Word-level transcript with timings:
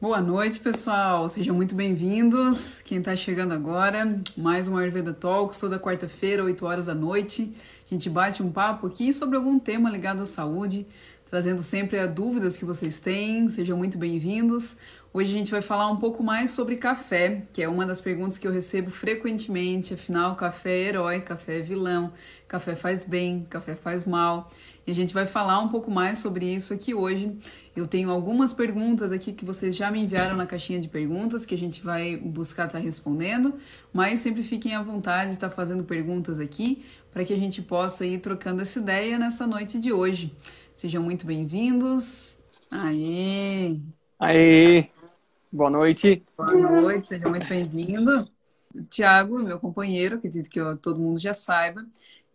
Boa 0.00 0.20
noite, 0.20 0.60
pessoal. 0.60 1.28
Sejam 1.28 1.56
muito 1.56 1.74
bem-vindos. 1.74 2.80
Quem 2.82 2.98
está 2.98 3.16
chegando 3.16 3.52
agora, 3.52 4.20
mais 4.36 4.68
um 4.68 4.76
Ayurveda 4.76 5.12
Talks, 5.12 5.58
toda 5.58 5.76
quarta-feira, 5.76 6.44
8 6.44 6.64
horas 6.64 6.86
da 6.86 6.94
noite. 6.94 7.52
A 7.84 7.92
gente 7.92 8.08
bate 8.08 8.40
um 8.40 8.48
papo 8.48 8.86
aqui 8.86 9.12
sobre 9.12 9.36
algum 9.36 9.58
tema 9.58 9.90
ligado 9.90 10.22
à 10.22 10.24
saúde, 10.24 10.86
trazendo 11.28 11.64
sempre 11.64 11.98
as 11.98 12.08
dúvidas 12.14 12.56
que 12.56 12.64
vocês 12.64 13.00
têm. 13.00 13.48
Sejam 13.48 13.76
muito 13.76 13.98
bem-vindos. 13.98 14.76
Hoje 15.12 15.32
a 15.32 15.34
gente 15.36 15.50
vai 15.50 15.62
falar 15.62 15.90
um 15.90 15.96
pouco 15.96 16.22
mais 16.22 16.52
sobre 16.52 16.76
café, 16.76 17.42
que 17.52 17.60
é 17.60 17.68
uma 17.68 17.84
das 17.84 18.00
perguntas 18.00 18.38
que 18.38 18.46
eu 18.46 18.52
recebo 18.52 18.90
frequentemente. 18.92 19.94
Afinal, 19.94 20.36
café 20.36 20.70
é 20.78 20.88
herói, 20.90 21.20
café 21.22 21.58
é 21.58 21.60
vilão, 21.60 22.12
café 22.46 22.76
faz 22.76 23.04
bem, 23.04 23.44
café 23.50 23.74
faz 23.74 24.04
mal. 24.04 24.48
E 24.88 24.90
a 24.90 24.94
gente 24.94 25.12
vai 25.12 25.26
falar 25.26 25.60
um 25.60 25.68
pouco 25.68 25.90
mais 25.90 26.18
sobre 26.18 26.46
isso 26.46 26.72
aqui 26.72 26.94
hoje. 26.94 27.36
Eu 27.76 27.86
tenho 27.86 28.10
algumas 28.10 28.54
perguntas 28.54 29.12
aqui 29.12 29.34
que 29.34 29.44
vocês 29.44 29.76
já 29.76 29.90
me 29.90 30.00
enviaram 30.00 30.34
na 30.34 30.46
caixinha 30.46 30.80
de 30.80 30.88
perguntas, 30.88 31.44
que 31.44 31.54
a 31.54 31.58
gente 31.58 31.82
vai 31.84 32.16
buscar 32.16 32.64
estar 32.64 32.78
tá 32.78 32.82
respondendo, 32.82 33.52
mas 33.92 34.20
sempre 34.20 34.42
fiquem 34.42 34.74
à 34.74 34.80
vontade 34.80 35.26
de 35.26 35.34
estar 35.34 35.50
tá 35.50 35.54
fazendo 35.54 35.84
perguntas 35.84 36.40
aqui 36.40 36.86
para 37.12 37.22
que 37.22 37.34
a 37.34 37.36
gente 37.36 37.60
possa 37.60 38.06
ir 38.06 38.20
trocando 38.20 38.62
essa 38.62 38.78
ideia 38.78 39.18
nessa 39.18 39.46
noite 39.46 39.78
de 39.78 39.92
hoje. 39.92 40.34
Sejam 40.74 41.02
muito 41.02 41.26
bem-vindos. 41.26 42.38
Aê! 42.70 43.76
Aê! 44.18 44.88
Boa 45.52 45.68
noite. 45.68 46.24
Boa 46.34 46.80
noite, 46.80 47.08
seja 47.08 47.28
muito 47.28 47.46
bem-vindo. 47.46 48.26
Tiago, 48.88 49.38
meu 49.42 49.58
companheiro, 49.58 50.16
acredito 50.16 50.48
que 50.48 50.60
todo 50.80 50.98
mundo 50.98 51.20
já 51.20 51.34
saiba. 51.34 51.84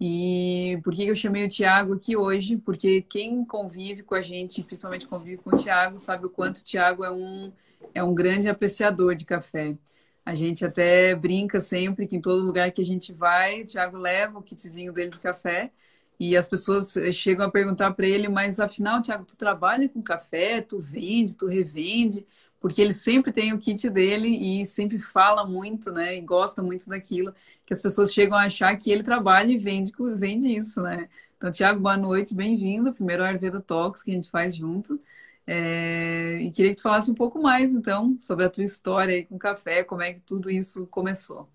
E 0.06 0.82
por 0.84 0.94
que 0.94 1.08
eu 1.08 1.16
chamei 1.16 1.46
o 1.46 1.48
Tiago 1.48 1.94
aqui 1.94 2.18
hoje? 2.18 2.58
Porque 2.58 3.02
quem 3.04 3.46
convive 3.46 4.04
com 4.04 4.16
a 4.16 4.22
gente, 4.22 4.62
principalmente 4.62 5.08
convive 5.08 5.38
com 5.38 5.52
o 5.52 5.56
Tiago, 5.56 5.98
sabe 5.98 6.26
o 6.26 6.30
quanto 6.30 6.58
o 6.58 6.64
Tiago 6.64 7.06
é 7.06 7.12
um, 7.12 7.54
é 7.94 8.04
um 8.04 8.14
grande 8.14 8.50
apreciador 8.50 9.16
de 9.16 9.24
café. 9.24 9.78
A 10.26 10.36
gente 10.36 10.66
até 10.66 11.16
brinca 11.16 11.58
sempre 11.62 12.06
que 12.06 12.18
em 12.18 12.22
todo 12.22 12.44
lugar 12.44 12.70
que 12.74 12.82
a 12.82 12.86
gente 12.86 13.14
vai, 13.14 13.62
o 13.62 13.66
Tiago 13.66 13.98
leva 13.98 14.40
o 14.40 14.44
kitzinho 14.44 14.92
dele 14.92 15.12
de 15.12 15.22
café. 15.22 15.72
E 16.20 16.36
as 16.36 16.50
pessoas 16.50 16.94
chegam 17.14 17.46
a 17.46 17.52
perguntar 17.52 17.94
para 17.94 18.06
ele, 18.06 18.28
mas 18.28 18.60
afinal, 18.60 19.02
Tiago, 19.02 19.24
tu 19.26 19.38
trabalha 19.38 19.88
com 19.88 20.02
café, 20.02 20.60
tu 20.62 20.82
vende, 20.82 21.38
tu 21.38 21.48
revende? 21.48 22.28
Porque 22.64 22.82
ele 22.82 22.94
sempre 22.94 23.30
tem 23.34 23.52
o 23.52 23.58
kit 23.58 23.90
dele 23.90 24.30
e 24.30 24.66
sempre 24.66 24.98
fala 24.98 25.46
muito, 25.46 25.92
né? 25.92 26.16
E 26.16 26.22
gosta 26.22 26.64
muito 26.64 26.88
daquilo, 26.88 27.36
que 27.66 27.74
as 27.74 27.82
pessoas 27.82 28.14
chegam 28.14 28.38
a 28.38 28.46
achar 28.46 28.74
que 28.78 28.90
ele 28.90 29.04
trabalha 29.04 29.52
e 29.52 29.58
vende, 29.58 29.92
vende 30.16 30.48
isso, 30.48 30.82
né? 30.82 31.10
Então, 31.36 31.52
Tiago, 31.52 31.82
boa 31.82 31.98
noite, 31.98 32.34
bem-vindo. 32.34 32.94
Primeiro 32.94 33.22
Ayurveda 33.22 33.60
Talks 33.60 34.02
que 34.02 34.12
a 34.12 34.14
gente 34.14 34.30
faz 34.32 34.56
junto. 34.56 34.98
É... 35.46 36.38
E 36.40 36.50
queria 36.52 36.72
que 36.72 36.78
tu 36.78 36.84
falasse 36.84 37.12
um 37.12 37.14
pouco 37.14 37.38
mais, 37.42 37.74
então, 37.74 38.16
sobre 38.18 38.46
a 38.46 38.50
tua 38.50 38.64
história 38.64 39.14
aí 39.14 39.26
com 39.26 39.36
o 39.36 39.40
café, 39.40 39.84
como 39.84 40.02
é 40.02 40.14
que 40.14 40.22
tudo 40.22 40.50
isso 40.50 40.88
começou. 40.88 41.50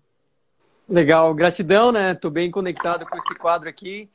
Legal, 0.87 1.33
gratidão, 1.33 1.91
né? 1.91 2.13
Tô 2.13 2.29
bem 2.29 2.51
conectado 2.51 3.03
com 3.03 3.17
esse 3.17 3.33
quadro 3.33 3.67
aqui, 3.67 4.07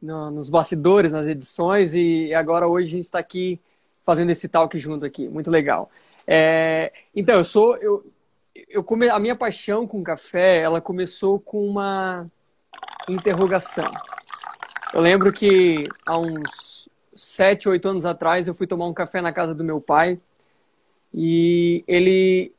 no, 0.00 0.30
nos 0.30 0.50
bastidores, 0.50 1.10
nas 1.10 1.26
edições, 1.26 1.94
e 1.94 2.34
agora 2.34 2.68
hoje 2.68 2.88
a 2.88 2.90
gente 2.90 3.04
está 3.06 3.18
aqui 3.18 3.58
fazendo 4.04 4.28
esse 4.28 4.46
talk 4.46 4.78
junto 4.78 5.06
aqui. 5.06 5.26
Muito 5.26 5.50
legal. 5.50 5.90
É, 6.26 6.92
então, 7.14 7.36
eu 7.36 7.44
sou. 7.44 7.76
Eu, 7.76 8.04
eu 8.68 8.84
come, 8.84 9.08
a 9.08 9.18
minha 9.18 9.36
paixão 9.36 9.86
com 9.86 10.02
café, 10.02 10.60
ela 10.60 10.80
começou 10.80 11.38
com 11.40 11.66
uma 11.66 12.26
interrogação. 13.08 13.90
Eu 14.92 15.00
lembro 15.00 15.32
que 15.32 15.88
há 16.06 16.18
uns 16.18 16.88
sete, 17.14 17.68
oito 17.68 17.88
anos 17.88 18.06
atrás 18.06 18.46
eu 18.46 18.54
fui 18.54 18.66
tomar 18.66 18.86
um 18.86 18.94
café 18.94 19.20
na 19.20 19.32
casa 19.32 19.54
do 19.54 19.64
meu 19.64 19.80
pai 19.80 20.18
e 21.12 21.84
ele, 21.86 22.52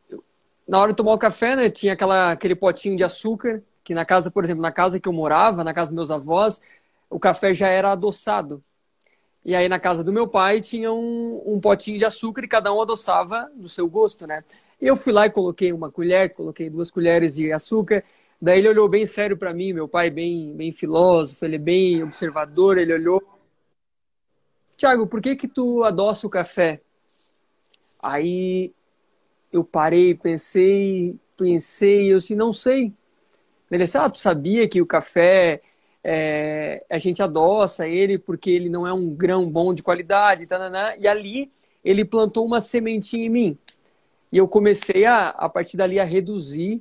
na 0.68 0.80
hora 0.80 0.92
de 0.92 0.98
tomar 0.98 1.14
o 1.14 1.18
café, 1.18 1.56
né, 1.56 1.70
tinha 1.70 1.94
aquela, 1.94 2.32
aquele 2.32 2.56
potinho 2.56 2.96
de 2.96 3.04
açúcar 3.04 3.62
que 3.84 3.94
na 3.94 4.06
casa, 4.06 4.32
por 4.32 4.44
exemplo, 4.44 4.62
na 4.62 4.72
casa 4.72 5.00
que 5.00 5.08
eu 5.08 5.14
morava, 5.14 5.64
na 5.64 5.74
casa 5.74 5.92
dos 5.92 5.96
meus 5.96 6.12
avós, 6.12 6.62
o 7.10 7.20
café 7.20 7.54
já 7.54 7.68
era 7.68 7.92
adoçado. 7.92 8.64
E 9.46 9.54
aí 9.54 9.70
na 9.70 9.80
casa 9.80 10.04
do 10.04 10.12
meu 10.12 10.28
pai 10.28 10.60
tinha 10.60 10.92
um, 10.92 11.42
um 11.46 11.60
potinho 11.60 12.00
de 12.00 12.04
açúcar 12.04 12.44
e 12.44 12.48
cada 12.48 12.74
um 12.74 12.82
adoçava 12.82 13.48
do 13.54 13.70
seu 13.70 13.88
gosto, 13.88 14.26
né? 14.26 14.44
Eu 14.82 14.98
fui 14.98 15.14
lá 15.14 15.28
e 15.28 15.30
coloquei 15.30 15.72
uma 15.72 15.92
colher, 15.92 16.34
coloquei 16.34 16.68
duas 16.68 16.90
colheres 16.90 17.36
de 17.36 17.52
açúcar. 17.52 18.04
Daí 18.42 18.58
ele 18.58 18.70
olhou 18.70 18.90
bem 18.90 19.06
sério 19.06 19.38
para 19.38 19.54
mim, 19.54 19.72
meu 19.72 19.88
pai 19.88 20.10
bem, 20.10 20.52
bem 20.56 20.72
filósofo, 20.72 21.46
ele 21.46 21.58
é 21.58 21.60
bem 21.60 22.04
observador, 22.04 22.80
ele 22.80 22.92
olhou. 22.92 23.22
Tiago, 24.76 25.06
por 25.06 25.22
que 25.22 25.36
que 25.36 25.48
tu 25.48 25.84
adoça 25.84 26.26
o 26.26 26.30
café? 26.30 26.82
Aí 28.02 28.74
eu 29.54 29.64
parei, 29.64 30.16
pensei, 30.16 31.16
pensei, 31.38 32.12
eu 32.12 32.18
assim, 32.18 32.36
não 32.36 32.52
sei. 32.52 32.92
Ele 33.70 33.84
disse, 33.84 33.98
ah, 33.98 34.10
tu 34.10 34.20
sabia 34.20 34.68
que 34.68 34.82
o 34.82 34.86
café 34.86 35.62
é, 36.08 36.86
a 36.88 37.00
gente 37.00 37.24
adoça 37.24 37.88
ele 37.88 38.20
porque 38.20 38.52
ele 38.52 38.70
não 38.70 38.86
é 38.86 38.94
um 38.94 39.10
grão 39.10 39.50
bom 39.50 39.74
de 39.74 39.82
qualidade, 39.82 40.46
tananá, 40.46 40.96
e 40.98 41.08
ali 41.08 41.52
ele 41.84 42.06
plantou 42.06 42.46
uma 42.46 42.62
sementinha 42.62 43.26
em 43.26 43.30
mim. 43.30 43.58
E 44.32 44.38
eu 44.38 44.48
comecei 44.48 45.04
a, 45.06 45.30
a 45.30 45.50
partir 45.50 45.78
dali 45.78 46.00
a 46.00 46.04
reduzir 46.04 46.80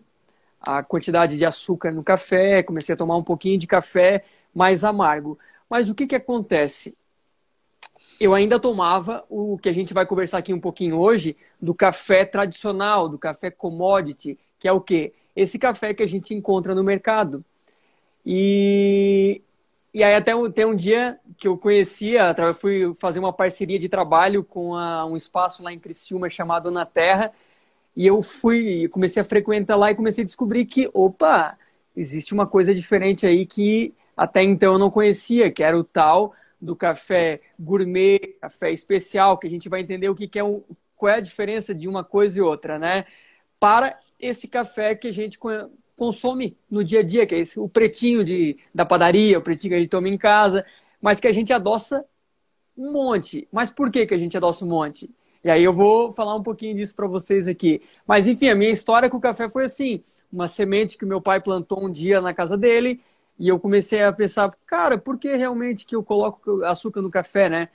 a 0.61 0.83
quantidade 0.83 1.39
de 1.39 1.45
açúcar 1.47 1.91
no 1.91 2.05
café, 2.05 2.63
comecei 2.63 2.95
a 2.95 2.99
tomar 2.99 3.17
um 3.17 3.23
pouquinho 3.23 3.59
de 3.59 3.67
café 3.67 4.25
mais 4.55 4.85
amargo. 4.85 5.39
Mas 5.71 5.89
o 5.89 5.95
que, 5.95 6.07
que 6.07 6.15
acontece? 6.15 6.95
Eu 8.21 8.35
ainda 8.35 8.61
tomava 8.61 9.25
o 9.31 9.57
que 9.57 9.71
a 9.71 9.73
gente 9.73 9.95
vai 9.95 10.05
conversar 10.05 10.39
aqui 10.39 10.53
um 10.53 10.61
pouquinho 10.61 10.99
hoje, 10.99 11.35
do 11.59 11.75
café 11.75 12.27
tradicional, 12.27 13.09
do 13.09 13.19
café 13.19 13.51
commodity, 13.51 14.39
que 14.59 14.69
é 14.69 14.73
o 14.73 14.83
quê? 14.83 15.15
Esse 15.35 15.59
café 15.59 15.95
que 15.95 16.03
a 16.03 16.07
gente 16.07 16.35
encontra 16.35 16.75
no 16.75 16.85
mercado. 16.85 17.43
E, 18.25 19.43
e 19.93 20.03
aí 20.03 20.15
até 20.15 20.35
um, 20.35 20.51
tem 20.51 20.65
um 20.65 20.75
dia 20.75 21.19
que 21.37 21.47
eu 21.49 21.59
conhecia, 21.59 22.35
eu 22.39 22.55
fui 22.55 22.95
fazer 22.95 23.19
uma 23.21 23.33
parceria 23.33 23.79
de 23.79 23.89
trabalho 23.89 24.43
com 24.45 24.75
a, 24.75 25.05
um 25.07 25.17
espaço 25.17 25.63
lá 25.63 25.73
em 25.73 25.79
Criciúma 25.79 26.31
chamado 26.31 26.71
Na 26.71 26.87
Terra, 26.87 27.33
e 27.97 28.07
eu 28.07 28.23
fui, 28.23 28.89
comecei 28.89 29.21
a 29.21 29.25
frequentar 29.25 29.77
lá 29.77 29.91
e 29.91 29.95
comecei 29.95 30.23
a 30.23 30.25
descobrir 30.25 30.67
que, 30.67 30.91
opa, 30.93 31.57
existe 31.97 32.35
uma 32.35 32.47
coisa 32.47 32.75
diferente 32.75 33.27
aí 33.27 33.47
que 33.47 33.95
até 34.17 34.43
então 34.43 34.75
eu 34.75 34.79
não 34.79 34.91
conhecia, 34.91 35.51
que 35.51 35.63
era 35.63 35.79
o 35.79 35.85
tal 35.85 36.35
do 36.61 36.75
café 36.75 37.41
gourmet, 37.59 38.19
café 38.41 38.73
especial, 38.73 39.39
que 39.39 39.47
a 39.47 39.51
gente 39.51 39.69
vai 39.69 39.81
entender 39.81 40.09
o 40.09 40.15
que, 40.15 40.27
que 40.27 40.39
é 40.39 40.45
um, 40.45 40.63
qual 40.97 41.13
é 41.13 41.17
a 41.17 41.21
diferença 41.21 41.75
de 41.75 41.87
uma 41.89 42.03
coisa 42.03 42.39
e 42.39 42.43
outra, 42.43 42.79
né? 42.79 43.05
Para 43.61 43.99
esse 44.21 44.49
café 44.49 44.95
que 44.95 45.09
a 45.09 45.13
gente 45.13 45.39
consome 45.97 46.57
no 46.71 46.83
dia 46.83 47.01
a 47.01 47.03
dia, 47.03 47.27
que 47.27 47.35
é 47.35 47.39
esse, 47.39 47.59
o 47.59 47.69
pretinho 47.69 48.25
de, 48.25 48.59
da 48.75 48.85
padaria, 48.85 49.39
o 49.39 49.43
pretinho 49.43 49.71
que 49.71 49.77
a 49.77 49.81
gente 49.81 49.91
toma 49.91 50.09
em 50.09 50.19
casa, 50.19 50.65
mas 51.01 51.21
que 51.21 51.29
a 51.29 51.33
gente 51.33 51.53
adoça 51.53 52.05
um 52.77 52.93
monte. 52.93 53.49
Mas 53.53 53.71
por 53.71 53.91
que, 53.91 54.07
que 54.07 54.15
a 54.15 54.19
gente 54.19 54.37
adoça 54.37 54.65
um 54.65 54.69
monte? 54.69 55.11
E 55.45 55.51
aí 55.51 55.63
eu 55.63 55.73
vou 55.73 56.13
falar 56.13 56.35
um 56.35 56.43
pouquinho 56.43 56.75
disso 56.75 56.95
para 56.97 57.07
vocês 57.07 57.47
aqui. 57.47 57.83
Mas 58.07 58.27
enfim, 58.27 58.49
a 58.49 58.55
minha 58.55 58.71
história 58.71 59.11
com 59.11 59.19
o 59.19 59.21
café 59.21 59.49
foi 59.49 59.65
assim: 59.65 60.03
uma 60.33 60.49
semente 60.49 60.99
que 60.99 61.07
meu 61.07 61.21
pai 61.21 61.41
plantou 61.41 61.85
um 61.85 61.91
dia 61.91 62.21
na 62.21 62.35
casa 62.35 62.57
dele, 62.57 63.01
e 63.39 63.49
eu 63.49 63.59
comecei 63.59 64.03
a 64.03 64.13
pensar, 64.13 64.51
cara, 64.67 64.97
por 64.99 65.19
que 65.19 65.35
realmente 65.37 65.85
que 65.87 65.95
eu 65.97 66.03
coloco 66.03 66.65
açúcar 66.65 67.03
no 67.03 67.11
café, 67.11 67.49
né? 67.49 67.69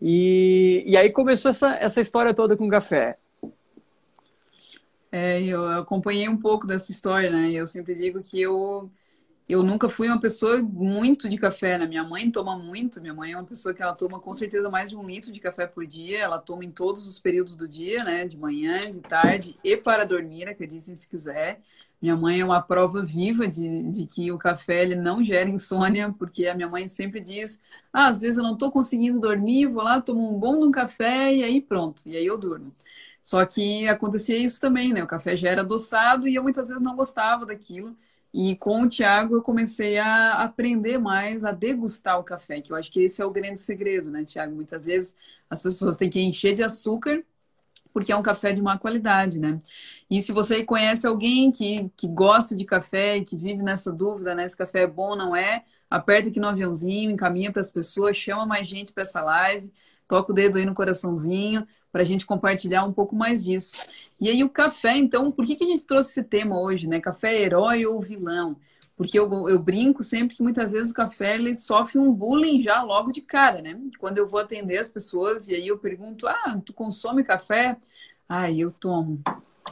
E, 0.00 0.82
e 0.86 0.96
aí 0.96 1.10
começou 1.10 1.50
essa, 1.50 1.76
essa 1.76 2.00
história 2.00 2.34
toda 2.34 2.56
com 2.56 2.66
o 2.66 2.70
café. 2.70 3.16
É, 5.16 5.40
eu 5.44 5.64
acompanhei 5.68 6.28
um 6.28 6.36
pouco 6.36 6.66
dessa 6.66 6.90
história, 6.90 7.30
né? 7.30 7.52
Eu 7.52 7.66
sempre 7.68 7.94
digo 7.94 8.20
que 8.20 8.40
eu 8.40 8.90
eu 9.48 9.62
nunca 9.62 9.88
fui 9.88 10.08
uma 10.08 10.20
pessoa 10.20 10.62
muito 10.62 11.28
de 11.28 11.38
café, 11.38 11.78
né? 11.78 11.86
Minha 11.86 12.04
mãe 12.04 12.30
toma 12.30 12.58
muito. 12.58 13.00
Minha 13.00 13.14
mãe 13.14 13.32
é 13.32 13.36
uma 13.36 13.44
pessoa 13.44 13.74
que 13.74 13.82
ela 13.82 13.94
toma 13.94 14.20
com 14.20 14.34
certeza 14.34 14.70
mais 14.70 14.90
de 14.90 14.96
um 14.96 15.06
litro 15.06 15.32
de 15.32 15.40
café 15.40 15.66
por 15.66 15.86
dia. 15.86 16.18
Ela 16.20 16.38
toma 16.40 16.64
em 16.64 16.70
todos 16.72 17.06
os 17.08 17.20
períodos 17.20 17.56
do 17.56 17.68
dia, 17.68 18.04
né? 18.04 18.26
De 18.26 18.36
manhã, 18.38 18.80
de 18.80 19.00
tarde 19.00 19.56
e 19.64 19.76
para 19.76 20.04
dormir, 20.04 20.48
acreditem 20.48 20.96
se 20.96 21.08
quiser. 21.08 21.60
Minha 22.02 22.16
mãe 22.16 22.40
é 22.40 22.44
uma 22.44 22.62
prova 22.62 23.02
viva 23.04 23.48
de, 23.48 23.84
de 23.90 24.06
que 24.06 24.32
o 24.32 24.38
café 24.38 24.82
ele 24.84 24.96
não 24.96 25.22
gera 25.24 25.48
insônia, 25.50 26.14
porque 26.18 26.46
a 26.48 26.54
minha 26.56 26.68
mãe 26.68 26.88
sempre 26.88 27.20
diz: 27.20 27.60
ah, 27.92 28.08
às 28.08 28.20
vezes 28.20 28.38
eu 28.38 28.44
não 28.44 28.54
estou 28.54 28.70
conseguindo 28.72 29.20
dormir, 29.20 29.66
vou 29.66 29.82
lá, 29.84 30.00
tomo 30.00 30.34
um 30.34 30.38
bom 30.38 30.58
de 30.60 30.66
um 30.66 30.72
café 30.72 31.34
e 31.34 31.44
aí 31.44 31.60
pronto, 31.62 32.02
e 32.06 32.16
aí 32.16 32.26
eu 32.26 32.38
durmo. 32.38 32.72
Só 33.24 33.44
que 33.46 33.88
acontecia 33.88 34.38
isso 34.38 34.60
também, 34.60 34.92
né? 34.92 35.02
O 35.02 35.08
café 35.08 35.34
já 35.36 35.50
era 35.50 35.62
adoçado 35.62 36.28
e 36.28 36.36
eu 36.36 36.44
muitas 36.44 36.68
vezes 36.68 36.84
não 36.84 36.94
gostava 36.94 37.46
daquilo. 37.46 37.96
E 38.34 38.56
com 38.56 38.82
o 38.82 38.88
Tiago 38.88 39.36
eu 39.36 39.42
comecei 39.42 39.98
a 39.98 40.42
aprender 40.44 40.98
mais 40.98 41.44
a 41.44 41.52
degustar 41.52 42.20
o 42.20 42.24
café, 42.24 42.60
que 42.60 42.72
eu 42.72 42.76
acho 42.76 42.92
que 42.92 43.00
esse 43.04 43.22
é 43.22 43.24
o 43.24 43.30
grande 43.30 43.60
segredo, 43.60 44.10
né, 44.10 44.24
Tiago? 44.26 44.54
Muitas 44.54 44.84
vezes 44.86 45.16
as 45.48 45.62
pessoas 45.62 45.96
têm 45.96 46.10
que 46.10 46.20
encher 46.20 46.54
de 46.54 46.62
açúcar 46.62 47.24
porque 47.92 48.12
é 48.12 48.16
um 48.16 48.22
café 48.22 48.52
de 48.52 48.60
má 48.60 48.78
qualidade, 48.78 49.38
né? 49.38 49.58
E 50.10 50.20
se 50.20 50.32
você 50.32 50.64
conhece 50.64 51.06
alguém 51.06 51.50
que, 51.52 51.90
que 51.96 52.08
gosta 52.08 52.56
de 52.56 52.64
café 52.64 53.16
e 53.18 53.24
que 53.24 53.36
vive 53.36 53.62
nessa 53.62 53.92
dúvida, 53.92 54.34
né? 54.34 54.46
Se 54.48 54.56
café 54.56 54.82
é 54.82 54.86
bom 54.86 55.10
ou 55.10 55.16
não 55.16 55.36
é, 55.36 55.64
aperta 55.88 56.28
aqui 56.28 56.40
no 56.40 56.48
aviãozinho, 56.48 57.10
encaminha 57.10 57.52
para 57.52 57.60
as 57.60 57.70
pessoas, 57.70 58.16
chama 58.16 58.44
mais 58.46 58.66
gente 58.66 58.92
para 58.92 59.04
essa 59.04 59.22
live, 59.22 59.72
toca 60.08 60.32
o 60.32 60.34
dedo 60.34 60.58
aí 60.58 60.66
no 60.66 60.74
coraçãozinho, 60.74 61.66
para 61.94 62.02
a 62.02 62.04
gente 62.04 62.26
compartilhar 62.26 62.84
um 62.84 62.92
pouco 62.92 63.14
mais 63.14 63.44
disso. 63.44 63.72
E 64.20 64.28
aí 64.28 64.42
o 64.42 64.48
café, 64.48 64.96
então, 64.96 65.30
por 65.30 65.46
que, 65.46 65.54
que 65.54 65.62
a 65.62 65.68
gente 65.68 65.86
trouxe 65.86 66.10
esse 66.10 66.24
tema 66.24 66.60
hoje, 66.60 66.88
né? 66.88 66.98
Café 66.98 67.36
é 67.36 67.42
herói 67.42 67.86
ou 67.86 68.02
vilão? 68.02 68.56
Porque 68.96 69.16
eu, 69.16 69.48
eu 69.48 69.60
brinco 69.60 70.02
sempre 70.02 70.36
que 70.36 70.42
muitas 70.42 70.72
vezes 70.72 70.90
o 70.90 70.94
café 70.94 71.36
ele 71.36 71.54
sofre 71.54 72.00
um 72.00 72.12
bullying 72.12 72.60
já 72.60 72.82
logo 72.82 73.12
de 73.12 73.20
cara, 73.20 73.62
né? 73.62 73.80
Quando 74.00 74.18
eu 74.18 74.26
vou 74.26 74.40
atender 74.40 74.78
as 74.78 74.90
pessoas 74.90 75.46
e 75.46 75.54
aí 75.54 75.68
eu 75.68 75.78
pergunto, 75.78 76.26
ah, 76.26 76.60
tu 76.66 76.72
consome 76.72 77.22
café? 77.22 77.76
Ah, 78.28 78.50
eu 78.50 78.72
tomo. 78.72 79.22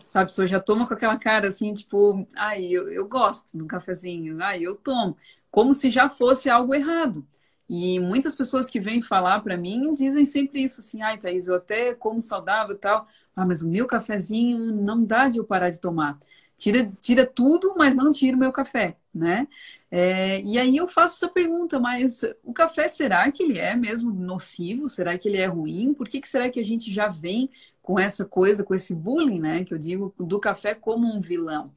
Sabe, 0.07 0.23
a 0.23 0.27
pessoa 0.27 0.47
já 0.47 0.61
toma 0.61 0.87
com 0.87 0.95
aquela 0.95 1.19
cara 1.19 1.49
assim, 1.49 1.73
tipo, 1.73 2.25
ai, 2.37 2.67
eu, 2.67 2.89
eu 2.89 3.09
gosto 3.09 3.59
do 3.59 3.67
cafezinho, 3.67 4.41
ai, 4.41 4.63
eu 4.63 4.77
tomo. 4.77 5.17
Como 5.51 5.75
se 5.75 5.91
já 5.91 6.09
fosse 6.09 6.49
algo 6.49 6.73
errado. 6.73 7.27
E 7.75 7.99
muitas 7.99 8.35
pessoas 8.35 8.69
que 8.69 8.79
vêm 8.79 9.01
falar 9.01 9.41
para 9.41 9.57
mim 9.57 9.95
dizem 9.95 10.27
sempre 10.27 10.63
isso, 10.63 10.81
assim, 10.81 11.01
ai, 11.01 11.17
Thaís, 11.17 11.47
eu 11.47 11.55
até 11.55 11.95
como 11.95 12.21
saudável 12.21 12.77
e 12.77 12.79
tal, 12.79 13.09
ah, 13.35 13.47
mas 13.47 13.63
o 13.63 13.67
meu 13.69 13.87
cafezinho 13.87 14.59
não 14.59 15.03
dá 15.03 15.27
de 15.27 15.39
eu 15.39 15.45
parar 15.45 15.71
de 15.71 15.81
tomar. 15.81 16.19
Tira, 16.55 16.93
tira 17.01 17.27
tudo, 17.27 17.75
mas 17.75 17.97
não 17.97 18.11
tira 18.11 18.37
o 18.37 18.39
meu 18.39 18.53
café, 18.53 18.99
né? 19.15 19.49
É, 19.91 20.43
e 20.43 20.59
aí 20.59 20.77
eu 20.77 20.87
faço 20.87 21.17
essa 21.25 21.33
pergunta, 21.33 21.81
mas 21.81 22.21
o 22.45 22.53
café, 22.53 22.89
será 22.89 23.33
que 23.33 23.43
ele 23.43 23.59
é 23.59 23.75
mesmo 23.75 24.13
nocivo? 24.13 24.87
Será 24.87 25.17
que 25.17 25.27
ele 25.27 25.39
é 25.39 25.47
ruim? 25.47 25.95
Por 25.95 26.07
que, 26.07 26.21
que 26.21 26.29
será 26.29 26.51
que 26.51 26.61
a 26.61 26.65
gente 26.65 26.93
já 26.93 27.09
vem 27.09 27.49
com 27.83 27.99
essa 27.99 28.27
coisa, 28.27 28.63
com 28.63 28.75
esse 28.75 28.95
bullying, 28.95 29.41
né? 29.41 29.65
Que 29.65 29.73
eu 29.73 29.79
digo, 29.79 30.15
do 30.19 30.39
café 30.39 30.75
como 30.75 31.07
um 31.07 31.23
vilão? 31.23 31.73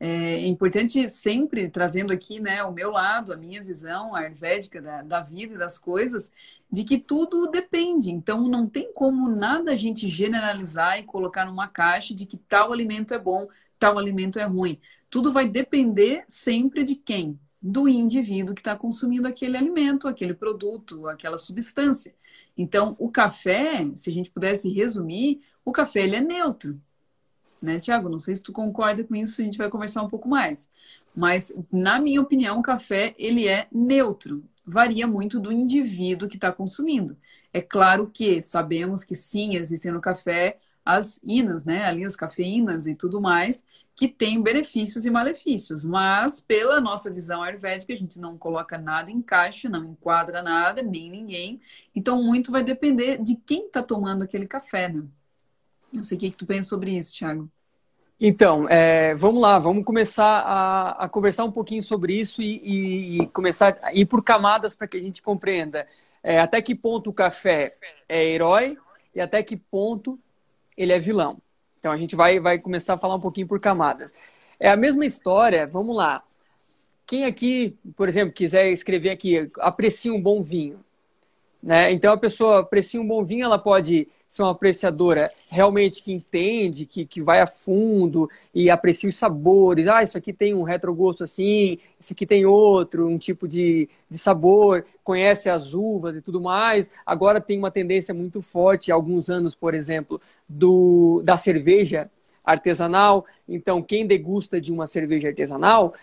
É 0.00 0.46
importante 0.46 1.08
sempre 1.08 1.68
trazendo 1.68 2.12
aqui 2.12 2.40
né, 2.40 2.62
o 2.62 2.72
meu 2.72 2.90
lado, 2.90 3.32
a 3.32 3.36
minha 3.36 3.62
visão 3.62 4.14
ayurvédica 4.14 4.80
da, 4.80 5.02
da 5.02 5.20
vida 5.20 5.54
e 5.54 5.58
das 5.58 5.76
coisas, 5.76 6.30
de 6.70 6.84
que 6.84 6.98
tudo 6.98 7.48
depende. 7.48 8.10
Então, 8.10 8.46
não 8.48 8.68
tem 8.68 8.92
como 8.92 9.28
nada 9.28 9.72
a 9.72 9.76
gente 9.76 10.08
generalizar 10.08 10.98
e 10.98 11.02
colocar 11.02 11.46
numa 11.46 11.66
caixa 11.66 12.14
de 12.14 12.26
que 12.26 12.36
tal 12.36 12.72
alimento 12.72 13.12
é 13.12 13.18
bom, 13.18 13.48
tal 13.78 13.98
alimento 13.98 14.38
é 14.38 14.44
ruim. 14.44 14.80
Tudo 15.10 15.32
vai 15.32 15.48
depender 15.48 16.24
sempre 16.28 16.84
de 16.84 16.94
quem? 16.94 17.38
Do 17.60 17.88
indivíduo 17.88 18.54
que 18.54 18.60
está 18.60 18.76
consumindo 18.76 19.26
aquele 19.26 19.56
alimento, 19.56 20.06
aquele 20.06 20.34
produto, 20.34 21.08
aquela 21.08 21.38
substância. 21.38 22.14
Então, 22.56 22.94
o 23.00 23.10
café, 23.10 23.84
se 23.96 24.10
a 24.10 24.12
gente 24.12 24.30
pudesse 24.30 24.70
resumir, 24.70 25.40
o 25.64 25.72
café 25.72 26.02
ele 26.02 26.16
é 26.16 26.20
neutro 26.20 26.80
né, 27.62 27.78
Tiago? 27.78 28.08
Não 28.08 28.18
sei 28.18 28.36
se 28.36 28.42
tu 28.42 28.52
concorda 28.52 29.04
com 29.04 29.14
isso, 29.14 29.40
a 29.40 29.44
gente 29.44 29.58
vai 29.58 29.68
conversar 29.70 30.02
um 30.02 30.08
pouco 30.08 30.28
mais. 30.28 30.70
Mas, 31.14 31.52
na 31.72 32.00
minha 32.00 32.20
opinião, 32.20 32.58
o 32.58 32.62
café 32.62 33.14
ele 33.18 33.48
é 33.48 33.66
neutro. 33.72 34.44
Varia 34.64 35.06
muito 35.06 35.40
do 35.40 35.50
indivíduo 35.50 36.28
que 36.28 36.36
está 36.36 36.52
consumindo. 36.52 37.16
É 37.52 37.60
claro 37.60 38.10
que 38.12 38.42
sabemos 38.42 39.04
que 39.04 39.14
sim, 39.14 39.56
existem 39.56 39.92
no 39.92 40.00
café 40.00 40.58
as 40.84 41.20
inas, 41.22 41.64
né? 41.64 41.84
Ali 41.84 42.04
as 42.04 42.16
cafeínas 42.16 42.86
e 42.86 42.94
tudo 42.94 43.20
mais, 43.20 43.66
que 43.94 44.08
têm 44.08 44.42
benefícios 44.42 45.04
e 45.04 45.10
malefícios. 45.10 45.84
Mas, 45.84 46.40
pela 46.40 46.80
nossa 46.80 47.10
visão 47.10 47.42
ayurvédica, 47.42 47.92
a 47.92 47.96
gente 47.96 48.20
não 48.20 48.38
coloca 48.38 48.78
nada 48.78 49.10
em 49.10 49.20
caixa, 49.20 49.68
não 49.68 49.84
enquadra 49.84 50.42
nada, 50.42 50.82
nem 50.82 51.10
ninguém. 51.10 51.60
Então, 51.94 52.22
muito 52.22 52.50
vai 52.50 52.62
depender 52.62 53.18
de 53.22 53.36
quem 53.36 53.66
está 53.66 53.82
tomando 53.82 54.22
aquele 54.24 54.46
café, 54.46 54.88
né? 54.88 55.04
Não 55.92 56.04
sei 56.04 56.16
o 56.16 56.20
que, 56.20 56.30
que 56.30 56.36
tu 56.36 56.46
pensa 56.46 56.68
sobre 56.68 56.96
isso, 56.96 57.14
Thiago. 57.14 57.48
Então, 58.20 58.68
é, 58.68 59.14
vamos 59.14 59.40
lá, 59.40 59.58
vamos 59.58 59.84
começar 59.84 60.40
a, 60.40 61.04
a, 61.04 61.08
conversar 61.08 61.44
um 61.44 61.52
pouquinho 61.52 61.82
sobre 61.82 62.18
isso 62.18 62.42
e, 62.42 63.20
e, 63.20 63.26
começar 63.28 63.78
a 63.80 63.94
ir 63.94 64.06
por 64.06 64.24
camadas 64.24 64.74
para 64.74 64.88
que 64.88 64.96
a 64.96 65.00
gente 65.00 65.22
compreenda 65.22 65.86
é, 66.22 66.40
até 66.40 66.60
que 66.60 66.74
ponto 66.74 67.10
o 67.10 67.12
café 67.12 67.70
é 68.08 68.24
herói 68.24 68.76
e 69.14 69.20
até 69.20 69.40
que 69.42 69.56
ponto 69.56 70.18
ele 70.76 70.92
é 70.92 70.98
vilão. 70.98 71.38
Então 71.78 71.92
a 71.92 71.96
gente 71.96 72.16
vai, 72.16 72.40
vai 72.40 72.58
começar 72.58 72.94
a 72.94 72.98
falar 72.98 73.14
um 73.14 73.20
pouquinho 73.20 73.46
por 73.46 73.60
camadas. 73.60 74.12
É 74.58 74.68
a 74.68 74.76
mesma 74.76 75.06
história, 75.06 75.66
vamos 75.66 75.94
lá. 75.94 76.22
Quem 77.06 77.24
aqui, 77.24 77.78
por 77.96 78.08
exemplo, 78.08 78.34
quiser 78.34 78.70
escrever 78.70 79.10
aqui, 79.10 79.48
aprecia 79.60 80.12
um 80.12 80.20
bom 80.20 80.42
vinho. 80.42 80.80
Né? 81.62 81.92
Então 81.92 82.12
a 82.12 82.18
pessoa 82.18 82.60
aprecia 82.60 83.00
um 83.00 83.06
bom 83.06 83.22
vinho, 83.22 83.44
ela 83.44 83.58
pode 83.58 84.08
ser 84.28 84.42
uma 84.42 84.50
apreciadora 84.50 85.32
realmente 85.48 86.02
que 86.02 86.12
entende, 86.12 86.84
que, 86.84 87.06
que 87.06 87.22
vai 87.22 87.40
a 87.40 87.46
fundo 87.46 88.28
e 88.54 88.68
aprecia 88.68 89.08
os 89.08 89.16
sabores. 89.16 89.88
Ah, 89.88 90.02
isso 90.02 90.18
aqui 90.18 90.34
tem 90.34 90.54
um 90.54 90.62
retrogosto 90.62 91.24
assim, 91.24 91.78
isso 91.98 92.12
aqui 92.12 92.26
tem 92.26 92.44
outro, 92.44 93.08
um 93.08 93.16
tipo 93.16 93.48
de, 93.48 93.88
de 94.08 94.18
sabor, 94.18 94.84
conhece 95.02 95.48
as 95.48 95.72
uvas 95.72 96.14
e 96.14 96.20
tudo 96.20 96.40
mais. 96.42 96.90
Agora 97.06 97.40
tem 97.40 97.58
uma 97.58 97.70
tendência 97.70 98.12
muito 98.12 98.42
forte, 98.42 98.92
há 98.92 98.94
alguns 98.94 99.30
anos, 99.30 99.54
por 99.54 99.74
exemplo, 99.74 100.20
do, 100.46 101.22
da 101.24 101.38
cerveja 101.38 102.10
artesanal. 102.44 103.24
Então, 103.48 103.82
quem 103.82 104.06
degusta 104.06 104.60
de 104.60 104.70
uma 104.70 104.86
cerveja 104.86 105.28
artesanal, 105.28 105.94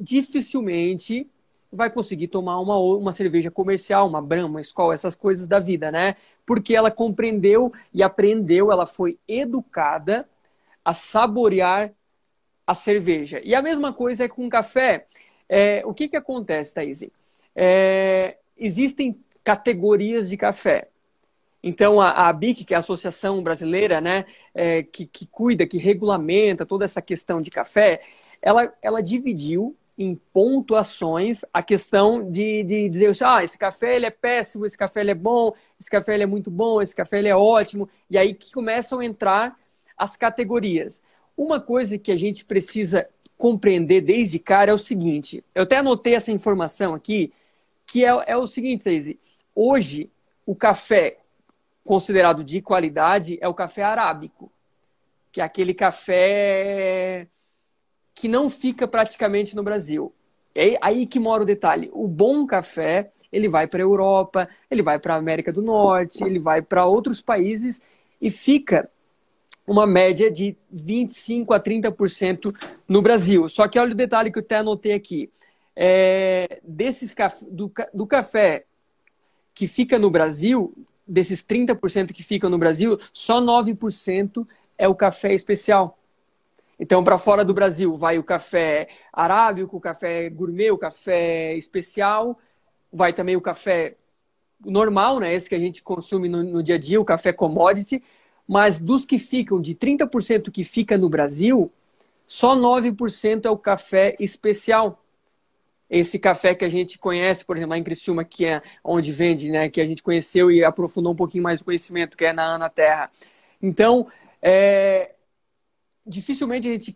dificilmente 0.00 1.28
vai 1.72 1.90
conseguir 1.90 2.28
tomar 2.28 2.58
uma, 2.58 2.76
uma 2.78 3.12
cerveja 3.12 3.50
comercial, 3.50 4.08
uma 4.08 4.20
Brahma, 4.20 4.48
uma 4.48 4.60
Skol, 4.60 4.92
essas 4.92 5.14
coisas 5.14 5.46
da 5.46 5.60
vida, 5.60 5.92
né? 5.92 6.16
Porque 6.44 6.74
ela 6.74 6.90
compreendeu 6.90 7.72
e 7.92 8.02
aprendeu, 8.02 8.72
ela 8.72 8.86
foi 8.86 9.18
educada 9.28 10.28
a 10.84 10.92
saborear 10.92 11.92
a 12.66 12.74
cerveja. 12.74 13.40
E 13.44 13.54
a 13.54 13.62
mesma 13.62 13.92
coisa 13.92 14.24
é 14.24 14.28
com 14.28 14.48
café. 14.48 15.06
É, 15.48 15.82
o 15.84 15.94
que, 15.94 16.08
que 16.08 16.16
acontece, 16.16 16.74
Thaís? 16.74 17.04
É, 17.54 18.36
existem 18.56 19.18
categorias 19.42 20.28
de 20.28 20.36
café. 20.36 20.88
Então, 21.62 22.00
a, 22.00 22.10
a 22.10 22.28
ABIC, 22.28 22.64
que 22.64 22.74
é 22.74 22.76
a 22.76 22.80
Associação 22.80 23.42
Brasileira, 23.42 24.00
né, 24.00 24.24
é, 24.54 24.82
que, 24.82 25.06
que 25.06 25.26
cuida, 25.26 25.66
que 25.66 25.78
regulamenta 25.78 26.64
toda 26.64 26.84
essa 26.84 27.02
questão 27.02 27.40
de 27.40 27.50
café, 27.50 28.00
ela, 28.40 28.72
ela 28.80 29.02
dividiu 29.02 29.76
em 30.00 30.14
pontuações 30.14 31.42
a 31.52 31.62
questão 31.62 32.30
de, 32.30 32.64
de 32.64 32.88
dizer 32.88 33.10
assim, 33.10 33.22
ah, 33.22 33.44
esse 33.44 33.58
café 33.58 33.96
ele 33.96 34.06
é 34.06 34.10
péssimo, 34.10 34.64
esse 34.64 34.76
café 34.76 35.02
ele 35.02 35.10
é 35.10 35.14
bom, 35.14 35.52
esse 35.78 35.90
café 35.90 36.14
ele 36.14 36.22
é 36.22 36.26
muito 36.26 36.50
bom, 36.50 36.80
esse 36.80 36.96
café 36.96 37.18
ele 37.18 37.28
é 37.28 37.36
ótimo, 37.36 37.86
e 38.08 38.16
aí 38.16 38.32
que 38.32 38.50
começam 38.50 39.00
a 39.00 39.04
entrar 39.04 39.54
as 39.98 40.16
categorias. 40.16 41.02
Uma 41.36 41.60
coisa 41.60 41.98
que 41.98 42.10
a 42.10 42.16
gente 42.16 42.46
precisa 42.46 43.10
compreender 43.36 44.00
desde 44.00 44.38
cara 44.38 44.70
é 44.70 44.74
o 44.74 44.78
seguinte, 44.78 45.44
eu 45.54 45.64
até 45.64 45.76
anotei 45.76 46.14
essa 46.14 46.32
informação 46.32 46.94
aqui, 46.94 47.30
que 47.86 48.02
é, 48.02 48.08
é 48.26 48.36
o 48.38 48.46
seguinte, 48.46 48.82
Daisy, 48.82 49.20
hoje 49.54 50.10
o 50.46 50.54
café 50.54 51.18
considerado 51.84 52.42
de 52.42 52.62
qualidade 52.62 53.36
é 53.38 53.48
o 53.48 53.52
café 53.52 53.82
arábico, 53.82 54.50
que 55.30 55.42
é 55.42 55.44
aquele 55.44 55.74
café 55.74 57.28
que 58.20 58.28
não 58.28 58.50
fica 58.50 58.86
praticamente 58.86 59.56
no 59.56 59.62
Brasil. 59.62 60.12
É 60.54 60.76
aí 60.82 61.06
que 61.06 61.18
mora 61.18 61.42
o 61.42 61.46
detalhe. 61.46 61.88
O 61.90 62.06
bom 62.06 62.46
café, 62.46 63.10
ele 63.32 63.48
vai 63.48 63.66
para 63.66 63.80
a 63.80 63.82
Europa, 63.82 64.46
ele 64.70 64.82
vai 64.82 64.98
para 64.98 65.14
a 65.14 65.16
América 65.16 65.50
do 65.50 65.62
Norte, 65.62 66.22
ele 66.22 66.38
vai 66.38 66.60
para 66.60 66.84
outros 66.84 67.22
países 67.22 67.82
e 68.20 68.30
fica 68.30 68.90
uma 69.66 69.86
média 69.86 70.30
de 70.30 70.54
25 70.70 71.54
a 71.54 71.58
30% 71.58 72.52
no 72.86 73.00
Brasil. 73.00 73.48
Só 73.48 73.66
que 73.66 73.78
olha 73.78 73.92
o 73.92 73.96
detalhe 73.96 74.30
que 74.30 74.38
eu 74.38 74.42
até 74.42 74.56
anotei 74.56 74.92
aqui. 74.92 75.30
É, 75.74 76.60
desses 76.62 77.16
do, 77.50 77.72
do 77.94 78.06
café 78.06 78.66
que 79.54 79.66
fica 79.66 79.98
no 79.98 80.10
Brasil, 80.10 80.74
desses 81.08 81.42
30% 81.42 82.12
que 82.12 82.22
ficam 82.22 82.50
no 82.50 82.58
Brasil, 82.58 82.98
só 83.14 83.40
9% 83.40 84.46
é 84.76 84.86
o 84.86 84.94
café 84.94 85.32
especial. 85.32 85.96
Então, 86.80 87.04
para 87.04 87.18
fora 87.18 87.44
do 87.44 87.52
Brasil, 87.52 87.94
vai 87.94 88.18
o 88.18 88.24
café 88.24 88.88
arábico, 89.12 89.76
o 89.76 89.80
café 89.80 90.30
gourmet, 90.30 90.70
o 90.70 90.78
café 90.78 91.54
especial, 91.54 92.38
vai 92.90 93.12
também 93.12 93.36
o 93.36 93.40
café 93.40 93.96
normal, 94.64 95.20
né? 95.20 95.34
Esse 95.34 95.46
que 95.46 95.54
a 95.54 95.58
gente 95.58 95.82
consome 95.82 96.26
no, 96.26 96.42
no 96.42 96.62
dia 96.62 96.76
a 96.76 96.78
dia, 96.78 96.98
o 96.98 97.04
café 97.04 97.34
commodity. 97.34 98.02
Mas 98.48 98.80
dos 98.80 99.04
que 99.04 99.18
ficam, 99.18 99.60
de 99.60 99.74
30% 99.74 100.50
que 100.50 100.64
fica 100.64 100.96
no 100.96 101.10
Brasil, 101.10 101.70
só 102.26 102.56
9% 102.56 103.44
é 103.44 103.50
o 103.50 103.58
café 103.58 104.16
especial. 104.18 105.04
Esse 105.88 106.18
café 106.18 106.54
que 106.54 106.64
a 106.64 106.70
gente 106.70 106.98
conhece, 106.98 107.44
por 107.44 107.58
exemplo, 107.58 107.72
lá 107.72 107.78
em 107.78 107.84
Criciúma, 107.84 108.24
que 108.24 108.46
é 108.46 108.62
onde 108.82 109.12
vende, 109.12 109.50
né? 109.50 109.68
Que 109.68 109.82
a 109.82 109.86
gente 109.86 110.02
conheceu 110.02 110.50
e 110.50 110.64
aprofundou 110.64 111.12
um 111.12 111.16
pouquinho 111.16 111.44
mais 111.44 111.60
o 111.60 111.64
conhecimento, 111.66 112.16
que 112.16 112.24
é 112.24 112.32
na 112.32 112.54
Ana 112.54 112.70
Terra. 112.70 113.10
Então, 113.60 114.06
é, 114.40 115.10
dificilmente 116.06 116.68
a 116.68 116.72
gente. 116.72 116.94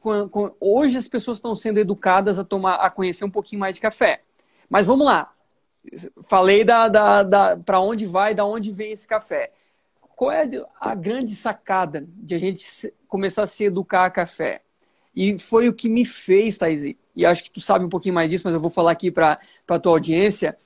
Hoje 0.61 0.97
as 0.97 1.09
pessoas 1.09 1.39
estão 1.39 1.55
sendo 1.55 1.79
educadas 1.79 2.39
a 2.39 2.45
tomar, 2.45 2.77
a 2.77 2.91
conhecer 2.91 3.25
um 3.25 3.31
pouquinho 3.31 3.61
mais 3.61 3.75
de 3.75 3.81
café. 3.81 4.23
Mas 4.69 4.87
vamos 4.87 5.07
lá. 5.07 5.33
Falei 6.23 6.65
da, 6.65 6.89
da, 6.89 7.23
da 7.23 7.57
para 7.57 7.81
onde 7.81 8.07
vai, 8.07 8.35
da 8.35 8.45
onde 8.45 8.73
vem 8.73 8.93
esse 8.93 9.07
café. 9.07 9.53
Qual 10.17 10.31
é 10.31 10.49
a 10.81 10.95
grande 10.95 11.35
sacada 11.35 12.07
de 12.09 12.35
a 12.35 12.39
gente 12.39 12.65
começar 13.09 13.43
a 13.43 13.47
se 13.47 13.65
educar 13.65 14.07
a 14.07 14.11
café? 14.11 14.63
E 15.15 15.39
foi 15.39 15.69
o 15.69 15.75
que 15.75 15.89
me 15.89 16.05
fez, 16.05 16.59
Thaís, 16.59 16.85
e 17.15 17.27
acho 17.27 17.45
que 17.45 17.51
tu 17.51 17.61
sabe 17.61 17.85
um 17.85 17.89
pouquinho 17.89 18.15
mais 18.15 18.31
disso, 18.31 18.43
mas 18.45 18.55
eu 18.55 18.61
vou 18.61 18.71
falar 18.71 18.93
aqui 18.93 19.11
para 19.11 19.39
a 19.69 19.79
tua 19.79 19.93
audiência, 19.93 20.57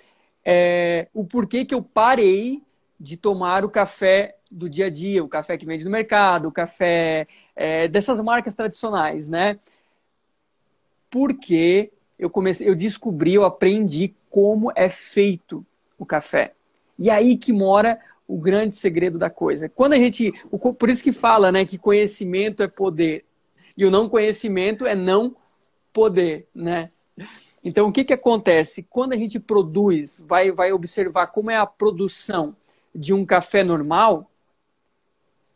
é, 0.44 1.08
o 1.12 1.24
porquê 1.24 1.64
que 1.64 1.74
eu 1.74 1.82
parei 1.82 2.62
de 2.98 3.16
tomar 3.16 3.64
o 3.64 3.68
café 3.68 4.37
do 4.50 4.68
dia 4.68 4.86
a 4.86 4.90
dia, 4.90 5.22
o 5.22 5.28
café 5.28 5.56
que 5.56 5.66
vende 5.66 5.84
no 5.84 5.90
mercado, 5.90 6.48
o 6.48 6.52
café 6.52 7.26
é, 7.54 7.88
dessas 7.88 8.20
marcas 8.20 8.54
tradicionais, 8.54 9.28
né? 9.28 9.58
Porque 11.10 11.90
eu 12.18 12.28
comecei, 12.28 12.68
eu 12.68 12.74
descobri, 12.74 13.34
eu 13.34 13.44
aprendi 13.44 14.14
como 14.30 14.72
é 14.74 14.88
feito 14.88 15.64
o 15.98 16.04
café. 16.04 16.52
E 16.98 17.10
aí 17.10 17.36
que 17.36 17.52
mora 17.52 18.00
o 18.26 18.38
grande 18.38 18.74
segredo 18.74 19.18
da 19.18 19.30
coisa. 19.30 19.68
Quando 19.68 19.94
a 19.94 19.96
gente, 19.96 20.32
por 20.78 20.90
isso 20.90 21.02
que 21.02 21.12
fala, 21.12 21.50
né, 21.50 21.64
que 21.64 21.78
conhecimento 21.78 22.62
é 22.62 22.68
poder 22.68 23.24
e 23.76 23.86
o 23.86 23.90
não 23.90 24.08
conhecimento 24.08 24.86
é 24.86 24.94
não 24.94 25.34
poder, 25.92 26.46
né? 26.54 26.90
Então 27.62 27.88
o 27.88 27.92
que 27.92 28.04
que 28.04 28.12
acontece 28.12 28.82
quando 28.82 29.12
a 29.12 29.16
gente 29.16 29.38
produz, 29.40 30.22
vai 30.26 30.50
vai 30.50 30.72
observar 30.72 31.28
como 31.28 31.50
é 31.50 31.56
a 31.56 31.66
produção 31.66 32.54
de 32.94 33.14
um 33.14 33.24
café 33.24 33.62
normal? 33.62 34.28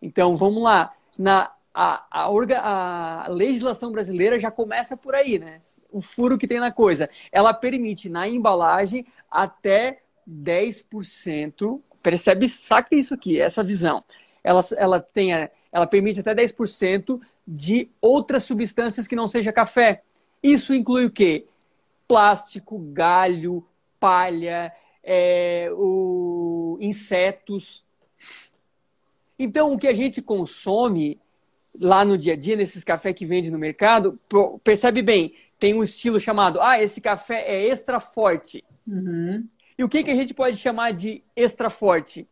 Então 0.03 0.37
vamos 0.37 0.63
lá, 0.63 0.93
na 1.19 1.51
a, 1.75 2.05
a, 2.11 3.25
a 3.25 3.29
legislação 3.29 3.93
brasileira 3.93 4.39
já 4.39 4.51
começa 4.51 4.97
por 4.97 5.15
aí, 5.15 5.39
né? 5.39 5.63
O 5.91 6.01
furo 6.01 6.39
que 6.39 6.47
tem 6.47 6.61
na 6.61 6.71
coisa. 6.71 7.09
Ela 7.31 7.55
permite 7.55 8.09
na 8.09 8.29
embalagem 8.29 9.07
até 9.31 10.01
10%. 10.29 11.81
Percebe, 12.03 12.49
saca 12.49 12.95
isso 12.95 13.15
aqui, 13.15 13.41
essa 13.41 13.63
visão. 13.63 14.05
Ela, 14.45 14.65
ela, 14.77 15.01
tem, 15.01 15.31
ela 15.71 15.87
permite 15.87 16.21
até 16.21 16.35
10% 16.35 17.21
de 17.47 17.89
outras 18.01 18.45
substâncias 18.45 19.07
que 19.07 19.17
não 19.17 19.27
seja 19.27 19.53
café. 19.53 20.03
Isso 20.43 20.75
inclui 20.75 21.07
o 21.07 21.11
quê? 21.11 21.47
Plástico, 22.09 22.79
galho, 22.79 23.65
palha, 24.01 24.73
é, 25.03 25.69
o, 25.73 26.77
insetos. 26.81 27.85
Então, 29.43 29.73
o 29.73 29.79
que 29.79 29.89
a 29.89 29.93
gente 29.93 30.23
consome 30.23 31.19
lá 31.81 32.05
no 32.05 32.17
dia 32.17 32.35
a 32.35 32.37
dia, 32.37 32.55
nesses 32.55 32.85
cafés 32.85 33.13
que 33.13 33.27
vende 33.27 33.51
no 33.51 33.59
mercado, 33.59 34.17
percebe 34.63 35.03
bem, 35.03 35.35
tem 35.59 35.75
um 35.75 35.83
estilo 35.83 36.21
chamado, 36.21 36.61
ah, 36.61 36.81
esse 36.81 37.01
café 37.01 37.43
é 37.45 37.67
extra 37.67 37.99
forte. 37.99 38.63
Uhum. 38.87 39.45
E 39.77 39.83
o 39.83 39.89
que, 39.89 40.05
que 40.05 40.13
a 40.13 40.15
gente 40.15 40.33
pode 40.33 40.59
chamar 40.59 40.93
de 40.93 41.25
extra 41.35 41.69
forte? 41.69 42.25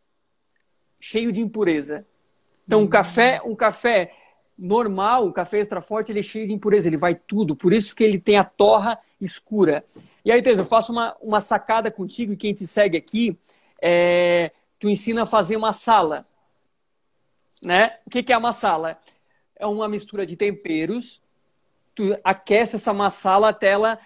Cheio 1.01 1.33
de 1.33 1.41
impureza. 1.41 2.07
Então, 2.65 2.79
um 2.79 2.83
uhum. 2.83 2.89
café, 2.89 3.41
um 3.43 3.55
café 3.55 4.13
normal, 4.57 5.25
um 5.25 5.33
café 5.33 5.59
extra 5.59 5.81
forte, 5.81 6.13
ele 6.13 6.21
é 6.21 6.23
cheio 6.23 6.47
de 6.47 6.53
impureza, 6.53 6.87
ele 6.87 6.95
vai 6.95 7.13
tudo. 7.13 7.57
Por 7.57 7.73
isso 7.73 7.93
que 7.93 8.05
ele 8.05 8.19
tem 8.19 8.37
a 8.37 8.45
torra 8.45 8.97
escura. 9.19 9.83
E 10.23 10.31
aí, 10.31 10.41
Teresa, 10.41 10.61
eu 10.61 10.65
faço 10.65 10.93
uma, 10.93 11.17
uma 11.21 11.41
sacada 11.41 11.91
contigo 11.91 12.31
e 12.31 12.37
quem 12.37 12.53
te 12.53 12.65
segue 12.65 12.95
aqui, 12.95 13.37
é, 13.81 14.51
tu 14.79 14.87
ensina 14.87 15.23
a 15.23 15.25
fazer 15.25 15.57
uma 15.57 15.73
sala. 15.73 16.25
Né? 17.63 17.97
O 18.05 18.09
que, 18.09 18.23
que 18.23 18.33
é 18.33 18.37
uma 18.37 18.51
sala? 18.51 18.97
é 19.61 19.67
uma 19.67 19.87
mistura 19.87 20.25
de 20.25 20.35
temperos. 20.35 21.21
Tu 21.93 22.17
aquece 22.23 22.75
essa 22.75 22.91
massala 22.91 23.49
até 23.49 23.67
ela 23.67 23.99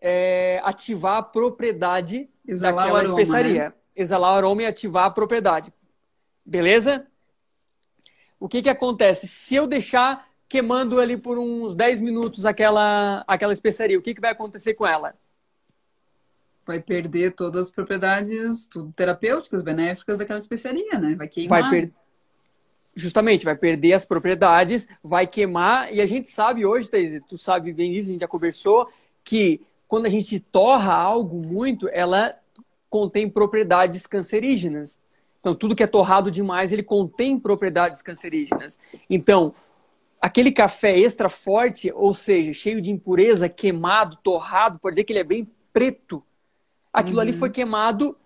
é, 0.00 0.60
ativar 0.62 1.16
a 1.16 1.22
propriedade 1.22 2.30
Exalar 2.46 2.86
daquela 2.86 3.00
aroma, 3.00 3.20
especiaria. 3.20 3.64
Né? 3.64 3.72
Exalar 3.96 4.32
o 4.32 4.36
aroma 4.36 4.62
e 4.62 4.66
ativar 4.66 5.06
a 5.06 5.10
propriedade. 5.10 5.72
Beleza? 6.46 7.06
O 8.38 8.48
que, 8.48 8.62
que 8.62 8.68
acontece? 8.68 9.26
Se 9.26 9.56
eu 9.56 9.66
deixar 9.66 10.28
queimando 10.48 11.00
ali 11.00 11.16
por 11.16 11.38
uns 11.38 11.74
10 11.74 12.00
minutos 12.00 12.46
aquela, 12.46 13.24
aquela 13.26 13.52
especiaria, 13.52 13.98
o 13.98 14.02
que, 14.02 14.14
que 14.14 14.20
vai 14.20 14.30
acontecer 14.30 14.74
com 14.74 14.86
ela? 14.86 15.14
Vai 16.64 16.80
perder 16.80 17.34
todas 17.34 17.66
as 17.66 17.70
propriedades 17.72 18.68
terapêuticas, 18.94 19.60
benéficas 19.60 20.18
daquela 20.18 20.38
especiaria, 20.38 20.98
né? 20.98 21.16
Vai 21.16 21.26
queimar. 21.26 21.62
Vai 21.62 21.70
perder 21.70 22.07
justamente 22.98 23.44
vai 23.44 23.54
perder 23.54 23.92
as 23.92 24.04
propriedades, 24.04 24.88
vai 25.02 25.26
queimar. 25.26 25.94
E 25.94 26.00
a 26.00 26.06
gente 26.06 26.28
sabe 26.28 26.66
hoje, 26.66 26.90
Thaís, 26.90 27.22
tu 27.28 27.38
sabe 27.38 27.72
bem 27.72 27.94
isso, 27.94 28.08
a 28.08 28.12
gente 28.12 28.20
já 28.20 28.28
conversou, 28.28 28.88
que 29.22 29.60
quando 29.86 30.06
a 30.06 30.08
gente 30.08 30.40
torra 30.40 30.92
algo 30.92 31.36
muito, 31.36 31.88
ela 31.88 32.34
contém 32.90 33.30
propriedades 33.30 34.06
cancerígenas. 34.06 35.00
Então, 35.38 35.54
tudo 35.54 35.76
que 35.76 35.82
é 35.82 35.86
torrado 35.86 36.30
demais, 36.30 36.72
ele 36.72 36.82
contém 36.82 37.38
propriedades 37.38 38.02
cancerígenas. 38.02 38.78
Então, 39.08 39.54
aquele 40.20 40.50
café 40.50 40.98
extra 40.98 41.28
forte, 41.28 41.92
ou 41.94 42.12
seja, 42.12 42.52
cheio 42.52 42.82
de 42.82 42.90
impureza, 42.90 43.48
queimado, 43.48 44.16
torrado, 44.16 44.80
pode 44.80 44.96
ver 44.96 45.04
que 45.04 45.12
ele 45.12 45.20
é 45.20 45.24
bem 45.24 45.48
preto. 45.72 46.22
Aquilo 46.92 47.18
uhum. 47.18 47.22
ali 47.22 47.32
foi 47.32 47.50
queimado, 47.50 48.16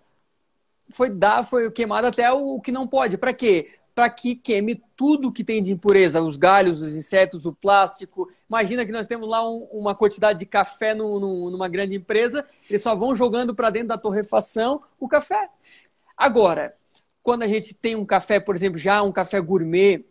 foi 0.89 1.11
dar, 1.11 1.43
foi 1.43 1.69
queimado 1.69 2.07
até 2.07 2.31
o 2.31 2.59
que 2.59 2.71
não 2.71 2.87
pode. 2.87 3.17
Para 3.17 3.33
quê? 3.33 3.69
Para 3.93 4.09
que 4.09 4.35
queime 4.35 4.81
tudo 4.95 5.31
que 5.31 5.43
tem 5.43 5.61
de 5.61 5.71
impureza, 5.71 6.21
os 6.21 6.35
galhos, 6.35 6.81
os 6.81 6.95
insetos, 6.95 7.45
o 7.45 7.53
plástico. 7.53 8.31
Imagina 8.49 8.85
que 8.85 8.91
nós 8.91 9.05
temos 9.05 9.29
lá 9.29 9.47
um, 9.47 9.67
uma 9.71 9.93
quantidade 9.93 10.39
de 10.39 10.45
café 10.45 10.95
no, 10.95 11.19
no, 11.19 11.49
numa 11.51 11.67
grande 11.67 11.95
empresa, 11.95 12.45
eles 12.69 12.81
só 12.81 12.95
vão 12.95 13.15
jogando 13.15 13.53
para 13.53 13.69
dentro 13.69 13.89
da 13.89 13.97
torrefação 13.97 14.81
o 14.99 15.07
café. 15.07 15.49
Agora, 16.17 16.75
quando 17.21 17.43
a 17.43 17.47
gente 17.47 17.73
tem 17.73 17.95
um 17.95 18.05
café, 18.05 18.39
por 18.39 18.55
exemplo, 18.55 18.77
já 18.77 19.01
um 19.03 19.11
café 19.11 19.39
gourmet, 19.39 20.03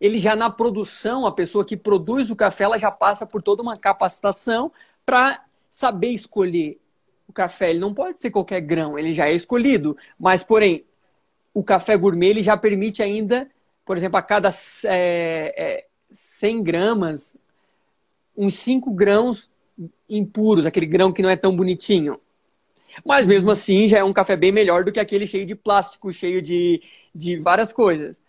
ele 0.00 0.18
já 0.18 0.34
na 0.34 0.48
produção, 0.48 1.26
a 1.26 1.32
pessoa 1.32 1.64
que 1.64 1.76
produz 1.76 2.30
o 2.30 2.36
café, 2.36 2.64
ela 2.64 2.78
já 2.78 2.90
passa 2.90 3.26
por 3.26 3.42
toda 3.42 3.62
uma 3.62 3.76
capacitação 3.76 4.72
para 5.04 5.44
saber 5.68 6.08
escolher 6.08 6.80
o 7.28 7.32
café. 7.32 7.70
Ele 7.70 7.78
não 7.78 7.92
pode 7.92 8.18
ser 8.18 8.30
qualquer 8.30 8.62
grão, 8.62 8.98
ele 8.98 9.12
já 9.12 9.28
é 9.28 9.34
escolhido. 9.34 9.96
Mas, 10.18 10.42
porém, 10.42 10.84
o 11.52 11.62
café 11.62 11.96
gourmet 11.96 12.28
ele 12.28 12.42
já 12.42 12.56
permite 12.56 13.02
ainda, 13.02 13.48
por 13.84 13.96
exemplo, 13.96 14.16
a 14.16 14.22
cada 14.22 14.50
é, 14.84 15.54
é, 15.56 15.86
100 16.10 16.62
gramas, 16.62 17.36
uns 18.36 18.54
5 18.54 18.90
grãos 18.92 19.50
impuros, 20.08 20.66
aquele 20.66 20.86
grão 20.86 21.12
que 21.12 21.22
não 21.22 21.30
é 21.30 21.36
tão 21.36 21.54
bonitinho. 21.54 22.20
Mas 23.04 23.26
mesmo 23.26 23.50
assim 23.50 23.88
já 23.88 23.98
é 23.98 24.04
um 24.04 24.12
café 24.12 24.36
bem 24.36 24.52
melhor 24.52 24.84
do 24.84 24.92
que 24.92 25.00
aquele 25.00 25.26
cheio 25.26 25.46
de 25.46 25.54
plástico, 25.54 26.12
cheio 26.12 26.42
de, 26.42 26.82
de 27.14 27.36
várias 27.36 27.72
coisas. 27.72 28.20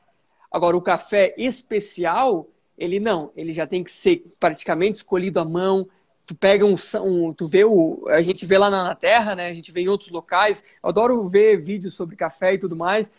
Agora, 0.52 0.76
o 0.76 0.82
café 0.82 1.34
especial, 1.38 2.48
ele 2.78 3.00
não, 3.00 3.32
ele 3.36 3.54
já 3.54 3.66
tem 3.66 3.84
que 3.84 3.92
ser 3.92 4.24
praticamente 4.40 4.98
escolhido 4.98 5.40
à 5.40 5.46
mão, 5.46 5.88
tu 6.32 6.36
pega 6.36 6.66
um, 6.66 6.76
um, 7.04 7.34
tu 7.34 7.46
vê 7.46 7.66
o, 7.66 8.08
a 8.08 8.22
gente 8.22 8.46
vê 8.46 8.58
lá 8.58 8.70
na 8.70 8.96
Terra, 8.96 9.36
né? 9.36 9.48
A 9.48 9.54
gente 9.54 9.70
vê 9.70 9.82
em 9.82 9.90
outros 9.90 10.10
locais. 10.10 10.64
Eu 10.82 10.90
adoro 10.90 11.28
ver 11.28 11.58
vídeos 11.58 11.94
sobre 11.94 12.16
café 12.16 12.54
e 12.54 12.58
tudo 12.58 12.74
mais. 12.74 13.12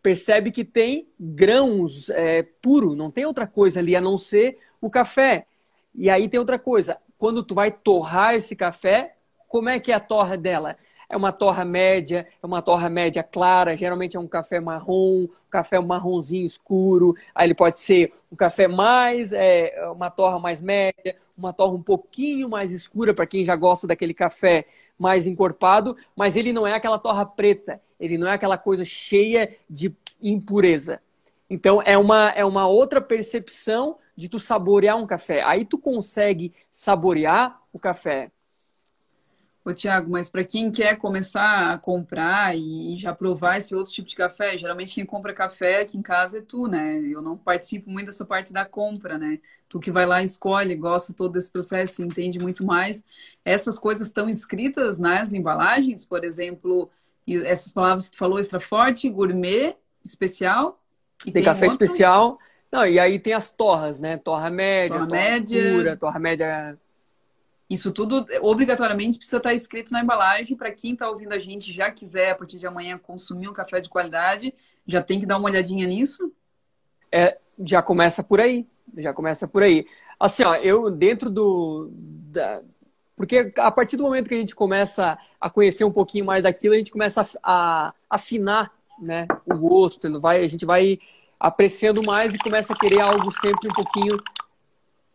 Percebe 0.00 0.52
que 0.52 0.64
tem 0.64 1.08
grãos 1.18 2.08
é, 2.10 2.44
puro, 2.62 2.94
não 2.94 3.10
tem 3.10 3.26
outra 3.26 3.44
coisa 3.44 3.80
ali 3.80 3.96
a 3.96 4.00
não 4.00 4.16
ser 4.16 4.58
o 4.80 4.88
café. 4.88 5.46
E 5.92 6.08
aí 6.08 6.28
tem 6.28 6.38
outra 6.38 6.60
coisa. 6.60 6.96
Quando 7.18 7.42
tu 7.42 7.56
vai 7.56 7.72
torrar 7.72 8.34
esse 8.36 8.54
café, 8.54 9.16
como 9.48 9.68
é 9.68 9.80
que 9.80 9.90
é 9.90 9.96
a 9.96 10.00
torra 10.00 10.36
dela? 10.36 10.76
É 11.10 11.16
uma 11.16 11.32
torra 11.32 11.64
média, 11.64 12.26
é 12.40 12.46
uma 12.46 12.62
torra 12.62 12.88
média 12.88 13.22
clara, 13.22 13.76
geralmente 13.76 14.16
é 14.16 14.20
um 14.20 14.28
café 14.28 14.60
marrom, 14.60 15.24
um 15.24 15.50
café 15.50 15.80
marronzinho 15.80 16.46
escuro, 16.46 17.16
aí 17.34 17.48
ele 17.48 17.54
pode 17.54 17.80
ser 17.80 18.14
um 18.30 18.36
café 18.36 18.68
mais, 18.68 19.32
é, 19.32 19.74
uma 19.92 20.08
torra 20.08 20.38
mais 20.38 20.62
média, 20.62 21.16
uma 21.36 21.52
torra 21.52 21.74
um 21.74 21.82
pouquinho 21.82 22.48
mais 22.48 22.72
escura 22.72 23.12
para 23.12 23.26
quem 23.26 23.44
já 23.44 23.56
gosta 23.56 23.88
daquele 23.88 24.14
café 24.14 24.66
mais 24.96 25.26
encorpado, 25.26 25.96
mas 26.14 26.36
ele 26.36 26.52
não 26.52 26.66
é 26.66 26.74
aquela 26.74 26.98
torra 26.98 27.26
preta, 27.26 27.80
ele 27.98 28.16
não 28.16 28.28
é 28.28 28.34
aquela 28.34 28.56
coisa 28.56 28.84
cheia 28.84 29.56
de 29.68 29.92
impureza. 30.22 31.00
Então 31.48 31.82
é 31.84 31.98
uma, 31.98 32.30
é 32.30 32.44
uma 32.44 32.68
outra 32.68 33.00
percepção 33.00 33.98
de 34.16 34.28
tu 34.28 34.38
saborear 34.38 34.96
um 34.96 35.06
café. 35.06 35.42
Aí 35.42 35.64
tu 35.64 35.76
consegue 35.76 36.52
saborear 36.70 37.60
o 37.72 37.78
café. 37.78 38.30
Ô, 39.62 39.74
Tiago, 39.74 40.10
mas 40.10 40.30
para 40.30 40.42
quem 40.42 40.70
quer 40.70 40.96
começar 40.96 41.74
a 41.74 41.78
comprar 41.78 42.56
e 42.56 42.96
já 42.96 43.14
provar 43.14 43.58
esse 43.58 43.74
outro 43.74 43.92
tipo 43.92 44.08
de 44.08 44.16
café, 44.16 44.56
geralmente 44.56 44.94
quem 44.94 45.04
compra 45.04 45.34
café 45.34 45.82
aqui 45.82 45.98
em 45.98 46.02
casa 46.02 46.38
é 46.38 46.40
tu, 46.40 46.66
né? 46.66 46.98
Eu 47.00 47.20
não 47.20 47.36
participo 47.36 47.90
muito 47.90 48.06
dessa 48.06 48.24
parte 48.24 48.54
da 48.54 48.64
compra, 48.64 49.18
né? 49.18 49.38
Tu 49.68 49.78
que 49.78 49.90
vai 49.90 50.06
lá, 50.06 50.22
escolhe, 50.22 50.74
gosta 50.76 51.12
todo 51.12 51.32
desse 51.32 51.52
processo, 51.52 52.02
entende 52.02 52.38
muito 52.38 52.64
mais. 52.64 53.04
Essas 53.44 53.78
coisas 53.78 54.06
estão 54.06 54.30
escritas 54.30 54.98
nas 54.98 55.34
embalagens, 55.34 56.06
por 56.06 56.24
exemplo, 56.24 56.90
essas 57.28 57.70
palavras 57.70 58.08
que 58.08 58.16
falou, 58.16 58.38
extra 58.38 58.60
forte, 58.60 59.10
gourmet, 59.10 59.76
especial. 60.02 60.80
tem, 61.22 61.34
tem 61.34 61.44
café 61.44 61.66
outro? 61.66 61.84
especial. 61.84 62.38
Não, 62.72 62.86
e 62.86 62.98
aí 62.98 63.18
tem 63.18 63.34
as 63.34 63.50
torras, 63.50 63.98
né? 63.98 64.16
Torra 64.16 64.48
média, 64.48 64.96
torra, 64.96 65.08
torra 65.08 65.22
média, 65.22 65.60
escura, 65.60 65.96
torra 65.98 66.18
média 66.18 66.78
isso 67.70 67.92
tudo 67.92 68.26
obrigatoriamente 68.42 69.16
precisa 69.16 69.36
estar 69.36 69.54
escrito 69.54 69.92
na 69.92 70.02
embalagem 70.02 70.56
para 70.56 70.72
quem 70.72 70.92
está 70.92 71.08
ouvindo 71.08 71.32
a 71.32 71.38
gente 71.38 71.72
já 71.72 71.90
quiser 71.90 72.32
a 72.32 72.34
partir 72.34 72.58
de 72.58 72.66
amanhã 72.66 72.98
consumir 72.98 73.48
um 73.48 73.52
café 73.52 73.80
de 73.80 73.88
qualidade, 73.88 74.52
já 74.86 75.00
tem 75.00 75.20
que 75.20 75.26
dar 75.26 75.38
uma 75.38 75.48
olhadinha 75.48 75.86
nisso. 75.86 76.32
É, 77.12 77.38
já 77.58 77.80
começa 77.80 78.22
por 78.22 78.40
aí, 78.40 78.66
já 78.98 79.14
começa 79.14 79.46
por 79.46 79.62
aí. 79.62 79.86
Assim, 80.18 80.42
ó, 80.42 80.56
eu 80.56 80.90
dentro 80.90 81.30
do 81.30 81.90
da, 81.92 82.62
porque 83.16 83.52
a 83.56 83.70
partir 83.70 83.96
do 83.96 84.02
momento 84.02 84.28
que 84.28 84.34
a 84.34 84.38
gente 84.38 84.54
começa 84.54 85.16
a 85.40 85.48
conhecer 85.48 85.84
um 85.84 85.92
pouquinho 85.92 86.24
mais 86.24 86.42
daquilo, 86.42 86.74
a 86.74 86.78
gente 86.78 86.90
começa 86.90 87.22
a, 87.22 87.26
a 87.42 87.94
afinar 88.08 88.72
né? 89.00 89.26
O 89.46 89.56
gosto, 89.56 90.06
ele 90.06 90.18
vai, 90.18 90.44
a 90.44 90.48
gente 90.48 90.66
vai 90.66 90.98
apreciando 91.38 92.02
mais 92.02 92.34
e 92.34 92.38
começa 92.38 92.72
a 92.72 92.76
querer 92.76 93.00
algo 93.00 93.30
sempre 93.30 93.68
um 93.70 93.72
pouquinho 93.72 94.22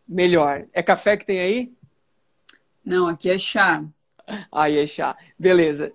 melhor. 0.08 0.66
É 0.72 0.82
café 0.82 1.16
que 1.16 1.24
tem 1.24 1.38
aí? 1.38 1.72
Não, 2.86 3.08
aqui 3.08 3.28
é 3.28 3.36
chá. 3.36 3.84
Aí 4.52 4.78
é 4.78 4.86
chá. 4.86 5.16
Beleza. 5.36 5.92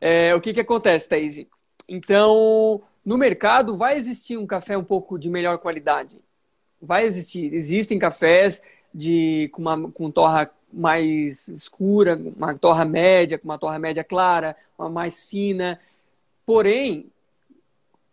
É, 0.00 0.34
o 0.34 0.40
que, 0.40 0.54
que 0.54 0.60
acontece, 0.60 1.06
Thaís? 1.06 1.46
Então, 1.86 2.80
no 3.04 3.18
mercado 3.18 3.76
vai 3.76 3.98
existir 3.98 4.38
um 4.38 4.46
café 4.46 4.76
um 4.76 4.82
pouco 4.82 5.18
de 5.18 5.28
melhor 5.28 5.58
qualidade. 5.58 6.16
Vai 6.80 7.04
existir. 7.04 7.52
Existem 7.52 7.98
cafés 7.98 8.62
de 8.92 9.50
com 9.52 9.60
uma 9.60 9.90
com 9.92 10.10
torra 10.10 10.50
mais 10.72 11.46
escura, 11.48 12.16
uma 12.36 12.54
torra 12.54 12.86
média, 12.86 13.38
com 13.38 13.44
uma 13.44 13.58
torra 13.58 13.78
média 13.78 14.02
clara, 14.02 14.56
uma 14.78 14.88
mais 14.88 15.22
fina. 15.22 15.78
Porém, 16.46 17.06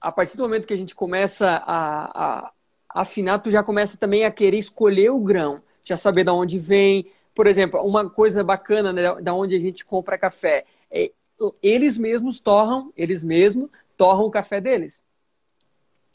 a 0.01 0.11
partir 0.11 0.35
do 0.35 0.43
momento 0.43 0.67
que 0.67 0.73
a 0.73 0.77
gente 0.77 0.93
começa 0.93 1.47
a, 1.65 2.43
a 2.45 2.51
afinar, 2.89 3.39
tu 3.39 3.49
já 3.49 3.63
começa 3.63 3.97
também 3.97 4.25
a 4.25 4.31
querer 4.31 4.57
escolher 4.57 5.11
o 5.11 5.19
grão, 5.19 5.61
já 5.83 5.95
saber 5.95 6.25
de 6.25 6.31
onde 6.31 6.59
vem. 6.59 7.09
Por 7.41 7.47
exemplo, 7.47 7.81
uma 7.81 8.07
coisa 8.07 8.43
bacana 8.43 8.93
né, 8.93 9.15
da 9.19 9.33
onde 9.33 9.55
a 9.55 9.59
gente 9.59 9.83
compra 9.83 10.15
café 10.15 10.63
é 10.91 11.09
eles 11.59 11.97
mesmos 11.97 12.39
torram, 12.39 12.93
eles 12.95 13.23
mesmos 13.23 13.67
torram 13.97 14.25
o 14.25 14.29
café 14.29 14.61
deles. 14.61 15.03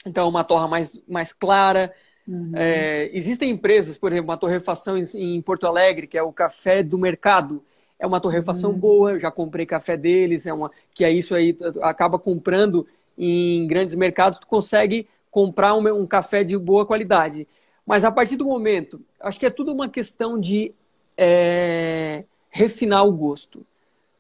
Então, 0.06 0.28
uma 0.28 0.45
torra 0.45 0.68
mais, 0.68 1.02
mais 1.09 1.33
clara. 1.33 1.92
Uhum. 2.28 2.52
É, 2.54 3.11
existem 3.12 3.50
empresas, 3.50 3.99
por 3.99 4.12
exemplo, 4.12 4.30
uma 4.30 4.37
torrefação 4.37 4.97
em, 4.97 5.04
em, 5.16 5.42
Porto 5.42 5.66
Alegre, 5.66 6.06
que 6.06 6.16
é 6.16 6.23
o 6.23 6.33
café 6.33 6.80
do 6.80 6.97
mercado. 6.97 7.61
É 7.99 8.06
uma 8.06 8.21
torrefação 8.21 8.71
uhum. 8.71 8.78
boa, 8.78 9.11
eu 9.14 9.18
já 9.18 9.33
comprei 9.33 9.66
café 9.66 9.97
deles, 9.97 10.47
é 10.47 10.54
uma 10.54 10.71
que 10.95 11.04
é 11.04 11.11
isso 11.11 11.35
aí, 11.35 11.56
acaba 11.83 12.21
comprando 12.21 12.87
em 13.18 13.66
grandes 13.66 13.97
mercados, 13.97 14.38
tu 14.38 14.47
consegue 14.47 15.09
comprar 15.28 15.75
um, 15.75 16.02
um 16.02 16.06
café 16.06 16.45
de 16.45 16.56
boa 16.56 16.87
qualidade. 16.87 17.49
Mas 17.85 18.04
a 18.04 18.12
partir 18.12 18.37
do 18.37 18.45
momento, 18.45 19.00
acho 19.18 19.40
que 19.40 19.47
é 19.47 19.50
tudo 19.50 19.73
uma 19.73 19.88
questão 19.88 20.38
de 20.38 20.73
é, 21.16 22.25
refinar 22.50 23.06
o 23.06 23.12
gosto. 23.12 23.64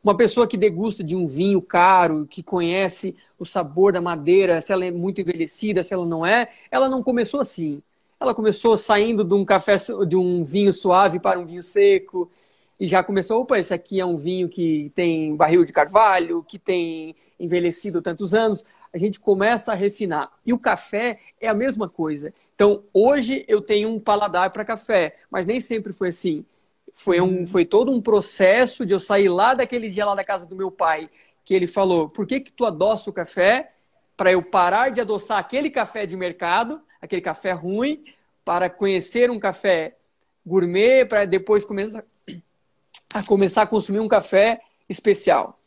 Uma 0.02 0.16
pessoa 0.16 0.46
que 0.46 0.56
degusta 0.56 1.02
de 1.02 1.16
um 1.16 1.26
vinho 1.26 1.60
caro, 1.60 2.26
que 2.30 2.42
conhece 2.42 3.14
o 3.38 3.44
sabor 3.44 3.92
da 3.92 4.00
madeira, 4.00 4.60
se 4.60 4.72
ela 4.72 4.84
é 4.84 4.90
muito 4.90 5.20
envelhecida, 5.20 5.82
se 5.82 5.92
ela 5.92 6.06
não 6.06 6.24
é, 6.24 6.48
ela 6.70 6.88
não 6.88 7.02
começou 7.02 7.40
assim. 7.40 7.82
Ela 8.20 8.34
começou 8.34 8.76
saindo 8.76 9.24
de 9.24 9.34
um 9.34 9.44
café, 9.44 9.76
de 10.06 10.16
um 10.16 10.44
vinho 10.44 10.72
suave 10.72 11.18
para 11.18 11.38
um 11.38 11.44
vinho 11.44 11.62
seco, 11.62 12.30
e 12.78 12.86
já 12.86 13.02
começou, 13.02 13.40
opa, 13.40 13.58
esse 13.58 13.72
aqui 13.72 13.98
é 13.98 14.06
um 14.06 14.16
vinho 14.16 14.48
que 14.48 14.92
tem 14.94 15.34
barril 15.34 15.64
de 15.64 15.72
carvalho, 15.72 16.44
que 16.46 16.58
tem 16.58 17.16
envelhecido 17.40 18.02
tantos 18.02 18.34
anos. 18.34 18.64
A 18.92 18.98
gente 18.98 19.18
começa 19.18 19.72
a 19.72 19.74
refinar. 19.74 20.30
E 20.44 20.52
o 20.52 20.58
café 20.58 21.18
é 21.40 21.48
a 21.48 21.54
mesma 21.54 21.88
coisa. 21.88 22.32
Então, 22.54 22.82
hoje 22.92 23.44
eu 23.48 23.60
tenho 23.60 23.88
um 23.88 23.98
paladar 23.98 24.50
para 24.50 24.64
café, 24.64 25.16
mas 25.30 25.46
nem 25.46 25.58
sempre 25.58 25.92
foi 25.92 26.08
assim. 26.08 26.44
Foi, 26.98 27.20
um, 27.20 27.46
foi 27.46 27.66
todo 27.66 27.92
um 27.92 28.00
processo 28.00 28.86
de 28.86 28.94
eu 28.94 28.98
sair 28.98 29.28
lá 29.28 29.52
daquele 29.52 29.90
dia 29.90 30.06
lá 30.06 30.14
da 30.14 30.24
casa 30.24 30.46
do 30.46 30.56
meu 30.56 30.70
pai, 30.70 31.10
que 31.44 31.52
ele 31.52 31.66
falou: 31.66 32.08
por 32.08 32.26
que, 32.26 32.40
que 32.40 32.50
tu 32.50 32.64
adoça 32.64 33.10
o 33.10 33.12
café? 33.12 33.74
Para 34.16 34.32
eu 34.32 34.42
parar 34.42 34.88
de 34.88 34.98
adoçar 34.98 35.38
aquele 35.38 35.68
café 35.68 36.06
de 36.06 36.16
mercado, 36.16 36.80
aquele 37.00 37.20
café 37.20 37.52
ruim, 37.52 38.02
para 38.42 38.70
conhecer 38.70 39.30
um 39.30 39.38
café 39.38 39.98
gourmet, 40.44 41.04
para 41.04 41.26
depois 41.26 41.66
começar 41.66 42.02
a 43.12 43.22
começar 43.22 43.62
a 43.62 43.66
consumir 43.66 44.00
um 44.00 44.08
café 44.08 44.62
especial. 44.88 45.60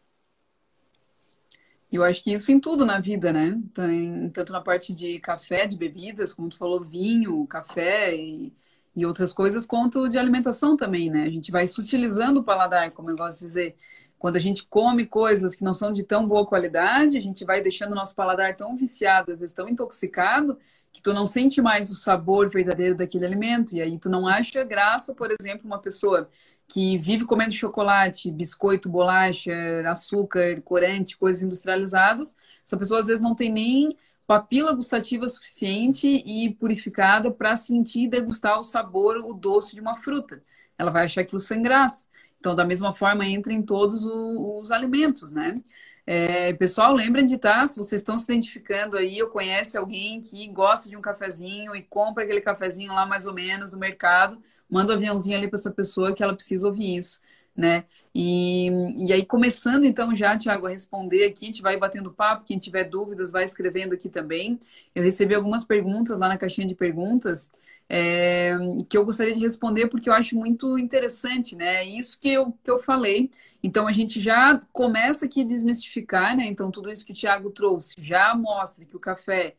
Eu 1.92 2.04
acho 2.04 2.24
que 2.24 2.34
isso 2.34 2.52
em 2.52 2.60
tudo 2.60 2.86
na 2.88 3.00
vida, 3.00 3.32
né? 3.32 3.56
Tem, 3.72 4.30
tanto 4.30 4.52
na 4.52 4.62
parte 4.62 4.96
de 4.96 5.20
café, 5.20 5.68
de 5.68 5.78
bebidas, 5.78 6.34
como 6.34 6.50
tu 6.50 6.58
falou, 6.58 6.84
vinho, 6.84 7.46
café 7.46 8.16
e 8.16 8.52
e 8.96 9.06
outras 9.06 9.34
coisas, 9.34 9.66
quanto 9.66 10.10
de 10.10 10.18
alimentação 10.18 10.76
também, 10.76 11.10
né? 11.10 11.24
A 11.24 11.30
gente 11.30 11.52
vai 11.52 11.68
sutilizando 11.68 12.40
o 12.40 12.44
paladar, 12.44 12.92
como 12.92 13.10
eu 13.10 13.16
gosto 13.16 13.40
de 13.40 13.46
dizer. 13.46 13.76
Quando 14.18 14.36
a 14.36 14.40
gente 14.40 14.66
come 14.66 15.06
coisas 15.06 15.56
que 15.56 15.64
não 15.64 15.74
são 15.74 15.94
de 15.94 16.04
tão 16.04 16.28
boa 16.28 16.46
qualidade, 16.46 17.18
a 17.18 17.22
gente 17.22 17.46
vai 17.46 17.62
deixando 17.62 17.94
o 17.94 17.96
nosso 17.96 18.14
paladar 18.14 18.56
tão 18.56 18.76
viciado, 18.76 19.32
às 19.32 19.40
vezes 19.40 19.56
tão 19.56 19.70
intoxicado, 19.70 20.58
que 20.92 21.02
tu 21.02 21.14
não 21.14 21.26
sente 21.26 21.62
mais 21.62 21.90
o 21.90 21.96
sabor 21.96 22.50
verdadeiro 22.50 22.96
daquele 22.96 23.26
alimento. 23.26 23.74
E 23.74 23.82
aí 23.82 23.98
tu 23.98 24.10
não 24.10 24.28
acha 24.28 24.64
graça, 24.64 25.14
por 25.14 25.30
exemplo, 25.32 25.66
uma 25.66 25.80
pessoa 25.80 26.30
que 26.68 26.98
vive 26.98 27.26
comendo 27.26 27.54
chocolate, 27.54 28.32
biscoito, 28.32 28.90
bolacha, 28.90 29.54
açúcar, 29.88 30.62
corante, 30.62 31.18
coisas 31.18 31.42
industrializadas. 31.42 32.36
Essa 32.64 32.78
pessoa 32.78 33.00
às 33.00 33.08
vezes 33.08 33.22
não 33.22 33.34
tem 33.34 33.52
nem 33.52 33.98
papila 34.30 34.74
gustativa 34.74 35.28
suficiente 35.28 36.08
e 36.08 36.54
purificada 36.54 37.32
para 37.32 37.58
sentir 37.58 38.02
e 38.02 38.08
degustar 38.08 38.60
o 38.60 38.64
sabor, 38.64 39.18
o 39.18 39.34
doce 39.34 39.74
de 39.74 39.82
uma 39.82 39.96
fruta. 39.96 40.44
Ela 40.78 40.92
vai 40.92 41.06
achar 41.06 41.22
aquilo 41.22 41.40
sem 41.40 41.64
graça. 41.64 42.06
Então, 42.40 42.56
da 42.56 42.64
mesma 42.64 42.94
forma, 42.94 43.26
entra 43.26 43.52
em 43.52 43.64
todos 43.64 44.06
os, 44.06 44.62
os 44.62 44.72
alimentos, 44.72 45.32
né? 45.32 45.60
É, 46.06 46.54
pessoal, 46.54 46.94
lembrem 46.94 47.26
de 47.26 47.36
estar, 47.36 47.62
tá? 47.62 47.68
se 47.68 47.76
vocês 47.76 48.04
estão 48.04 48.20
se 48.20 48.26
identificando 48.26 48.98
aí, 48.98 49.20
ou 49.20 49.30
conhece 49.30 49.76
alguém 49.76 50.22
que 50.22 50.48
gosta 50.50 50.88
de 50.88 50.96
um 50.96 51.02
cafezinho 51.02 51.76
e 51.76 51.82
compra 51.82 52.24
aquele 52.24 52.40
cafezinho 52.40 52.94
lá 52.94 53.08
mais 53.08 53.26
ou 53.26 53.34
menos 53.34 53.74
no 53.74 53.80
mercado, 53.80 54.40
manda 54.70 54.94
um 54.94 54.96
aviãozinho 54.96 55.38
ali 55.38 55.48
para 55.48 55.58
essa 55.58 55.72
pessoa 55.72 56.14
que 56.14 56.22
ela 56.22 56.36
precisa 56.36 56.68
ouvir 56.68 56.98
isso 56.98 57.20
né? 57.56 57.86
E, 58.14 58.68
e 58.98 59.14
aí, 59.14 59.26
começando 59.26 59.86
então 59.86 60.16
já, 60.16 60.38
Tiago, 60.38 60.68
a 60.68 60.70
responder 60.70 61.26
aqui, 61.26 61.46
a 61.46 61.48
gente 61.48 61.62
vai 61.62 61.78
batendo 61.78 62.12
papo, 62.12 62.46
quem 62.46 62.58
tiver 62.58 62.86
dúvidas 62.86 63.32
vai 63.32 63.44
escrevendo 63.44 63.94
aqui 63.94 64.10
também. 64.10 64.60
Eu 64.96 65.04
recebi 65.04 65.36
algumas 65.36 65.64
perguntas 65.64 66.18
lá 66.18 66.28
na 66.28 66.38
caixinha 66.38 66.68
de 66.68 66.76
perguntas 66.76 67.52
é, 67.90 68.56
que 68.88 68.96
eu 68.98 69.04
gostaria 69.04 69.34
de 69.34 69.42
responder 69.42 69.88
porque 69.88 70.10
eu 70.10 70.14
acho 70.14 70.36
muito 70.36 70.78
interessante, 70.78 71.56
né? 71.56 71.84
Isso 71.84 72.20
que 72.20 72.30
eu, 72.30 72.52
que 72.64 72.70
eu 72.70 72.78
falei. 72.78 73.30
Então, 73.64 73.88
a 73.88 73.92
gente 73.92 74.22
já 74.22 74.62
começa 74.72 75.26
aqui 75.26 75.42
a 75.42 75.46
desmistificar, 75.46 76.38
né? 76.38 76.46
Então, 76.46 76.72
tudo 76.72 76.92
isso 76.92 77.06
que 77.06 77.12
o 77.12 77.16
Tiago 77.16 77.50
trouxe 77.50 77.96
já 77.98 78.34
mostra 78.36 78.86
que 78.86 78.96
o 78.96 79.00
café 79.00 79.56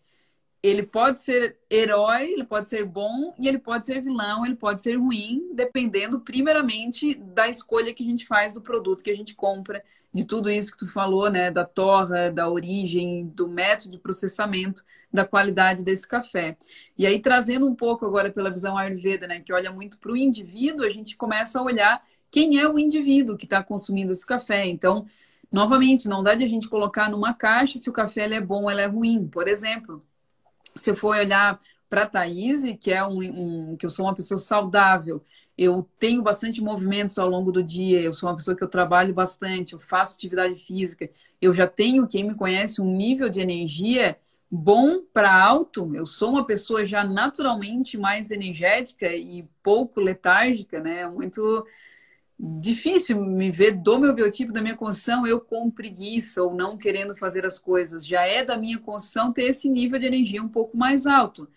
ele 0.63 0.83
pode 0.83 1.21
ser 1.21 1.57
herói, 1.71 2.33
ele 2.33 2.45
pode 2.45 2.69
ser 2.69 2.85
bom 2.85 3.35
e 3.39 3.49
ele 3.49 3.59
pode 3.59 3.87
ser 3.87 4.01
vilão, 4.01 4.45
ele 4.45 4.57
pode 4.57 4.83
ser 4.83 4.97
ruim, 4.97 5.51
dependendo 5.55 6.21
primeiramente 6.21 7.15
da 7.15 7.49
escolha 7.49 7.95
que 7.95 8.03
a 8.03 8.07
gente 8.07 8.27
faz 8.27 8.53
do 8.53 8.61
produto 8.61 9.03
que 9.03 9.11
a 9.11 9.17
gente 9.17 9.35
compra, 9.35 9.83
de 10.13 10.25
tudo 10.25 10.51
isso 10.51 10.73
que 10.73 10.79
tu 10.79 10.89
falou, 10.89 11.31
né, 11.31 11.51
da 11.51 11.65
torra, 11.65 12.31
da 12.31 12.49
origem, 12.49 13.27
do 13.29 13.49
método 13.49 13.93
de 13.93 13.99
processamento, 13.99 14.85
da 15.13 15.25
qualidade 15.25 15.85
desse 15.85 16.07
café. 16.07 16.57
E 16.99 17.07
aí 17.07 17.21
trazendo 17.21 17.67
um 17.67 17.75
pouco 17.75 18.05
agora 18.05 18.31
pela 18.31 18.51
visão 18.51 18.77
Ayurveda, 18.77 19.27
né, 19.27 19.41
que 19.41 19.53
olha 19.53 19.73
muito 19.73 19.99
para 19.99 20.13
o 20.13 20.17
indivíduo, 20.17 20.85
a 20.85 20.91
gente 20.91 21.17
começa 21.17 21.59
a 21.59 21.63
olhar 21.63 22.05
quem 22.31 22.59
é 22.59 22.69
o 22.69 22.79
indivíduo 22.79 23.37
que 23.37 23.45
está 23.45 23.63
consumindo 23.63 24.13
esse 24.13 24.27
café. 24.27 24.67
Então, 24.67 25.07
novamente, 25.51 26.09
não 26.09 26.23
dá 26.23 26.35
de 26.35 26.45
a 26.45 26.47
gente 26.47 26.69
colocar 26.69 27.09
numa 27.11 27.35
caixa 27.35 27.79
se 27.79 27.89
o 27.89 27.93
café 27.93 28.25
é 28.35 28.41
bom 28.41 28.65
ou 28.65 28.71
é 28.71 28.87
ruim. 28.87 29.27
Por 29.27 29.49
exemplo, 29.49 30.05
se 30.77 30.95
for 30.95 31.17
olhar 31.17 31.61
para 31.89 32.05
a 32.05 32.07
Thaís, 32.07 32.63
que 32.81 32.93
é 32.93 33.05
um, 33.05 33.21
um, 33.73 33.77
que 33.77 33.85
eu 33.85 33.91
sou 33.91 34.07
uma 34.07 34.15
pessoa 34.15 34.39
saudável, 34.39 35.23
eu 35.59 35.89
tenho 35.99 36.23
bastante 36.23 36.63
movimentos 36.63 37.19
ao 37.19 37.29
longo 37.29 37.51
do 37.53 37.63
dia, 37.63 38.01
eu 38.01 38.15
sou 38.15 38.29
uma 38.29 38.37
pessoa 38.37 38.57
que 38.57 38.63
eu 38.63 38.69
trabalho 38.69 39.13
bastante, 39.13 39.73
eu 39.73 39.79
faço 39.79 40.15
atividade 40.15 40.55
física, 40.55 41.11
eu 41.41 41.53
já 41.53 41.67
tenho, 41.67 42.07
quem 42.07 42.25
me 42.25 42.35
conhece, 42.35 42.81
um 42.81 42.97
nível 42.97 43.29
de 43.29 43.41
energia 43.41 44.17
bom 44.51 45.01
para 45.13 45.33
alto, 45.33 45.95
eu 45.95 46.07
sou 46.07 46.31
uma 46.31 46.47
pessoa 46.47 46.85
já 46.85 47.05
naturalmente 47.05 47.99
mais 47.99 48.31
energética 48.31 49.07
e 49.15 49.45
pouco 49.63 50.01
letárgica, 50.01 50.81
né? 50.81 51.07
Muito 51.09 51.67
difícil 52.43 53.21
me 53.21 53.51
ver 53.51 53.73
do 53.73 53.99
meu 53.99 54.15
biotipo, 54.15 54.53
da 54.53 54.63
minha 54.63 54.77
condição, 54.77 55.27
eu 55.27 55.41
com 55.41 55.71
preguiça 55.71 56.43
ou 56.43 56.55
não 56.55 56.77
querendo 56.77 57.15
fazer 57.15 57.45
as 57.45 57.59
coisas. 57.59 58.07
Já 58.07 58.23
é 58.23 58.43
da 58.45 58.57
minha 58.57 58.79
condição 58.79 59.33
ter 59.33 59.45
esse 59.45 59.69
nível 59.69 59.99
de 59.99 60.07
energia 60.07 60.43
um 60.43 60.49
pouco 60.49 60.77
mais 60.77 61.07
alto. 61.07 61.49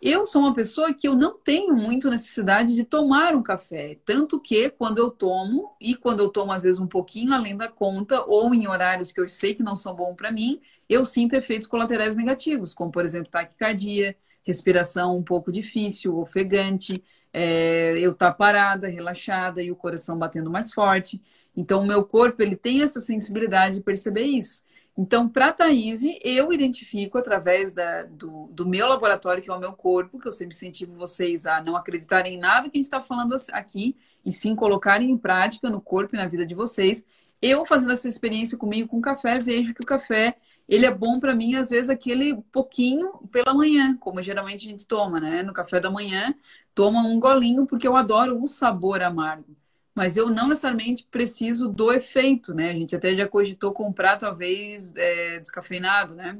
Eu 0.00 0.26
sou 0.26 0.42
uma 0.42 0.52
pessoa 0.52 0.92
que 0.92 1.06
eu 1.06 1.14
não 1.14 1.38
tenho 1.38 1.76
muito 1.76 2.10
necessidade 2.10 2.74
de 2.74 2.84
tomar 2.84 3.36
um 3.36 3.42
café, 3.42 3.98
tanto 4.04 4.40
que 4.40 4.68
quando 4.68 4.98
eu 4.98 5.10
tomo 5.10 5.76
e 5.80 5.94
quando 5.94 6.20
eu 6.20 6.28
tomo 6.28 6.50
às 6.50 6.64
vezes 6.64 6.80
um 6.80 6.88
pouquinho 6.88 7.32
além 7.32 7.56
da 7.56 7.68
conta 7.68 8.20
ou 8.26 8.52
em 8.52 8.66
horários 8.66 9.12
que 9.12 9.20
eu 9.20 9.28
sei 9.28 9.54
que 9.54 9.62
não 9.62 9.76
são 9.76 9.94
bons 9.94 10.14
para 10.16 10.32
mim, 10.32 10.60
eu 10.88 11.04
sinto 11.04 11.34
efeitos 11.34 11.68
colaterais 11.68 12.16
negativos, 12.16 12.74
como 12.74 12.90
por 12.90 13.04
exemplo 13.04 13.30
taquicardia, 13.30 14.16
respiração 14.42 15.16
um 15.16 15.22
pouco 15.22 15.52
difícil, 15.52 16.18
ofegante, 16.18 17.02
é, 17.32 17.98
eu 17.98 18.12
estar 18.12 18.30
tá 18.30 18.36
parada, 18.36 18.88
relaxada 18.88 19.62
e 19.62 19.70
o 19.70 19.76
coração 19.76 20.18
batendo 20.18 20.50
mais 20.50 20.72
forte. 20.72 21.22
Então, 21.56 21.82
o 21.82 21.86
meu 21.86 22.04
corpo 22.04 22.42
ele 22.42 22.56
tem 22.56 22.82
essa 22.82 23.00
sensibilidade 23.00 23.76
de 23.76 23.82
perceber 23.82 24.22
isso. 24.22 24.62
Então, 24.96 25.26
para 25.28 25.48
a 25.48 25.52
Thaís, 25.52 26.02
eu 26.22 26.52
identifico 26.52 27.16
através 27.16 27.72
da, 27.72 28.02
do, 28.04 28.48
do, 28.52 28.66
meu 28.66 28.86
laboratório, 28.86 29.42
que 29.42 29.50
é 29.50 29.54
o 29.54 29.58
meu 29.58 29.72
corpo, 29.72 30.18
que 30.18 30.28
eu 30.28 30.32
sempre 30.32 30.54
incentivo 30.54 30.94
vocês 30.94 31.46
a 31.46 31.62
não 31.62 31.76
acreditarem 31.76 32.34
em 32.34 32.38
nada 32.38 32.68
que 32.68 32.76
a 32.76 32.78
gente 32.78 32.86
está 32.86 33.00
falando 33.00 33.34
aqui, 33.52 33.96
e 34.24 34.30
sim 34.30 34.54
colocarem 34.54 35.10
em 35.10 35.16
prática 35.16 35.70
no 35.70 35.80
corpo 35.80 36.14
e 36.14 36.18
na 36.18 36.28
vida 36.28 36.44
de 36.44 36.54
vocês. 36.54 37.04
Eu, 37.40 37.64
fazendo 37.64 37.92
essa 37.92 38.08
experiência 38.08 38.58
comigo 38.58 38.88
com 38.88 39.00
café, 39.00 39.38
vejo 39.38 39.74
que 39.74 39.82
o 39.82 39.86
café 39.86 40.36
ele 40.68 40.86
é 40.86 40.90
bom 40.90 41.20
para 41.20 41.34
mim, 41.34 41.54
às 41.56 41.68
vezes, 41.68 41.90
aquele 41.90 42.34
pouquinho 42.52 43.12
pela 43.30 43.54
manhã, 43.54 43.96
como 43.98 44.22
geralmente 44.22 44.66
a 44.66 44.70
gente 44.70 44.86
toma, 44.86 45.20
né? 45.20 45.42
No 45.42 45.52
café 45.52 45.80
da 45.80 45.90
manhã, 45.90 46.34
toma 46.74 47.02
um 47.02 47.18
golinho, 47.18 47.66
porque 47.66 47.86
eu 47.86 47.96
adoro 47.96 48.40
o 48.40 48.46
sabor 48.46 49.02
amargo. 49.02 49.56
Mas 49.94 50.16
eu 50.16 50.30
não 50.30 50.48
necessariamente 50.48 51.06
preciso 51.10 51.68
do 51.68 51.92
efeito, 51.92 52.54
né? 52.54 52.70
A 52.70 52.74
gente 52.74 52.96
até 52.96 53.14
já 53.14 53.28
cogitou 53.28 53.72
comprar, 53.72 54.16
talvez, 54.16 54.92
é, 54.96 55.38
descafeinado, 55.38 56.14
né? 56.14 56.38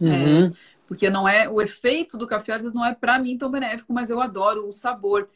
Uhum. 0.00 0.48
É, 0.48 0.52
porque 0.86 1.08
não 1.08 1.26
é 1.26 1.48
o 1.48 1.62
efeito 1.62 2.18
do 2.18 2.26
café, 2.26 2.52
às 2.52 2.62
vezes, 2.62 2.74
não 2.74 2.84
é 2.84 2.94
para 2.94 3.18
mim 3.18 3.38
tão 3.38 3.50
benéfico, 3.50 3.92
mas 3.92 4.10
eu 4.10 4.20
adoro 4.20 4.66
o 4.66 4.72
sabor. 4.72 5.28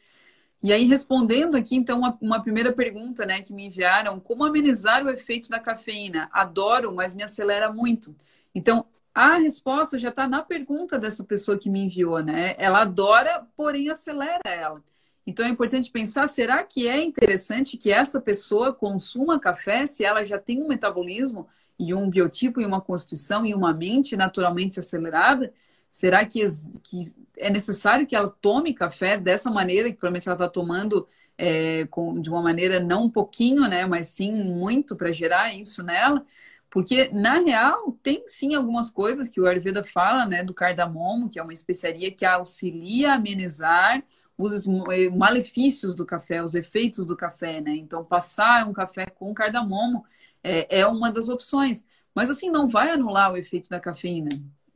E 0.61 0.73
aí, 0.73 0.85
respondendo 0.85 1.55
aqui, 1.55 1.75
então, 1.75 1.99
uma, 1.99 2.17
uma, 2.21 2.41
primeira 2.41 2.73
pergunta 2.73 3.25
né, 3.25 3.41
que 3.41 3.53
me 3.53 3.67
enviaram: 3.67 4.19
como 4.19 4.43
amenizar 4.43 5.05
o 5.05 5.09
efeito 5.09 5.49
da 5.49 5.59
cafeína? 5.59 6.29
Adoro, 6.33 6.93
mas 6.93 7.13
me 7.13 7.23
acelera 7.23 7.71
muito. 7.71 8.15
Então, 8.53 8.85
a 9.13 9.37
resposta 9.37 9.97
já 9.97 10.09
está 10.09 10.27
na 10.27 10.41
pergunta 10.41 10.99
dessa 10.99 11.23
pessoa 11.23 11.57
que 11.57 11.69
me 11.69 11.81
enviou, 11.81 12.21
né? 12.23 12.55
Ela 12.57 12.81
adora, 12.81 13.47
porém 13.55 13.89
acelera 13.89 14.41
ela. 14.45 14.83
Então 15.25 15.45
é 15.45 15.49
importante 15.49 15.91
pensar: 15.91 16.27
será 16.27 16.63
que 16.63 16.87
é 16.87 17.01
interessante 17.01 17.77
que 17.77 17.91
essa 17.91 18.19
pessoa 18.19 18.73
consuma 18.73 19.39
café 19.39 19.85
se 19.87 20.03
ela 20.03 20.23
já 20.23 20.39
tem 20.39 20.61
um 20.61 20.67
metabolismo 20.67 21.47
e 21.77 21.93
um 21.93 22.09
biotipo 22.09 22.59
e 22.59 22.65
uma 22.65 22.81
constituição 22.81 23.45
e 23.45 23.53
uma 23.53 23.73
mente 23.73 24.17
naturalmente 24.17 24.79
acelerada? 24.79 25.53
Será 25.89 26.25
que, 26.25 26.41
que 26.83 27.13
é 27.39 27.49
necessário 27.49 28.05
que 28.05 28.15
ela 28.15 28.29
tome 28.41 28.73
café 28.73 29.17
dessa 29.17 29.49
maneira, 29.49 29.89
que 29.89 29.95
provavelmente 29.97 30.27
ela 30.27 30.35
está 30.35 30.49
tomando 30.49 31.07
é, 31.37 31.85
com, 31.87 32.21
de 32.21 32.29
uma 32.29 32.41
maneira 32.41 32.79
não 32.79 33.05
um 33.05 33.09
pouquinho, 33.09 33.67
né, 33.67 33.85
mas 33.85 34.07
sim 34.09 34.31
muito 34.33 34.95
para 34.95 35.11
gerar 35.11 35.53
isso 35.55 35.83
nela? 35.83 36.25
Porque, 36.69 37.09
na 37.09 37.39
real, 37.39 37.93
tem 38.03 38.23
sim 38.27 38.53
algumas 38.53 38.91
coisas 38.91 39.27
que 39.27 39.41
o 39.41 39.47
Ayurveda 39.47 39.83
fala, 39.83 40.25
né, 40.25 40.43
do 40.43 40.53
cardamomo, 40.53 41.29
que 41.29 41.39
é 41.39 41.43
uma 41.43 41.53
especiaria 41.53 42.11
que 42.11 42.25
auxilia 42.25 43.11
a 43.13 43.15
amenizar 43.15 44.03
os 44.37 44.67
eh, 44.67 45.09
malefícios 45.09 45.95
do 45.95 46.05
café, 46.05 46.43
os 46.43 46.55
efeitos 46.55 47.05
do 47.05 47.17
café, 47.17 47.59
né? 47.59 47.71
Então, 47.75 48.05
passar 48.05 48.67
um 48.67 48.73
café 48.73 49.05
com 49.07 49.33
cardamomo 49.33 50.05
é, 50.43 50.79
é 50.81 50.87
uma 50.87 51.11
das 51.11 51.27
opções. 51.27 51.85
Mas, 52.15 52.29
assim, 52.29 52.49
não 52.49 52.67
vai 52.67 52.91
anular 52.91 53.31
o 53.33 53.37
efeito 53.37 53.69
da 53.69 53.79
cafeína. 53.79 54.29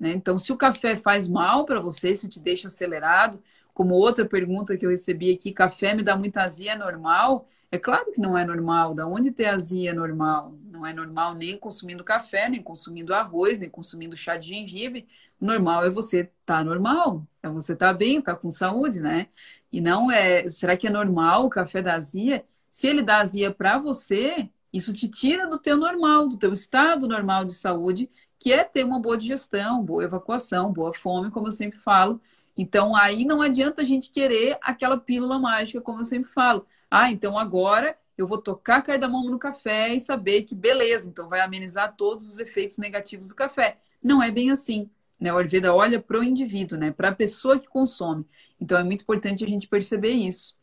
Né? 0.04 0.12
Então, 0.12 0.38
se 0.38 0.52
o 0.52 0.58
café 0.58 0.98
faz 0.98 1.30
mal 1.30 1.63
para 1.63 1.80
você, 1.80 2.13
se 2.13 2.28
te 2.28 2.38
deixa 2.38 2.68
acelerado, 2.68 3.42
como 3.74 3.96
outra 3.96 4.26
pergunta 4.26 4.76
que 4.76 4.86
eu 4.86 4.89
recebi 4.89 5.32
aqui, 5.32 5.54
café 5.54 5.94
me 5.96 6.04
dá 6.04 6.18
muita 6.18 6.44
azia, 6.44 6.74
é 6.74 6.76
normal? 6.76 7.48
É 7.72 7.80
claro 7.80 8.12
que 8.12 8.20
não 8.20 8.38
é 8.38 8.44
normal. 8.44 8.94
Da 8.94 9.08
onde 9.08 9.32
ter 9.32 9.46
azia 9.46 9.92
é 9.92 9.94
normal? 9.94 10.54
Não 10.70 10.86
é 10.86 10.92
normal 10.92 11.36
nem 11.36 11.58
consumindo 11.58 12.04
café, 12.04 12.50
nem 12.50 12.62
consumindo 12.62 13.13
arroz, 13.13 13.58
nem 13.58 13.70
consumindo 13.70 14.18
chá 14.18 14.36
de 14.36 14.50
gengibre. 14.50 15.08
O 15.39 15.46
normal 15.46 15.86
é 15.86 15.89
você 15.89 16.20
estar 16.20 16.58
tá 16.58 16.63
normal, 16.66 17.26
é 17.42 17.48
você 17.48 17.72
estar 17.72 17.88
tá 17.88 17.94
bem, 17.94 18.20
estar 18.20 18.36
tá 18.36 18.39
com 18.42 18.50
saúde, 18.50 19.00
né? 19.00 19.30
E 19.72 19.80
não 19.80 20.12
é. 20.12 20.50
Será 20.50 20.76
que 20.76 20.86
é 20.86 20.89
normal 20.89 21.46
o 21.46 21.50
café 21.50 21.82
da 21.82 21.96
azia? 21.96 22.44
Se 22.70 22.88
ele 22.88 23.02
dá 23.02 23.20
azia 23.20 23.54
para 23.54 23.80
você, 23.80 24.50
isso 24.74 24.94
te 24.94 25.08
tira 25.08 25.48
do 25.48 25.58
teu 25.58 25.78
normal, 25.78 26.28
do 26.28 26.38
teu 26.38 26.52
estado 26.52 27.08
normal 27.08 27.46
de 27.46 27.54
saúde 27.54 28.10
que 28.43 28.51
é 28.51 28.62
ter 28.62 28.84
uma 28.84 28.99
boa 28.99 29.17
digestão, 29.17 29.82
boa 29.82 30.03
evacuação, 30.03 30.69
boa 30.69 30.93
fome, 30.93 31.32
como 31.32 31.47
eu 31.47 31.51
sempre 31.53 31.79
falo. 31.79 32.19
Então, 32.58 32.93
aí 32.93 33.23
não 33.23 33.41
adianta 33.41 33.82
a 33.82 33.86
gente 33.86 34.12
querer 34.12 34.58
aquela 34.62 34.97
pílula 34.97 35.39
mágica, 35.39 35.79
como 35.79 36.01
eu 36.01 36.03
sempre 36.03 36.29
falo. 36.29 36.67
Ah, 36.91 37.10
então 37.10 37.39
agora 37.39 37.97
eu 38.17 38.27
vou 38.27 38.38
tocar 38.38 38.82
cardamomo 38.82 39.29
no 39.29 39.39
café 39.39 39.93
e 39.93 39.99
saber 39.99 40.41
que 40.41 40.53
beleza, 40.53 41.08
então 41.08 41.29
vai 41.29 41.39
amenizar 41.39 41.95
todos 41.95 42.29
os 42.29 42.38
efeitos 42.38 42.77
negativos 42.77 43.29
do 43.29 43.36
café. 43.36 43.77
Não 44.03 44.21
é 44.21 44.29
bem 44.29 44.51
assim. 44.51 44.89
Né? 45.17 45.32
O 45.32 45.38
Ayurveda 45.38 45.73
olha 45.73 46.01
para 46.01 46.19
o 46.19 46.23
indivíduo, 46.23 46.77
né? 46.77 46.91
para 46.91 47.08
a 47.08 47.15
pessoa 47.15 47.58
que 47.58 47.69
consome. 47.69 48.25
Então 48.60 48.77
é 48.77 48.84
muito 48.84 49.03
importante 49.03 49.45
a 49.45 49.47
gente 49.47 49.69
perceber 49.69 50.12
isso. 50.12 50.53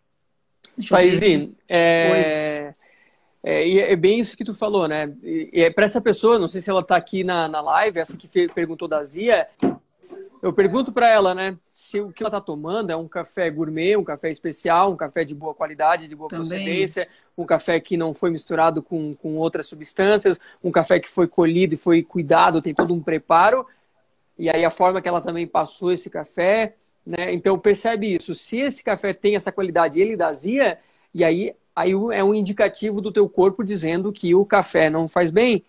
Paizinho, 0.87 1.57
é... 1.67 2.75
É, 3.43 3.67
e 3.67 3.79
é 3.79 3.97
bem 3.97 4.19
isso 4.19 4.37
que 4.37 4.45
tu 4.45 4.55
falou, 4.55 4.87
né? 4.87 5.13
E, 5.23 5.51
é 5.55 5.71
para 5.71 5.87
essa 5.87 6.01
pessoa, 6.01 6.39
não 6.39 6.49
sei 6.49 6.61
se 6.61 6.69
ela 6.69 6.81
está 6.81 6.97
aqui 6.97 7.25
na, 7.25 7.49
na 7.49 7.61
live, 7.61 7.99
essa 7.99 8.17
que 8.17 8.29
fez, 8.29 8.53
perguntou 8.53 8.87
da 8.87 9.03
Zia, 9.03 9.49
eu 10.43 10.53
pergunto 10.53 10.91
para 10.91 11.09
ela, 11.09 11.35
né, 11.35 11.57
se 11.69 12.01
o 12.01 12.13
que 12.13 12.23
ela 12.23 12.29
está 12.29 12.41
tomando 12.41 12.91
é 12.91 12.97
um 12.97 13.07
café 13.07 13.51
gourmet, 13.51 13.97
um 13.97 14.05
café 14.05 14.31
especial, 14.31 14.91
um 14.91 14.97
café 14.97 15.23
de 15.23 15.35
boa 15.35 15.55
qualidade, 15.55 16.09
de 16.09 16.17
boa 16.17 16.31
Também. 16.31 16.49
procedência, 16.49 17.09
um 17.37 17.45
café 17.45 17.79
que 17.79 17.97
não 17.97 18.15
foi 18.15 18.31
misturado 18.31 18.83
com, 18.83 19.15
com 19.15 19.37
outras 19.37 19.67
substâncias, 19.67 20.41
um 20.65 20.71
café 20.71 20.99
que 20.99 21.09
foi 21.11 21.29
colhido 21.29 21.75
e 21.75 21.77
foi 21.77 22.03
cuidado, 22.03 22.63
tem 22.63 22.75
todo 22.75 22.95
um 22.95 23.03
preparo, 23.03 23.67
e 24.39 24.49
aí 24.49 24.65
a 24.65 24.71
forma 24.71 25.03
que 25.03 25.09
ela 25.09 25.21
também 25.21 25.47
passou 25.47 25.93
esse 25.93 26.09
café, 26.09 26.75
né? 27.05 27.33
Então 27.35 27.59
percebe 27.59 28.15
isso. 28.15 28.35
Se 28.35 28.59
esse 28.59 28.83
café 28.83 29.13
tem 29.13 29.35
essa 29.35 29.53
qualidade, 29.53 30.01
ele 30.01 30.17
da 30.17 30.33
Zia, 30.33 30.79
e 31.13 31.23
aí 31.23 31.55
aí 31.75 31.93
é 32.13 32.25
um 32.25 32.35
indicativo 32.35 33.01
do 33.01 33.13
teu 33.13 33.29
corpo 33.29 33.65
dizendo 33.65 34.13
que 34.13 34.35
o 34.35 34.45
café 34.45 34.91
não 34.91 35.09
faz 35.09 35.31
bem. 35.31 35.65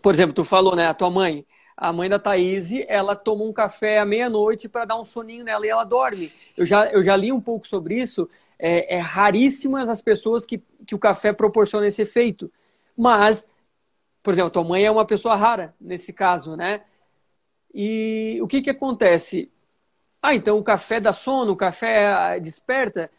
Por 0.00 0.14
exemplo, 0.14 0.34
tu 0.34 0.44
falou, 0.44 0.74
né, 0.74 0.86
a 0.86 0.94
tua 0.94 1.10
mãe, 1.10 1.46
a 1.76 1.92
mãe 1.92 2.08
da 2.08 2.18
Thaís, 2.18 2.70
ela 2.88 3.14
toma 3.14 3.44
um 3.44 3.52
café 3.52 3.98
à 3.98 4.04
meia-noite 4.04 4.68
para 4.68 4.84
dar 4.84 5.00
um 5.00 5.04
soninho 5.04 5.44
nela 5.44 5.66
e 5.66 5.70
ela 5.70 5.84
dorme. 5.84 6.32
Eu 6.56 6.66
já, 6.66 6.86
eu 6.86 7.02
já 7.02 7.16
li 7.16 7.32
um 7.32 7.40
pouco 7.40 7.66
sobre 7.66 8.00
isso. 8.00 8.28
É, 8.58 8.96
é 8.96 8.98
raríssimas 8.98 9.88
as 9.88 10.00
pessoas 10.00 10.44
que, 10.44 10.62
que 10.86 10.94
o 10.94 10.98
café 10.98 11.32
proporciona 11.32 11.86
esse 11.86 12.02
efeito. 12.02 12.52
Mas, 12.96 13.48
por 14.22 14.32
exemplo, 14.32 14.50
tua 14.50 14.64
mãe 14.64 14.84
é 14.84 14.90
uma 14.90 15.04
pessoa 15.04 15.34
rara 15.34 15.74
nesse 15.80 16.12
caso, 16.12 16.56
né? 16.56 16.82
E 17.74 18.38
o 18.42 18.46
que 18.46 18.60
que 18.60 18.70
acontece? 18.70 19.50
Ah, 20.20 20.34
então 20.34 20.58
o 20.58 20.62
café 20.62 21.00
dá 21.00 21.12
sono, 21.12 21.52
o 21.52 21.56
café 21.56 22.06
ah, 22.06 22.38
desperta 22.38 23.10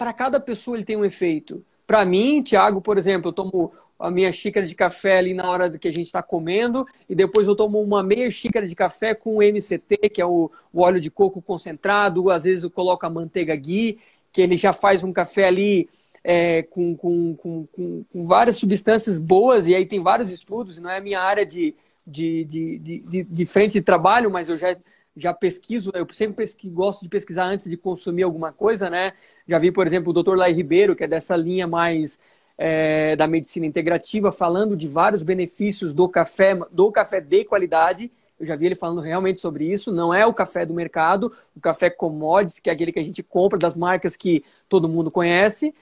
para 0.00 0.14
cada 0.14 0.40
pessoa 0.40 0.78
ele 0.78 0.84
tem 0.86 0.96
um 0.96 1.04
efeito. 1.04 1.62
Para 1.86 2.06
mim, 2.06 2.42
Thiago, 2.42 2.80
por 2.80 2.96
exemplo, 2.96 3.28
eu 3.28 3.32
tomo 3.34 3.70
a 3.98 4.10
minha 4.10 4.32
xícara 4.32 4.66
de 4.66 4.74
café 4.74 5.18
ali 5.18 5.34
na 5.34 5.50
hora 5.50 5.78
que 5.78 5.86
a 5.86 5.92
gente 5.92 6.06
está 6.06 6.22
comendo 6.22 6.86
e 7.06 7.14
depois 7.14 7.46
eu 7.46 7.54
tomo 7.54 7.78
uma 7.82 8.02
meia 8.02 8.30
xícara 8.30 8.66
de 8.66 8.74
café 8.74 9.14
com 9.14 9.42
MCT, 9.42 10.08
que 10.08 10.22
é 10.22 10.24
o, 10.24 10.50
o, 10.72 10.80
óleo 10.80 10.98
de 10.98 11.10
coco 11.10 11.42
concentrado. 11.42 12.30
Às 12.30 12.44
vezes 12.44 12.64
eu 12.64 12.70
coloco 12.70 13.04
a 13.04 13.10
manteiga 13.10 13.54
ghee, 13.54 13.98
que 14.32 14.40
ele 14.40 14.56
já 14.56 14.72
faz 14.72 15.04
um 15.04 15.12
café 15.12 15.44
ali 15.48 15.86
é, 16.24 16.62
com, 16.62 16.96
com, 16.96 17.36
com, 17.36 17.66
com, 17.70 18.26
várias 18.26 18.56
substâncias 18.56 19.18
boas 19.18 19.68
e 19.68 19.74
aí 19.74 19.84
tem 19.84 20.02
vários 20.02 20.30
estudos. 20.30 20.78
Não 20.78 20.88
é 20.88 20.96
a 20.96 21.02
minha 21.02 21.20
área 21.20 21.44
de, 21.44 21.74
de, 22.06 22.46
de, 22.46 22.78
de, 22.78 23.22
de 23.24 23.44
frente 23.44 23.74
de 23.74 23.82
trabalho, 23.82 24.30
mas 24.30 24.48
eu 24.48 24.56
já 24.56 24.74
já 25.16 25.34
pesquiso, 25.34 25.90
eu 25.94 26.06
sempre 26.12 26.36
pesquiso, 26.36 26.72
gosto 26.72 27.02
de 27.02 27.08
pesquisar 27.08 27.44
antes 27.44 27.68
de 27.68 27.76
consumir 27.76 28.22
alguma 28.22 28.52
coisa, 28.52 28.88
né? 28.88 29.12
Já 29.50 29.58
vi, 29.58 29.72
por 29.72 29.84
exemplo, 29.84 30.10
o 30.10 30.22
Dr. 30.22 30.36
Lai 30.36 30.52
Ribeiro, 30.52 30.94
que 30.94 31.02
é 31.02 31.08
dessa 31.08 31.34
linha 31.34 31.66
mais 31.66 32.20
é, 32.56 33.16
da 33.16 33.26
medicina 33.26 33.66
integrativa, 33.66 34.30
falando 34.30 34.76
de 34.76 34.86
vários 34.86 35.24
benefícios 35.24 35.92
do 35.92 36.08
café, 36.08 36.54
do 36.70 36.92
café 36.92 37.20
de 37.20 37.44
qualidade. 37.44 38.12
Eu 38.38 38.46
já 38.46 38.54
vi 38.54 38.66
ele 38.66 38.76
falando 38.76 39.00
realmente 39.00 39.40
sobre 39.40 39.64
isso. 39.64 39.90
Não 39.90 40.14
é 40.14 40.24
o 40.24 40.32
café 40.32 40.64
do 40.64 40.72
mercado, 40.72 41.32
o 41.56 41.60
café 41.60 41.90
commodities, 41.90 42.60
que 42.60 42.70
é 42.70 42.72
aquele 42.72 42.92
que 42.92 43.00
a 43.00 43.02
gente 43.02 43.24
compra 43.24 43.58
das 43.58 43.76
marcas 43.76 44.16
que 44.16 44.44
todo 44.68 44.88
mundo 44.88 45.10
conhece. 45.10 45.74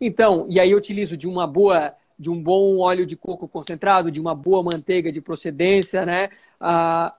Então, 0.00 0.46
e 0.48 0.60
aí 0.60 0.70
eu 0.70 0.78
utilizo 0.78 1.16
de 1.16 1.26
uma 1.26 1.44
boa, 1.44 1.92
de 2.16 2.30
um 2.30 2.40
bom 2.40 2.78
óleo 2.78 3.04
de 3.04 3.16
coco 3.16 3.48
concentrado, 3.48 4.12
de 4.12 4.20
uma 4.20 4.32
boa 4.32 4.62
manteiga 4.62 5.10
de 5.10 5.20
procedência, 5.20 6.06
né? 6.06 6.30
Ah, 6.60 7.16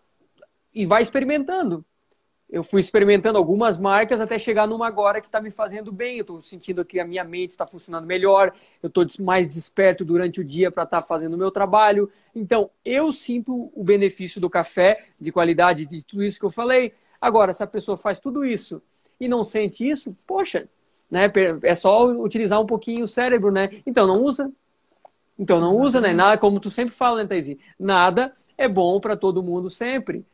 e 0.74 0.86
vai 0.86 1.02
experimentando. 1.04 1.84
Eu 2.50 2.64
fui 2.64 2.82
experimentando 2.82 3.38
algumas 3.38 3.78
marcas 3.78 4.20
até 4.20 4.40
chegar 4.40 4.68
numa 4.68 4.88
agora 4.88 5.22
que 5.22 5.28
está 5.28 5.40
me 5.40 5.52
fazendo 5.52 5.92
bem. 5.92 6.18
Eu 6.18 6.22
estou 6.22 6.42
sentindo 6.42 6.84
que 6.84 7.00
a 7.00 7.06
minha 7.06 7.24
mente 7.24 7.52
está 7.52 7.68
funcionando 7.68 8.08
melhor, 8.08 8.52
eu 8.82 8.88
estou 8.88 9.06
mais 9.20 9.48
desperto 9.48 10.04
durante 10.04 10.42
o 10.42 10.44
dia 10.44 10.72
para 10.72 10.84
estar 10.84 11.02
tá 11.02 11.08
fazendo 11.08 11.36
o 11.36 11.38
meu 11.38 11.52
trabalho. 11.52 12.10
Então, 12.34 12.72
eu 12.84 13.12
sinto 13.12 13.72
o 13.76 13.84
benefício 13.84 14.42
do 14.42 14.50
café, 14.50 15.06
de 15.20 15.32
qualidade, 15.32 15.86
de 15.86 16.04
tudo 16.04 16.24
isso 16.24 16.40
que 16.40 16.46
eu 16.46 16.50
falei. 16.50 16.92
Agora, 17.22 17.54
se 17.54 17.62
a 17.62 17.68
pessoa 17.68 17.96
faz 17.96 18.20
tudo 18.20 18.44
isso 18.44 18.82
e 19.20 19.28
não 19.28 19.44
sente 19.44 19.88
isso, 19.88 20.16
poxa, 20.26 20.68
né? 21.12 21.32
É 21.62 21.76
só 21.76 22.08
utilizar 22.08 22.60
um 22.60 22.66
pouquinho 22.66 23.04
o 23.04 23.08
cérebro, 23.08 23.52
né? 23.52 23.70
Então 23.86 24.08
não 24.08 24.24
usa. 24.24 24.52
Então 25.38 25.60
não 25.60 25.70
Exatamente. 25.70 25.88
usa, 25.88 26.02
né? 26.02 26.14
Nada, 26.14 26.38
como 26.38 26.60
tu 26.60 26.70
sempre 26.70 26.96
fala, 26.96 27.22
né, 27.22 27.28
Thaís? 27.28 27.56
Nada 27.80 28.34
é 28.58 28.68
bom 28.68 29.00
para 29.00 29.16
todo 29.16 29.44
mundo 29.44 29.70
sempre. 29.70 30.26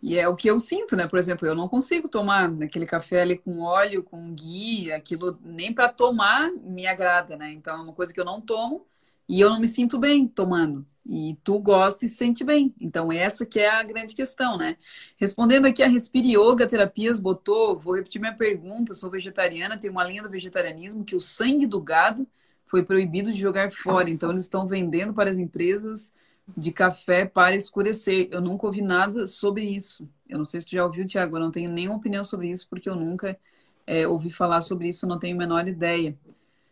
E 0.00 0.16
é 0.16 0.28
o 0.28 0.36
que 0.36 0.48
eu 0.48 0.60
sinto, 0.60 0.94
né? 0.96 1.08
Por 1.08 1.18
exemplo, 1.18 1.46
eu 1.46 1.54
não 1.54 1.68
consigo 1.68 2.08
tomar 2.08 2.50
aquele 2.62 2.86
café 2.86 3.22
ali 3.22 3.36
com 3.36 3.60
óleo, 3.60 4.02
com 4.02 4.32
ghee, 4.32 4.92
aquilo 4.92 5.38
nem 5.42 5.72
para 5.72 5.88
tomar 5.88 6.52
me 6.52 6.86
agrada, 6.86 7.36
né? 7.36 7.50
Então 7.52 7.76
é 7.76 7.82
uma 7.82 7.92
coisa 7.92 8.14
que 8.14 8.20
eu 8.20 8.24
não 8.24 8.40
tomo 8.40 8.86
e 9.28 9.40
eu 9.40 9.50
não 9.50 9.60
me 9.60 9.66
sinto 9.66 9.98
bem 9.98 10.26
tomando. 10.28 10.86
E 11.04 11.36
tu 11.42 11.58
gosta 11.58 12.04
e 12.04 12.08
se 12.08 12.16
sente 12.16 12.44
bem. 12.44 12.72
Então 12.80 13.10
essa 13.10 13.44
que 13.44 13.58
é 13.58 13.68
a 13.70 13.82
grande 13.82 14.14
questão, 14.14 14.56
né? 14.56 14.76
Respondendo 15.16 15.66
aqui 15.66 15.82
a 15.82 15.88
Respire 15.88 16.36
Yoga 16.36 16.66
Terapias 16.68 17.18
botou, 17.18 17.78
vou 17.78 17.96
repetir 17.96 18.20
minha 18.20 18.34
pergunta, 18.34 18.94
sou 18.94 19.10
vegetariana, 19.10 19.76
tenho 19.78 19.92
uma 19.92 20.04
linha 20.04 20.22
do 20.22 20.30
vegetarianismo 20.30 21.04
que 21.04 21.16
o 21.16 21.20
sangue 21.20 21.66
do 21.66 21.80
gado 21.80 22.26
foi 22.68 22.84
proibido 22.84 23.32
de 23.32 23.40
jogar 23.40 23.72
fora. 23.72 24.10
Então, 24.10 24.30
eles 24.30 24.44
estão 24.44 24.66
vendendo 24.66 25.12
para 25.14 25.30
as 25.30 25.38
empresas 25.38 26.12
de 26.56 26.72
café 26.72 27.24
para 27.24 27.54
escurecer. 27.54 28.28
Eu 28.30 28.40
nunca 28.40 28.66
ouvi 28.66 28.82
nada 28.82 29.26
sobre 29.26 29.64
isso. 29.64 30.08
Eu 30.28 30.38
não 30.38 30.44
sei 30.44 30.60
se 30.60 30.66
tu 30.66 30.72
já 30.72 30.84
ouviu, 30.84 31.06
Tiago, 31.06 31.36
eu 31.36 31.40
não 31.40 31.50
tenho 31.50 31.70
nenhuma 31.70 31.96
opinião 31.96 32.24
sobre 32.24 32.48
isso, 32.48 32.68
porque 32.68 32.88
eu 32.88 32.94
nunca 32.94 33.38
é, 33.86 34.06
ouvi 34.06 34.30
falar 34.30 34.60
sobre 34.60 34.88
isso, 34.88 35.06
não 35.06 35.18
tenho 35.18 35.34
a 35.36 35.38
menor 35.38 35.66
ideia. 35.66 36.14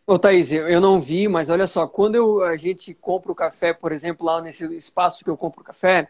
Ô, 0.05 0.17
Thaís, 0.17 0.51
eu 0.51 0.79
não 0.79 1.01
vi, 1.01 1.27
mas 1.27 1.49
olha 1.49 1.67
só, 1.67 1.85
quando 1.85 2.15
eu, 2.15 2.41
a 2.41 2.55
gente 2.55 2.93
compra 2.93 3.31
o 3.31 3.35
café, 3.35 3.73
por 3.73 3.91
exemplo, 3.91 4.25
lá 4.25 4.41
nesse 4.41 4.65
espaço 4.77 5.23
que 5.23 5.29
eu 5.29 5.35
compro 5.35 5.61
o 5.61 5.65
café, 5.65 6.09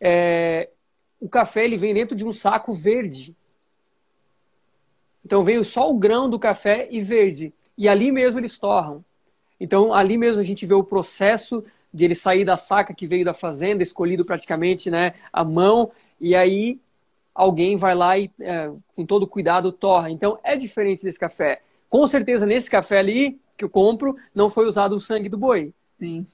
é, 0.00 0.68
o 1.20 1.28
café 1.28 1.64
ele 1.64 1.76
vem 1.76 1.94
dentro 1.94 2.16
de 2.16 2.24
um 2.24 2.32
saco 2.32 2.74
verde. 2.74 3.36
Então 5.24 5.44
veio 5.44 5.64
só 5.64 5.90
o 5.90 5.98
grão 5.98 6.28
do 6.28 6.38
café 6.38 6.88
e 6.90 7.00
verde. 7.00 7.52
E 7.78 7.88
ali 7.88 8.10
mesmo 8.10 8.38
eles 8.38 8.58
torram. 8.58 9.04
Então 9.60 9.92
ali 9.94 10.16
mesmo 10.16 10.40
a 10.40 10.44
gente 10.44 10.66
vê 10.66 10.74
o 10.74 10.84
processo 10.84 11.64
de 11.96 12.04
ele 12.04 12.14
sair 12.14 12.44
da 12.44 12.58
saca 12.58 12.92
que 12.92 13.06
veio 13.06 13.24
da 13.24 13.32
fazenda, 13.32 13.82
escolhido 13.82 14.22
praticamente 14.22 14.90
né, 14.90 15.14
à 15.32 15.42
mão, 15.42 15.90
e 16.20 16.36
aí 16.36 16.78
alguém 17.34 17.74
vai 17.78 17.94
lá 17.94 18.18
e 18.18 18.30
é, 18.38 18.70
com 18.94 19.06
todo 19.06 19.26
cuidado 19.26 19.72
torra. 19.72 20.10
Então 20.10 20.38
é 20.44 20.56
diferente 20.56 21.02
desse 21.02 21.18
café. 21.18 21.62
Com 21.88 22.06
certeza 22.06 22.44
nesse 22.44 22.68
café 22.68 22.98
ali 22.98 23.40
que 23.56 23.64
eu 23.64 23.70
compro 23.70 24.14
não 24.34 24.50
foi 24.50 24.66
usado 24.66 24.94
o 24.94 25.00
sangue 25.00 25.30
do 25.30 25.38
boi. 25.38 25.72
Sim. 25.98 26.26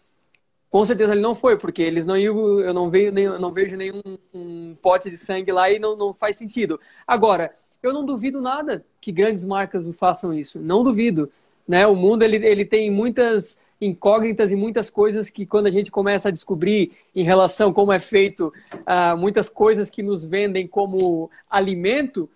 Com 0.68 0.85
certeza 0.85 1.12
ele 1.12 1.20
não 1.20 1.33
foi, 1.33 1.57
porque 1.57 1.81
eles 1.81 2.05
não 2.05 2.16
iam, 2.16 2.59
eu 2.59 2.75
não 2.75 2.90
vejo, 2.90 3.12
nem, 3.12 3.27
não 3.27 3.53
vejo 3.53 3.77
nenhum 3.77 4.03
um 4.35 4.75
pote 4.83 5.11
de 5.11 5.16
sangue 5.16 5.53
lá 5.53 5.70
e 5.70 5.79
não, 5.79 5.94
não 5.94 6.12
faz 6.12 6.37
sentido. 6.37 6.81
Agora, 7.07 7.55
eu 7.81 7.92
não 7.92 8.05
duvido 8.05 8.40
nada 8.40 8.85
que 9.01 9.12
grandes 9.12 9.44
marcas 9.44 9.85
façam 9.96 10.35
isso. 10.35 10.59
Não 10.59 10.83
duvido. 10.83 11.31
Né? 11.68 11.87
O 11.87 11.94
mundo 11.94 12.25
ele, 12.25 12.44
ele 12.44 12.64
tem 12.64 12.90
muitas 12.90 13.61
incógnitas 13.85 14.53
e 14.53 14.57
muitas 14.57 14.88
coisas 14.88 15.29
que 15.29 15.45
quando 15.45 15.66
a 15.66 15.71
gente 15.71 15.90
começa 15.90 16.29
a 16.29 16.33
descobrir 16.33 16.92
em 17.14 17.25
relação 17.25 17.71
a 17.71 17.75
como 17.75 17.92
é 17.92 17.99
feito 17.99 18.53
uh, 18.75 19.16
muitas 19.16 19.49
coisas 19.49 19.90
que 19.90 20.03
nos 20.03 20.25
vendem 20.25 20.66
como 20.66 21.31
alimento, 21.51 22.31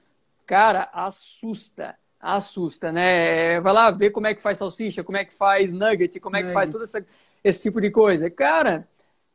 cara, 0.45 0.91
assusta 0.93 1.97
assusta, 2.19 2.91
né? 2.91 3.61
Vai 3.61 3.73
lá 3.73 3.91
ver 3.93 4.11
como 4.11 4.27
é 4.27 4.35
que 4.35 4.43
faz 4.43 4.59
salsicha, 4.59 5.05
como 5.05 5.17
é 5.17 5.25
que 5.25 5.33
faz 5.33 5.73
nugget, 5.73 6.19
como 6.19 6.37
é 6.37 6.43
que 6.43 6.53
faz 6.53 6.73
todo 6.73 6.83
essa, 6.83 7.07
esse 7.45 7.63
tipo 7.63 7.81
de 7.81 7.91
coisa. 7.91 8.29
Cara, 8.29 8.89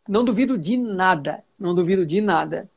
não 0.07 0.25
duvido 0.25 0.57
de 0.57 0.75
nada. 0.75 1.41
Não 1.57 1.73
duvido 1.73 2.05
de 2.05 2.19
nada. 2.19 2.69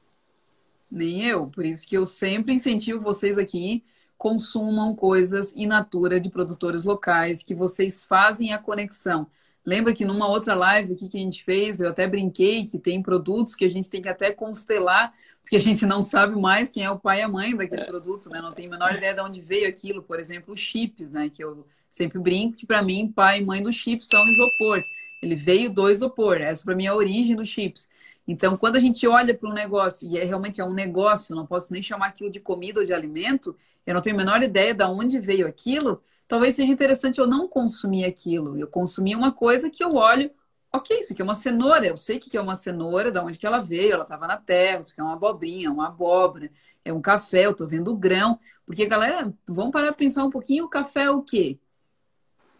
Nem 0.90 1.24
eu. 1.24 1.48
Por 1.48 1.64
isso 1.64 1.86
que 1.86 1.96
eu 1.96 2.06
sempre 2.06 2.52
incentivo 2.54 3.00
vocês 3.00 3.38
aqui 3.38 3.82
consumam 4.16 4.94
coisas 4.94 5.52
in 5.54 5.66
natura 5.66 6.20
de 6.20 6.30
produtores 6.30 6.84
locais, 6.84 7.42
que 7.42 7.54
vocês 7.54 8.04
fazem 8.04 8.52
a 8.52 8.58
conexão. 8.58 9.26
Lembra 9.64 9.94
que 9.94 10.04
numa 10.04 10.28
outra 10.28 10.54
live 10.54 10.92
aqui 10.92 11.08
que 11.08 11.16
a 11.16 11.20
gente 11.20 11.42
fez, 11.42 11.80
eu 11.80 11.88
até 11.88 12.06
brinquei 12.06 12.66
que 12.66 12.78
tem 12.78 13.02
produtos 13.02 13.54
que 13.54 13.64
a 13.64 13.70
gente 13.70 13.88
tem 13.88 14.02
que 14.02 14.08
até 14.08 14.30
constelar 14.30 15.12
porque 15.44 15.56
a 15.56 15.60
gente 15.60 15.84
não 15.84 16.02
sabe 16.02 16.40
mais 16.40 16.70
quem 16.70 16.84
é 16.84 16.90
o 16.90 16.98
pai 16.98 17.20
e 17.20 17.22
a 17.22 17.28
mãe 17.28 17.54
daquele 17.54 17.82
é. 17.82 17.84
produto, 17.84 18.30
né? 18.30 18.40
Não 18.40 18.52
tem 18.52 18.66
a 18.66 18.70
menor 18.70 18.94
ideia 18.94 19.12
de 19.12 19.20
onde 19.20 19.42
veio 19.42 19.68
aquilo. 19.68 20.02
Por 20.02 20.18
exemplo, 20.18 20.54
os 20.54 20.60
chips, 20.60 21.12
né? 21.12 21.28
Que 21.28 21.44
eu 21.44 21.66
sempre 21.90 22.18
brinco 22.18 22.56
que 22.56 22.66
para 22.66 22.82
mim 22.82 23.12
pai 23.14 23.40
e 23.40 23.44
mãe 23.44 23.62
do 23.62 23.70
chips 23.70 24.08
são 24.08 24.26
isopor. 24.26 24.82
Ele 25.22 25.36
veio 25.36 25.70
do 25.70 25.88
isopor. 25.90 26.40
Essa 26.40 26.64
para 26.64 26.74
mim 26.74 26.86
é 26.86 26.88
a 26.88 26.94
origem 26.94 27.36
dos 27.36 27.48
chips. 27.48 27.90
Então, 28.26 28.56
quando 28.56 28.76
a 28.76 28.80
gente 28.80 29.06
olha 29.06 29.34
para 29.34 29.48
um 29.48 29.52
negócio 29.52 30.08
e 30.08 30.18
é 30.18 30.24
realmente 30.24 30.60
é 30.60 30.64
um 30.64 30.72
negócio, 30.72 31.34
não 31.34 31.46
posso 31.46 31.72
nem 31.72 31.82
chamar 31.82 32.08
aquilo 32.08 32.30
de 32.30 32.40
comida 32.40 32.80
ou 32.80 32.86
de 32.86 32.94
alimento, 32.94 33.56
eu 33.86 33.94
não 33.94 34.00
tenho 34.00 34.16
a 34.16 34.18
menor 34.18 34.42
ideia 34.42 34.72
de 34.72 34.84
onde 34.84 35.18
veio 35.18 35.46
aquilo. 35.46 36.02
Talvez 36.26 36.54
seja 36.54 36.72
interessante 36.72 37.20
eu 37.20 37.26
não 37.26 37.46
consumir 37.46 38.04
aquilo. 38.04 38.58
Eu 38.58 38.66
consumir 38.66 39.14
uma 39.14 39.30
coisa 39.30 39.68
que 39.68 39.84
eu 39.84 39.94
olho 39.94 40.30
ok, 40.74 40.98
isso 40.98 41.12
aqui 41.12 41.22
é 41.22 41.24
uma 41.24 41.36
cenoura, 41.36 41.86
eu 41.86 41.96
sei 41.96 42.18
que 42.18 42.36
é 42.36 42.40
uma 42.40 42.56
cenoura, 42.56 43.12
da 43.12 43.22
onde 43.22 43.38
que 43.38 43.46
ela 43.46 43.60
veio, 43.60 43.92
ela 43.92 44.02
estava 44.02 44.26
na 44.26 44.36
terra, 44.36 44.80
isso 44.80 44.90
aqui 44.90 45.00
é 45.00 45.04
uma 45.04 45.12
abobrinha, 45.12 45.70
uma 45.70 45.86
abóbora, 45.86 46.50
é 46.84 46.92
um 46.92 47.00
café, 47.00 47.46
eu 47.46 47.52
estou 47.52 47.68
vendo 47.68 47.92
o 47.92 47.96
grão. 47.96 48.40
Porque, 48.66 48.84
galera, 48.86 49.32
vamos 49.46 49.70
parar 49.70 49.88
para 49.88 49.96
pensar 49.96 50.24
um 50.24 50.30
pouquinho, 50.30 50.64
o 50.64 50.68
café 50.68 51.04
é 51.04 51.10
o 51.10 51.22
quê? 51.22 51.60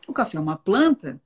O 0.07 0.13
café 0.13 0.37
é 0.37 0.41
uma 0.41 0.57
planta. 0.57 1.21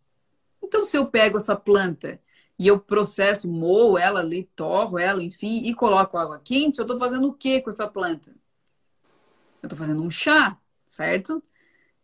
Então, 0.62 0.82
se 0.82 0.96
eu 0.96 1.06
pego 1.06 1.36
essa 1.36 1.54
planta 1.54 2.18
e 2.58 2.66
eu 2.66 2.80
processo, 2.80 3.48
moo 3.48 3.96
ela 3.98 4.20
ali, 4.20 4.44
torro 4.56 4.98
ela, 4.98 5.22
enfim, 5.22 5.64
e 5.64 5.74
coloco 5.74 6.16
água 6.18 6.40
quente, 6.42 6.78
eu 6.78 6.82
estou 6.82 6.98
fazendo 6.98 7.28
o 7.28 7.34
quê 7.34 7.60
com 7.60 7.70
essa 7.70 7.86
planta? 7.86 8.30
Eu 9.62 9.66
estou 9.66 9.78
fazendo 9.78 10.02
um 10.02 10.10
chá, 10.10 10.58
certo? 10.86 11.42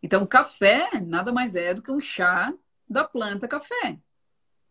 Então, 0.01 0.25
café 0.25 1.01
nada 1.01 1.31
mais 1.33 1.55
é 1.55 1.73
do 1.73 1.81
que 1.81 1.91
um 1.91 1.99
chá 1.99 2.53
da 2.87 3.03
planta 3.03 3.47
café. 3.47 3.99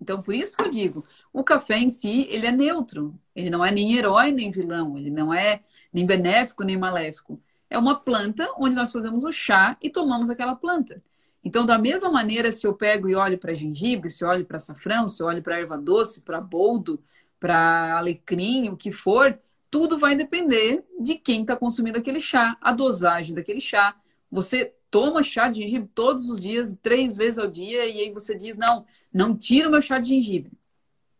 Então, 0.00 0.20
por 0.22 0.34
isso 0.34 0.56
que 0.56 0.62
eu 0.62 0.68
digo, 0.68 1.04
o 1.32 1.42
café 1.42 1.78
em 1.78 1.88
si, 1.88 2.26
ele 2.30 2.46
é 2.46 2.52
neutro. 2.52 3.18
Ele 3.34 3.50
não 3.50 3.64
é 3.64 3.70
nem 3.70 3.96
herói, 3.96 4.30
nem 4.30 4.50
vilão. 4.50 4.98
Ele 4.98 5.10
não 5.10 5.32
é 5.32 5.62
nem 5.92 6.04
benéfico, 6.04 6.62
nem 6.62 6.76
maléfico. 6.76 7.40
É 7.70 7.78
uma 7.78 7.98
planta 7.98 8.48
onde 8.58 8.76
nós 8.76 8.92
fazemos 8.92 9.24
o 9.24 9.32
chá 9.32 9.76
e 9.80 9.90
tomamos 9.90 10.30
aquela 10.30 10.54
planta. 10.54 11.02
Então, 11.44 11.66
da 11.66 11.76
mesma 11.76 12.10
maneira, 12.10 12.50
se 12.50 12.66
eu 12.66 12.72
pego 12.72 13.08
e 13.08 13.14
olho 13.14 13.36
para 13.38 13.54
gengibre, 13.54 14.08
se 14.08 14.24
eu 14.24 14.28
olho 14.28 14.46
para 14.46 14.56
açafrão, 14.56 15.08
se 15.08 15.22
eu 15.22 15.26
olho 15.26 15.42
para 15.42 15.58
erva 15.58 15.76
doce, 15.76 16.22
para 16.22 16.40
boldo, 16.40 17.02
para 17.38 17.98
alecrim, 17.98 18.70
o 18.70 18.76
que 18.76 18.90
for, 18.90 19.38
tudo 19.70 19.98
vai 19.98 20.16
depender 20.16 20.82
de 20.98 21.16
quem 21.16 21.42
está 21.42 21.54
consumindo 21.54 21.98
aquele 21.98 22.20
chá, 22.20 22.56
a 22.60 22.72
dosagem 22.72 23.34
daquele 23.34 23.60
chá. 23.60 23.94
Você 24.30 24.72
toma 24.90 25.22
chá 25.22 25.48
de 25.48 25.62
gengibre 25.62 25.90
todos 25.94 26.30
os 26.30 26.40
dias, 26.40 26.78
três 26.80 27.14
vezes 27.14 27.38
ao 27.38 27.46
dia, 27.46 27.86
e 27.86 28.00
aí 28.00 28.10
você 28.10 28.34
diz, 28.34 28.56
não, 28.56 28.86
não 29.12 29.36
tira 29.36 29.68
o 29.68 29.70
meu 29.70 29.82
chá 29.82 29.98
de 29.98 30.08
gengibre. 30.08 30.52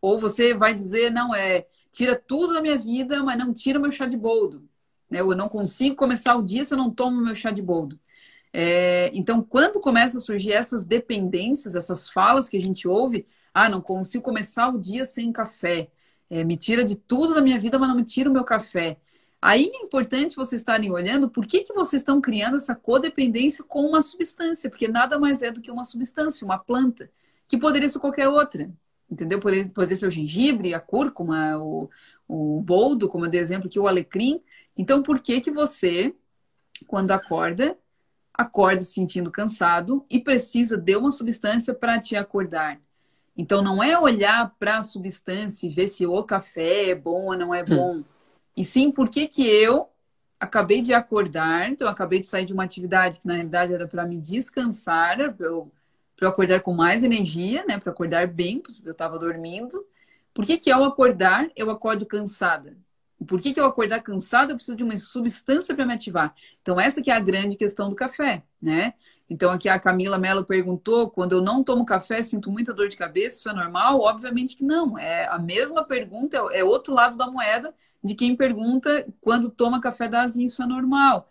Ou 0.00 0.18
você 0.18 0.54
vai 0.54 0.72
dizer, 0.72 1.10
não, 1.10 1.34
é, 1.34 1.66
tira 1.92 2.14
tudo 2.16 2.54
da 2.54 2.62
minha 2.62 2.78
vida, 2.78 3.22
mas 3.22 3.36
não 3.36 3.52
tira 3.52 3.78
o 3.78 3.82
meu 3.82 3.90
chá 3.90 4.06
de 4.06 4.16
boldo. 4.16 4.66
Né? 5.10 5.20
Eu 5.20 5.34
não 5.34 5.48
consigo 5.48 5.96
começar 5.96 6.34
o 6.36 6.42
dia 6.42 6.64
se 6.64 6.72
eu 6.72 6.78
não 6.78 6.90
tomo 6.90 7.20
meu 7.20 7.34
chá 7.34 7.50
de 7.50 7.60
boldo. 7.60 7.98
É, 8.56 9.10
então, 9.12 9.42
quando 9.42 9.80
começam 9.80 10.18
a 10.18 10.22
surgir 10.22 10.52
essas 10.52 10.84
dependências, 10.84 11.74
essas 11.74 12.08
falas 12.08 12.48
que 12.48 12.56
a 12.56 12.60
gente 12.60 12.86
ouve, 12.86 13.26
ah, 13.52 13.68
não 13.68 13.80
consigo 13.80 14.22
começar 14.22 14.68
o 14.68 14.78
dia 14.78 15.04
sem 15.04 15.32
café, 15.32 15.90
é, 16.30 16.44
me 16.44 16.56
tira 16.56 16.84
de 16.84 16.94
tudo 16.94 17.34
da 17.34 17.40
minha 17.40 17.58
vida, 17.58 17.80
mas 17.80 17.88
não 17.88 17.96
me 17.96 18.04
tira 18.04 18.30
o 18.30 18.32
meu 18.32 18.44
café. 18.44 18.98
Aí 19.42 19.70
é 19.74 19.82
importante 19.82 20.36
vocês 20.36 20.62
estarem 20.62 20.92
olhando 20.92 21.28
por 21.28 21.46
que, 21.46 21.64
que 21.64 21.74
vocês 21.74 22.00
estão 22.00 22.20
criando 22.20 22.56
essa 22.56 22.76
codependência 22.76 23.64
com 23.64 23.80
uma 23.86 24.00
substância, 24.00 24.70
porque 24.70 24.86
nada 24.86 25.18
mais 25.18 25.42
é 25.42 25.50
do 25.50 25.60
que 25.60 25.70
uma 25.70 25.84
substância, 25.84 26.44
uma 26.44 26.58
planta, 26.58 27.10
que 27.48 27.58
poderia 27.58 27.88
ser 27.88 27.98
qualquer 27.98 28.28
outra. 28.28 28.70
Entendeu? 29.10 29.40
Poderia, 29.40 29.96
ser 29.96 30.06
o 30.06 30.10
gengibre, 30.10 30.74
a 30.74 30.80
cúrcuma, 30.80 31.58
o, 31.58 31.90
o 32.28 32.60
boldo, 32.62 33.08
como 33.08 33.26
eu 33.26 33.30
dei 33.30 33.40
exemplo 33.40 33.66
aqui, 33.66 33.80
o 33.80 33.88
alecrim. 33.88 34.40
Então, 34.76 35.02
por 35.02 35.18
que 35.20 35.40
que 35.40 35.50
você, 35.50 36.14
quando 36.86 37.10
acorda, 37.10 37.76
acorda 38.34 38.80
se 38.80 38.92
sentindo 38.92 39.30
cansado 39.30 40.04
e 40.10 40.18
precisa 40.18 40.76
de 40.76 40.96
uma 40.96 41.10
substância 41.10 41.72
para 41.72 41.98
te 41.98 42.16
acordar? 42.16 42.80
Então, 43.36 43.62
não 43.62 43.82
é 43.82 43.98
olhar 43.98 44.54
para 44.58 44.78
a 44.78 44.82
substância 44.82 45.66
e 45.66 45.70
ver 45.70 45.88
se 45.88 46.06
o 46.06 46.22
café 46.22 46.90
é 46.90 46.94
bom 46.94 47.26
ou 47.26 47.36
não 47.36 47.54
é 47.54 47.62
hum. 47.62 47.66
bom. 47.66 47.92
Hum 47.96 48.04
e 48.56 48.64
sim 48.64 48.90
por 48.90 49.08
que 49.08 49.26
que 49.26 49.46
eu 49.46 49.88
acabei 50.38 50.82
de 50.82 50.92
acordar, 50.92 51.70
então 51.70 51.88
acabei 51.88 52.20
de 52.20 52.26
sair 52.26 52.44
de 52.44 52.52
uma 52.52 52.64
atividade 52.64 53.18
que 53.18 53.26
na 53.26 53.34
realidade 53.34 53.72
era 53.72 53.88
para 53.88 54.04
me 54.04 54.18
descansar, 54.18 55.16
para 55.34 55.46
eu, 55.46 55.70
eu 56.20 56.28
acordar 56.28 56.60
com 56.60 56.72
mais 56.72 57.02
energia, 57.02 57.64
né, 57.66 57.78
para 57.78 57.90
acordar 57.90 58.26
bem, 58.26 58.62
eu 58.84 58.92
estava 58.92 59.18
dormindo. 59.18 59.84
Por 60.32 60.44
que 60.44 60.58
que 60.58 60.70
ao 60.70 60.84
acordar 60.84 61.48
eu 61.56 61.70
acordo 61.70 62.04
cansada? 62.04 62.76
Por 63.26 63.40
que, 63.40 63.52
que 63.52 63.60
eu 63.60 63.66
acordar 63.66 64.02
cansada 64.02 64.52
eu 64.52 64.56
preciso 64.56 64.76
de 64.76 64.84
uma 64.84 64.96
substância 64.96 65.74
para 65.74 65.86
me 65.86 65.94
ativar? 65.94 66.34
Então 66.62 66.80
essa 66.80 67.02
que 67.02 67.10
é 67.10 67.14
a 67.14 67.20
grande 67.20 67.56
questão 67.56 67.88
do 67.88 67.96
café, 67.96 68.42
né? 68.60 68.94
Então 69.28 69.50
aqui 69.50 69.68
a 69.68 69.78
Camila 69.78 70.18
Mello 70.18 70.44
perguntou, 70.44 71.10
quando 71.10 71.32
eu 71.32 71.42
não 71.42 71.64
tomo 71.64 71.84
café 71.84 72.22
sinto 72.22 72.50
muita 72.50 72.74
dor 72.74 72.88
de 72.88 72.96
cabeça, 72.96 73.38
isso 73.38 73.48
é 73.48 73.54
normal? 73.54 74.00
Obviamente 74.00 74.56
que 74.56 74.64
não. 74.64 74.98
É 74.98 75.26
a 75.28 75.38
mesma 75.38 75.84
pergunta, 75.84 76.36
é 76.52 76.62
outro 76.62 76.92
lado 76.92 77.16
da 77.16 77.30
moeda 77.30 77.74
de 78.02 78.14
quem 78.14 78.36
pergunta 78.36 79.06
quando 79.20 79.50
toma 79.50 79.80
café 79.80 80.08
da 80.08 80.22
azia, 80.22 80.44
isso 80.44 80.62
é 80.62 80.66
normal. 80.66 81.28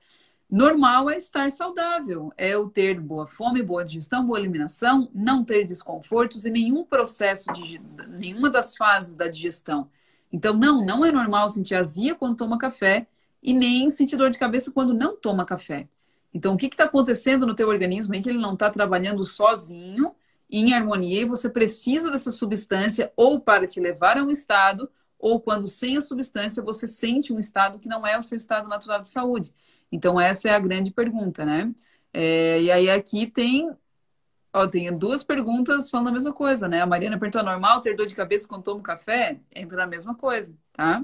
Normal 0.50 1.10
é 1.10 1.18
estar 1.18 1.50
saudável, 1.52 2.32
é 2.38 2.56
o 2.56 2.70
ter 2.70 3.00
boa 3.00 3.26
fome, 3.26 3.64
boa 3.64 3.84
digestão, 3.84 4.26
boa 4.26 4.40
eliminação, 4.40 5.10
não 5.14 5.44
ter 5.44 5.66
desconfortos 5.66 6.46
e 6.46 6.52
nenhum 6.52 6.84
processo 6.84 7.52
de 7.54 7.82
nenhuma 8.20 8.50
das 8.50 8.76
fases 8.76 9.16
da 9.16 9.28
digestão. 9.28 9.90
Então, 10.34 10.56
não, 10.56 10.84
não 10.84 11.06
é 11.06 11.12
normal 11.12 11.48
sentir 11.52 11.76
azia 11.76 12.16
quando 12.16 12.36
toma 12.36 12.58
café 12.58 13.06
e 13.42 13.54
nem 13.54 13.90
sentir 13.92 14.18
dor 14.18 14.32
de 14.32 14.40
cabeça 14.40 14.72
quando 14.72 14.92
não 14.92 15.16
toma 15.16 15.46
café. 15.46 15.88
Então, 16.34 16.56
o 16.56 16.58
que 16.58 16.66
está 16.66 16.86
acontecendo 16.86 17.46
no 17.46 17.54
teu 17.54 17.70
organismo 17.70 18.16
é 18.16 18.22
que 18.22 18.30
ele 18.30 18.40
não 18.40 18.54
está 18.56 18.70
trabalhando 18.70 19.24
sozinho, 19.24 20.16
em 20.50 20.74
harmonia, 20.74 21.22
e 21.22 21.26
você 21.26 21.50
precisa 21.50 22.12
dessa 22.12 22.32
substância 22.32 23.14
ou 23.16 23.40
para 23.40 23.68
te 23.68 23.80
levar 23.80 24.18
a 24.18 24.24
um 24.24 24.32
estado 24.32 24.90
ou 25.20 25.40
quando 25.40 25.68
sem 25.68 25.98
a 25.98 26.02
substância 26.02 26.62
você 26.62 26.88
sente 26.88 27.32
um 27.32 27.40
estado 27.40 27.80
que 27.80 27.88
não 27.88 28.06
é 28.06 28.18
o 28.18 28.24
seu 28.24 28.38
estado 28.38 28.68
natural 28.68 29.00
de 29.00 29.08
saúde. 29.08 29.54
Então, 29.92 30.20
essa 30.20 30.50
é 30.50 30.52
a 30.52 30.60
grande 30.60 30.92
pergunta, 30.92 31.46
né? 31.46 31.74
É, 32.12 32.62
e 32.62 32.72
aí 32.72 32.90
aqui 32.90 33.28
tem 33.28 33.70
Ó, 34.54 34.68
tem 34.68 34.96
duas 34.96 35.24
perguntas 35.24 35.90
falando 35.90 36.10
a 36.10 36.12
mesma 36.12 36.32
coisa, 36.32 36.68
né? 36.68 36.82
A 36.82 36.86
Mariana 36.86 37.18
perguntou: 37.18 37.42
é 37.42 37.46
normal 37.46 37.82
ter 37.82 37.96
dor 37.96 38.06
de 38.06 38.14
cabeça 38.14 38.48
quando 38.48 38.64
toma 38.64 38.82
café? 38.82 39.40
Entra 39.54 39.78
na 39.78 39.88
mesma 39.88 40.14
coisa, 40.14 40.54
tá? 40.72 41.04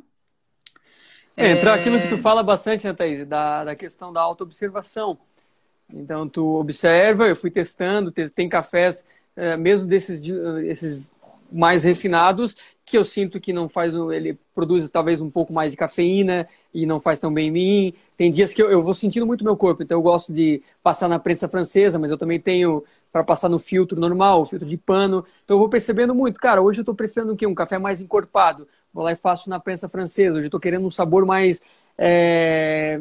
É, 1.35 1.51
entra 1.51 1.71
é... 1.71 1.79
aquilo 1.79 1.99
que 1.99 2.09
tu 2.09 2.17
fala 2.17 2.43
bastante, 2.43 2.85
né, 2.85 2.93
Thaís? 2.93 3.25
Da, 3.25 3.63
da 3.65 3.75
questão 3.75 4.13
da 4.13 4.21
autoobservação. 4.21 5.17
Então, 5.91 6.29
tu 6.29 6.59
observa, 6.59 7.27
eu 7.27 7.35
fui 7.35 7.49
testando, 7.49 8.11
tem 8.11 8.47
cafés, 8.47 9.07
é, 9.35 9.57
mesmo 9.57 9.87
desses 9.87 10.21
esses 10.67 11.11
mais 11.51 11.83
refinados, 11.83 12.55
que 12.85 12.95
eu 12.95 13.03
sinto 13.03 13.39
que 13.39 13.51
não 13.51 13.67
faz, 13.67 13.93
ele 14.13 14.37
produz 14.53 14.87
talvez 14.89 15.19
um 15.19 15.31
pouco 15.31 15.51
mais 15.51 15.71
de 15.71 15.77
cafeína 15.77 16.47
e 16.71 16.85
não 16.85 16.99
faz 16.99 17.19
tão 17.19 17.33
bem 17.33 17.47
em 17.47 17.51
mim. 17.51 17.93
Tem 18.15 18.29
dias 18.31 18.53
que 18.53 18.61
eu, 18.61 18.69
eu 18.69 18.83
vou 18.83 18.93
sentindo 18.93 19.25
muito 19.25 19.43
meu 19.43 19.57
corpo, 19.57 19.81
então 19.81 19.97
eu 19.97 20.01
gosto 20.03 20.31
de 20.31 20.61
passar 20.83 21.07
na 21.07 21.17
prensa 21.17 21.49
francesa, 21.49 21.97
mas 21.97 22.11
eu 22.11 22.17
também 22.17 22.39
tenho 22.39 22.83
para 23.11 23.23
passar 23.23 23.49
no 23.49 23.59
filtro 23.59 23.99
normal, 23.99 24.45
filtro 24.45 24.67
de 24.67 24.77
pano. 24.77 25.25
Então 25.43 25.55
eu 25.55 25.59
vou 25.59 25.69
percebendo 25.69 26.13
muito, 26.13 26.39
cara, 26.39 26.61
hoje 26.61 26.79
eu 26.79 26.83
estou 26.83 26.95
precisando 26.95 27.33
o 27.33 27.35
quê? 27.35 27.45
Um 27.47 27.55
café 27.55 27.77
mais 27.77 28.01
encorpado. 28.01 28.67
Vou 28.93 29.03
lá 29.03 29.11
e 29.11 29.15
faço 29.15 29.49
na 29.49 29.59
prensa 29.59 29.87
francesa. 29.87 30.37
Hoje 30.37 30.45
eu 30.45 30.47
estou 30.47 30.59
querendo 30.59 30.85
um 30.85 30.89
sabor 30.91 31.25
mais 31.25 31.61
é, 32.01 32.97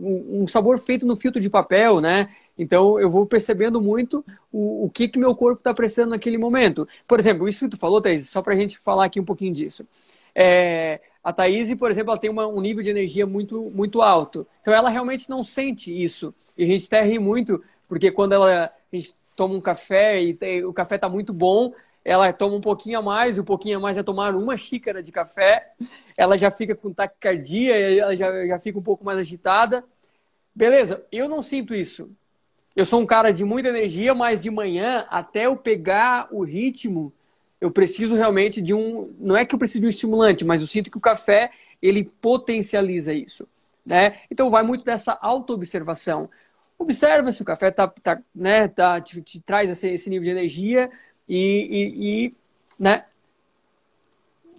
um 0.00 0.46
sabor 0.48 0.76
feito 0.78 1.06
no 1.06 1.14
filtro 1.14 1.40
de 1.40 1.48
papel, 1.48 2.00
né? 2.00 2.28
Então 2.58 2.98
eu 2.98 3.08
vou 3.08 3.24
percebendo 3.24 3.80
muito 3.80 4.24
o, 4.52 4.86
o 4.86 4.90
que 4.90 5.08
que 5.08 5.18
meu 5.18 5.34
corpo 5.36 5.60
está 5.60 5.72
precisando 5.72 6.10
naquele 6.10 6.36
momento. 6.36 6.86
Por 7.06 7.20
exemplo, 7.20 7.48
isso 7.48 7.64
que 7.64 7.70
tu 7.70 7.76
falou, 7.78 8.02
Thaís, 8.02 8.28
só 8.28 8.42
para 8.42 8.54
a 8.54 8.56
gente 8.56 8.76
falar 8.76 9.04
aqui 9.04 9.20
um 9.20 9.24
pouquinho 9.24 9.52
disso. 9.54 9.86
É, 10.34 11.00
a 11.22 11.32
Thaís, 11.32 11.72
por 11.76 11.90
exemplo, 11.92 12.10
ela 12.10 12.20
tem 12.20 12.28
uma, 12.28 12.46
um 12.46 12.60
nível 12.60 12.82
de 12.82 12.90
energia 12.90 13.24
muito, 13.24 13.70
muito 13.72 14.02
alto. 14.02 14.44
Então 14.60 14.74
ela 14.74 14.90
realmente 14.90 15.30
não 15.30 15.44
sente 15.44 15.90
isso. 16.02 16.34
E 16.58 16.64
a 16.64 16.66
gente 16.66 16.86
até 16.86 17.02
ri 17.02 17.20
muito, 17.20 17.62
porque 17.88 18.10
quando 18.10 18.32
ela, 18.32 18.64
a 18.64 18.96
gente 18.96 19.14
toma 19.40 19.54
um 19.54 19.60
café 19.60 20.22
e 20.22 20.64
o 20.66 20.72
café 20.74 20.96
está 20.96 21.08
muito 21.08 21.32
bom, 21.32 21.72
ela 22.04 22.30
toma 22.30 22.56
um 22.56 22.60
pouquinho 22.60 22.98
a 22.98 23.02
mais, 23.02 23.38
e 23.38 23.40
um 23.40 23.44
pouquinho 23.44 23.78
a 23.78 23.80
mais 23.80 23.96
é 23.96 24.02
tomar 24.02 24.36
uma 24.36 24.54
xícara 24.58 25.02
de 25.02 25.10
café, 25.10 25.72
ela 26.14 26.36
já 26.36 26.50
fica 26.50 26.74
com 26.74 26.92
taquicardia, 26.92 27.74
ela 27.74 28.14
já, 28.14 28.46
já 28.46 28.58
fica 28.58 28.78
um 28.78 28.82
pouco 28.82 29.02
mais 29.02 29.18
agitada. 29.18 29.82
Beleza, 30.54 31.02
eu 31.10 31.26
não 31.26 31.40
sinto 31.40 31.74
isso. 31.74 32.10
Eu 32.76 32.84
sou 32.84 33.00
um 33.00 33.06
cara 33.06 33.30
de 33.30 33.42
muita 33.42 33.70
energia, 33.70 34.14
mas 34.14 34.42
de 34.42 34.50
manhã, 34.50 35.06
até 35.08 35.46
eu 35.46 35.56
pegar 35.56 36.28
o 36.30 36.44
ritmo, 36.44 37.10
eu 37.58 37.70
preciso 37.70 38.16
realmente 38.16 38.60
de 38.60 38.74
um. 38.74 39.14
Não 39.18 39.34
é 39.34 39.46
que 39.46 39.54
eu 39.54 39.58
preciso 39.58 39.80
de 39.80 39.86
um 39.86 39.90
estimulante, 39.90 40.44
mas 40.44 40.60
eu 40.60 40.66
sinto 40.66 40.90
que 40.90 40.98
o 40.98 41.00
café 41.00 41.50
ele 41.80 42.04
potencializa 42.20 43.14
isso. 43.14 43.48
Né? 43.86 44.18
Então 44.30 44.50
vai 44.50 44.62
muito 44.62 44.84
dessa 44.84 45.18
autoobservação 45.18 46.28
observa 46.82 47.30
se 47.32 47.42
o 47.42 47.44
café 47.44 47.70
tá, 47.70 47.88
tá, 47.88 48.20
né, 48.34 48.68
tá, 48.68 49.00
te, 49.00 49.20
te 49.22 49.40
traz 49.40 49.70
esse, 49.70 49.88
esse, 49.88 50.10
nível 50.10 50.24
de 50.24 50.30
energia 50.30 50.90
e, 51.28 51.38
e, 51.38 52.26
e 52.26 52.34
né? 52.78 53.04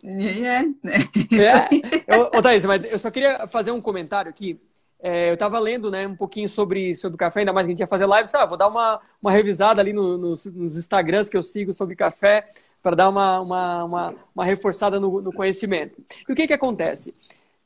É, 0.03 0.61
né? 0.61 0.75
é. 2.07 2.15
Eu, 2.15 2.23
ô, 2.23 2.41
Thaís, 2.41 2.65
mas 2.65 2.83
eu 2.83 2.97
só 2.97 3.11
queria 3.11 3.47
fazer 3.47 3.71
um 3.71 3.81
comentário 3.81 4.29
aqui. 4.29 4.59
É, 5.03 5.29
eu 5.29 5.33
estava 5.33 5.57
lendo 5.59 5.89
né, 5.89 6.07
um 6.07 6.15
pouquinho 6.15 6.47
sobre, 6.47 6.95
sobre 6.95 7.17
café, 7.17 7.39
ainda 7.39 7.51
mais 7.51 7.65
que 7.65 7.71
a 7.71 7.73
gente 7.73 7.79
ia 7.79 7.87
fazer 7.87 8.05
live. 8.05 8.27
Sabe? 8.27 8.49
Vou 8.49 8.57
dar 8.57 8.67
uma, 8.67 8.99
uma 9.21 9.31
revisada 9.31 9.81
ali 9.81 9.93
no, 9.93 10.17
nos, 10.17 10.45
nos 10.45 10.77
Instagrams 10.77 11.29
que 11.29 11.37
eu 11.37 11.43
sigo 11.43 11.73
sobre 11.73 11.95
café 11.95 12.47
para 12.81 12.95
dar 12.95 13.09
uma, 13.09 13.39
uma, 13.39 13.83
uma, 13.83 14.15
uma 14.35 14.45
reforçada 14.45 14.99
no, 14.99 15.21
no, 15.21 15.31
conhecimento. 15.31 16.01
E 16.27 16.31
o 16.31 16.35
que, 16.35 16.47
que 16.47 16.53
acontece? 16.53 17.13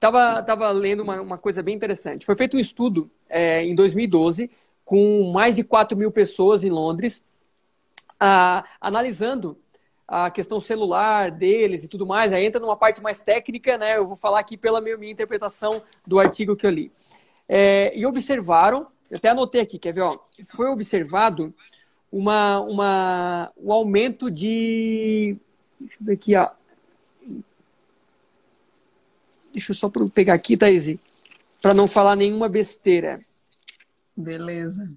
Tava, 0.05 0.43
tava 0.43 0.69
lendo 0.69 1.01
uma, 1.01 1.19
uma 1.19 1.37
coisa 1.39 1.63
bem 1.63 1.73
interessante. 1.75 2.27
Foi 2.27 2.35
feito 2.35 2.55
um 2.55 2.59
estudo 2.59 3.09
é, 3.27 3.63
em 3.65 3.73
2012 3.73 4.51
com 4.83 5.31
mais 5.33 5.55
de 5.55 5.63
4 5.63 5.97
mil 5.97 6.11
pessoas 6.11 6.63
em 6.63 6.69
Londres, 6.69 7.25
analisando 8.79 9.57
a 10.07 10.29
questão 10.29 10.59
celular 10.59 11.31
deles 11.31 11.83
e 11.83 11.87
tudo 11.87 12.05
mais. 12.05 12.31
Aí 12.31 12.45
entra 12.45 12.61
numa 12.61 12.77
parte 12.77 13.01
mais 13.01 13.23
técnica, 13.23 13.79
né? 13.79 13.97
Eu 13.97 14.05
vou 14.05 14.15
falar 14.15 14.41
aqui 14.41 14.55
pela 14.55 14.79
minha, 14.79 14.95
minha 14.95 15.11
interpretação 15.11 15.81
do 16.05 16.19
artigo 16.19 16.55
que 16.55 16.67
eu 16.67 16.71
li. 16.71 16.91
É, 17.49 17.91
e 17.97 18.05
observaram, 18.05 18.85
eu 19.09 19.17
até 19.17 19.29
anotei 19.29 19.61
aqui, 19.61 19.79
quer 19.79 19.91
ver? 19.91 20.01
Ó, 20.01 20.19
foi 20.55 20.67
observado 20.67 21.51
uma, 22.11 22.59
uma, 22.61 23.51
um 23.57 23.71
aumento 23.71 24.29
de. 24.29 25.35
Deixa 25.79 25.97
eu 25.99 26.05
ver 26.05 26.13
aqui, 26.13 26.35
ó. 26.35 26.51
Deixa 29.55 29.71
eu 29.71 29.75
só 29.75 29.89
pegar 30.13 30.33
aqui, 30.33 30.57
Thaís, 30.57 30.97
para 31.61 31.73
não 31.73 31.87
falar 31.87 32.17
nenhuma 32.17 32.49
besteira. 32.49 33.21
Beleza. 34.13 34.91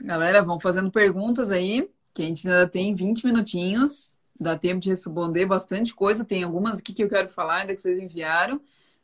Galera, 0.00 0.42
vão 0.42 0.58
fazendo 0.58 0.90
perguntas 0.90 1.50
aí, 1.50 1.86
que 2.14 2.22
a 2.22 2.24
gente 2.24 2.48
ainda 2.48 2.66
tem 2.66 2.94
20 2.94 3.26
minutinhos. 3.26 4.16
Dá 4.40 4.56
tempo 4.56 4.80
de 4.80 4.88
responder 4.88 5.44
bastante 5.44 5.94
coisa. 5.94 6.24
Tem 6.24 6.44
algumas 6.44 6.78
aqui 6.78 6.94
que 6.94 7.04
eu 7.04 7.10
quero 7.10 7.28
falar, 7.28 7.56
ainda 7.56 7.74
que 7.74 7.80
vocês 7.82 7.98
enviaram. 7.98 8.58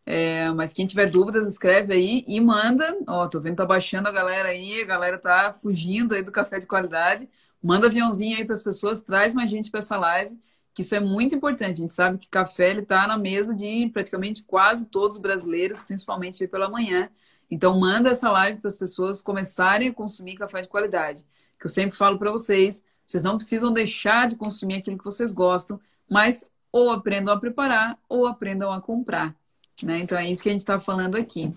É, 0.07 0.49
mas 0.53 0.73
quem 0.73 0.87
tiver 0.87 1.11
dúvidas, 1.11 1.47
escreve 1.47 1.92
aí 1.92 2.25
e 2.27 2.40
manda. 2.40 2.97
Ó, 3.07 3.29
tô 3.29 3.38
vendo 3.38 3.57
tá 3.57 3.66
baixando 3.66 4.09
a 4.09 4.12
galera 4.12 4.49
aí, 4.49 4.81
a 4.81 4.87
galera 4.87 5.18
tá 5.18 5.53
fugindo 5.53 6.14
aí 6.14 6.23
do 6.23 6.33
café 6.33 6.59
de 6.59 6.66
qualidade. 6.66 7.29
Manda 7.62 7.87
aviãozinho 7.87 8.38
aí 8.38 8.47
para 8.47 8.55
as 8.55 8.62
pessoas, 8.62 9.03
traz 9.03 9.35
mais 9.35 9.51
gente 9.51 9.71
para 9.71 9.81
essa 9.81 9.99
live 9.99 10.35
que 10.75 10.83
isso 10.83 10.95
é 10.95 11.01
muito 11.01 11.35
importante. 11.35 11.73
A 11.73 11.81
gente 11.81 11.93
sabe 11.93 12.19
que 12.19 12.29
café 12.29 12.71
ele 12.71 12.81
está 12.81 13.07
na 13.07 13.19
mesa 13.19 13.55
de 13.55 13.91
praticamente 13.93 14.43
quase 14.43 14.89
todos 14.89 15.17
os 15.17 15.23
brasileiros, 15.23 15.83
principalmente 15.83 16.47
pela 16.47 16.69
manhã. 16.69 17.11
Então 17.51 17.79
manda 17.79 18.11
essa 18.11 18.31
live 18.31 18.61
para 18.61 18.69
as 18.69 18.77
pessoas 18.77 19.21
começarem 19.21 19.89
a 19.89 19.93
consumir 19.93 20.37
café 20.37 20.63
de 20.63 20.69
qualidade. 20.69 21.25
Que 21.61 21.67
eu 21.67 21.71
sempre 21.71 21.97
falo 21.97 22.19
para 22.19 22.31
vocês, 22.31 22.85
vocês 23.07 23.23
não 23.23 23.37
precisam 23.37 23.73
deixar 23.73 24.27
de 24.27 24.37
consumir 24.37 24.77
aquilo 24.77 24.97
que 24.97 25.05
vocês 25.05 25.33
gostam, 25.33 25.79
mas 26.09 26.47
ou 26.73 26.91
aprendam 26.91 27.35
a 27.35 27.39
preparar 27.39 27.99
ou 28.09 28.27
aprendam 28.27 28.73
a 28.73 28.81
comprar. 28.81 29.37
Né? 29.83 29.99
Então 29.99 30.17
é 30.17 30.29
isso 30.29 30.43
que 30.43 30.49
a 30.49 30.53
gente 30.53 30.63
está 30.63 30.81
falando 30.81 31.17
aqui. 31.17 31.55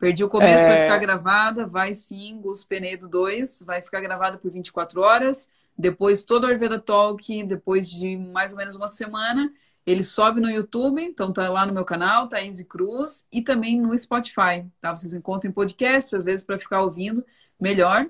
Perdi 0.00 0.24
o 0.24 0.28
começo, 0.28 0.64
é... 0.64 0.68
vai 0.68 0.82
ficar 0.82 0.98
gravada, 0.98 1.66
vai 1.66 1.94
sim, 1.94 2.40
Gus 2.40 2.64
Penedo 2.64 3.08
2, 3.08 3.62
vai 3.62 3.80
ficar 3.80 4.00
gravada 4.00 4.36
por 4.36 4.50
24 4.50 5.00
horas. 5.00 5.48
Depois, 5.78 6.24
todo 6.24 6.44
o 6.44 6.46
Ayurveda 6.46 6.78
Talk, 6.78 7.42
depois 7.44 7.88
de 7.88 8.16
mais 8.16 8.52
ou 8.52 8.58
menos 8.58 8.74
uma 8.74 8.88
semana, 8.88 9.52
ele 9.86 10.02
sobe 10.02 10.40
no 10.40 10.50
YouTube, 10.50 11.02
então 11.02 11.32
tá 11.32 11.48
lá 11.48 11.64
no 11.64 11.72
meu 11.72 11.84
canal, 11.84 12.28
Thaís 12.28 12.60
Cruz, 12.62 13.26
e 13.30 13.40
também 13.40 13.80
no 13.80 13.96
Spotify, 13.96 14.66
tá? 14.80 14.96
Vocês 14.96 15.14
encontram 15.14 15.50
em 15.50 15.54
podcast, 15.54 16.16
às 16.16 16.24
vezes 16.24 16.44
para 16.44 16.58
ficar 16.58 16.82
ouvindo 16.82 17.24
melhor. 17.60 18.08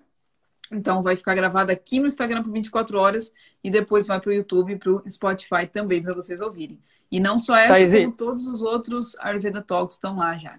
Então 0.72 1.02
vai 1.02 1.14
ficar 1.14 1.34
gravado 1.34 1.70
aqui 1.70 2.00
no 2.00 2.06
Instagram 2.06 2.42
por 2.42 2.52
24 2.52 2.98
horas 2.98 3.30
e 3.62 3.70
depois 3.70 4.06
vai 4.06 4.20
para 4.20 4.30
o 4.30 4.32
YouTube 4.32 4.72
e 4.72 4.76
para 4.76 4.90
o 4.90 5.08
Spotify 5.08 5.66
também 5.70 6.02
para 6.02 6.14
vocês 6.14 6.40
ouvirem. 6.40 6.80
E 7.10 7.20
não 7.20 7.38
só 7.38 7.56
essa, 7.56 7.74
Thaís, 7.74 7.92
como 7.92 8.12
todos 8.12 8.46
os 8.46 8.62
outros 8.62 9.16
Ayurveda 9.18 9.62
Talks 9.62 9.94
estão 9.94 10.16
lá 10.16 10.36
já. 10.36 10.58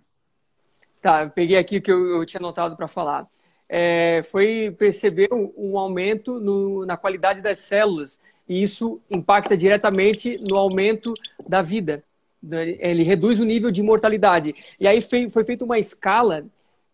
Tá, 1.01 1.23
eu 1.23 1.29
peguei 1.29 1.57
aqui 1.57 1.77
o 1.77 1.81
que 1.81 1.91
eu, 1.91 2.07
eu 2.07 2.25
tinha 2.25 2.39
anotado 2.39 2.77
para 2.77 2.87
falar 2.87 3.27
é, 3.69 4.21
foi 4.23 4.73
perceber 4.77 5.33
um, 5.33 5.51
um 5.57 5.77
aumento 5.77 6.39
no, 6.39 6.85
na 6.85 6.95
qualidade 6.95 7.41
das 7.41 7.59
células 7.59 8.21
e 8.47 8.61
isso 8.61 9.01
impacta 9.09 9.57
diretamente 9.57 10.37
no 10.49 10.55
aumento 10.55 11.13
da 11.47 11.61
vida. 11.61 12.03
Ele 12.49 13.03
reduz 13.03 13.39
o 13.39 13.45
nível 13.45 13.71
de 13.71 13.83
mortalidade. 13.83 14.55
E 14.79 14.87
aí 14.87 15.01
foi, 15.01 15.29
foi 15.29 15.43
feita 15.43 15.65
uma 15.65 15.77
escala 15.77 16.45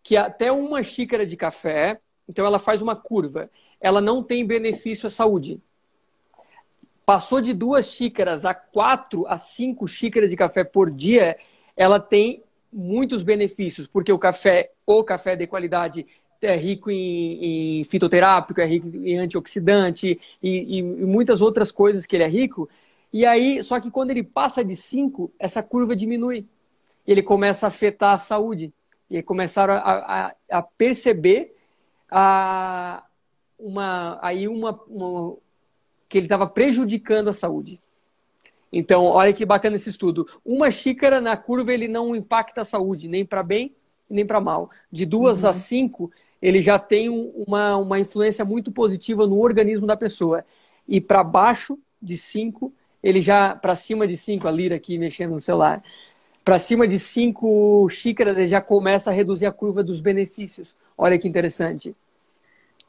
que 0.01 0.17
até 0.17 0.51
uma 0.51 0.83
xícara 0.83 1.25
de 1.25 1.37
café, 1.37 1.99
então 2.27 2.45
ela 2.45 2.59
faz 2.59 2.81
uma 2.81 2.95
curva, 2.95 3.49
ela 3.79 4.01
não 4.01 4.23
tem 4.23 4.45
benefício 4.45 5.07
à 5.07 5.09
saúde. 5.09 5.61
Passou 7.05 7.39
de 7.39 7.53
duas 7.53 7.85
xícaras 7.85 8.45
a 8.45 8.53
quatro 8.53 9.27
a 9.27 9.37
cinco 9.37 9.87
xícaras 9.87 10.29
de 10.29 10.35
café 10.35 10.63
por 10.63 10.89
dia, 10.89 11.37
ela 11.75 11.99
tem 11.99 12.43
muitos 12.71 13.21
benefícios, 13.23 13.85
porque 13.85 14.11
o 14.11 14.17
café, 14.17 14.71
o 14.85 15.03
café 15.03 15.35
de 15.35 15.45
qualidade, 15.45 16.07
é 16.45 16.55
rico 16.55 16.91
em, 16.91 17.79
em 17.79 17.83
fitoterápico, 17.83 18.59
é 18.61 18.65
rico 18.65 18.87
em 18.87 19.17
antioxidante 19.17 20.19
e, 20.41 20.77
e, 20.77 20.81
muitas 20.81 21.41
outras 21.41 21.71
coisas 21.71 22.05
que 22.05 22.15
ele 22.15 22.23
é 22.23 22.27
rico. 22.27 22.69
E 23.11 23.25
aí, 23.25 23.61
só 23.63 23.79
que 23.79 23.91
quando 23.91 24.11
ele 24.11 24.23
passa 24.23 24.63
de 24.63 24.75
5, 24.75 25.31
essa 25.39 25.61
curva 25.61 25.95
diminui. 25.95 26.45
Ele 27.05 27.21
começa 27.21 27.65
a 27.65 27.69
afetar 27.69 28.13
a 28.13 28.17
saúde. 28.17 28.73
E 29.09 29.21
começaram 29.21 29.73
a, 29.73 29.79
a, 29.79 30.35
a 30.51 30.61
perceber 30.61 31.55
a, 32.09 33.03
uma, 33.59 34.17
aí 34.21 34.47
uma, 34.47 34.79
uma 34.87 35.35
que 36.09 36.17
ele 36.17 36.25
estava 36.25 36.47
prejudicando 36.47 37.29
a 37.29 37.33
saúde. 37.33 37.79
Então, 38.71 39.03
olha 39.03 39.33
que 39.33 39.45
bacana 39.45 39.75
esse 39.75 39.89
estudo. 39.89 40.25
Uma 40.43 40.71
xícara 40.71 41.21
na 41.21 41.37
curva 41.37 41.73
ele 41.73 41.87
não 41.87 42.15
impacta 42.15 42.61
a 42.61 42.65
saúde, 42.65 43.07
nem 43.07 43.23
para 43.23 43.43
bem 43.43 43.75
nem 44.13 44.25
para 44.25 44.39
mal. 44.39 44.69
De 44.91 45.05
duas 45.05 45.43
uhum. 45.43 45.49
a 45.49 45.53
cinco, 45.53 46.11
ele 46.43 46.61
já 46.61 46.77
tem 46.77 47.07
uma, 47.07 47.77
uma 47.77 47.97
influência 48.01 48.43
muito 48.43 48.69
positiva 48.69 49.25
no 49.25 49.39
organismo 49.39 49.87
da 49.87 49.95
pessoa. 49.95 50.43
E 50.85 50.99
para 50.99 51.23
baixo 51.23 51.79
de 52.01 52.17
5, 52.17 52.73
ele 53.01 53.21
já, 53.21 53.55
para 53.55 53.77
cima 53.77 54.05
de 54.05 54.17
5, 54.17 54.45
a 54.45 54.51
Lira 54.51 54.75
aqui 54.75 54.97
mexendo 54.97 55.31
no 55.31 55.39
celular, 55.39 55.81
para 56.43 56.59
cima 56.59 56.85
de 56.85 56.99
5 56.99 57.87
xícaras, 57.89 58.35
ele 58.37 58.47
já 58.47 58.59
começa 58.59 59.09
a 59.09 59.13
reduzir 59.13 59.45
a 59.45 59.53
curva 59.53 59.81
dos 59.81 60.01
benefícios. 60.01 60.75
Olha 60.97 61.17
que 61.17 61.29
interessante. 61.29 61.95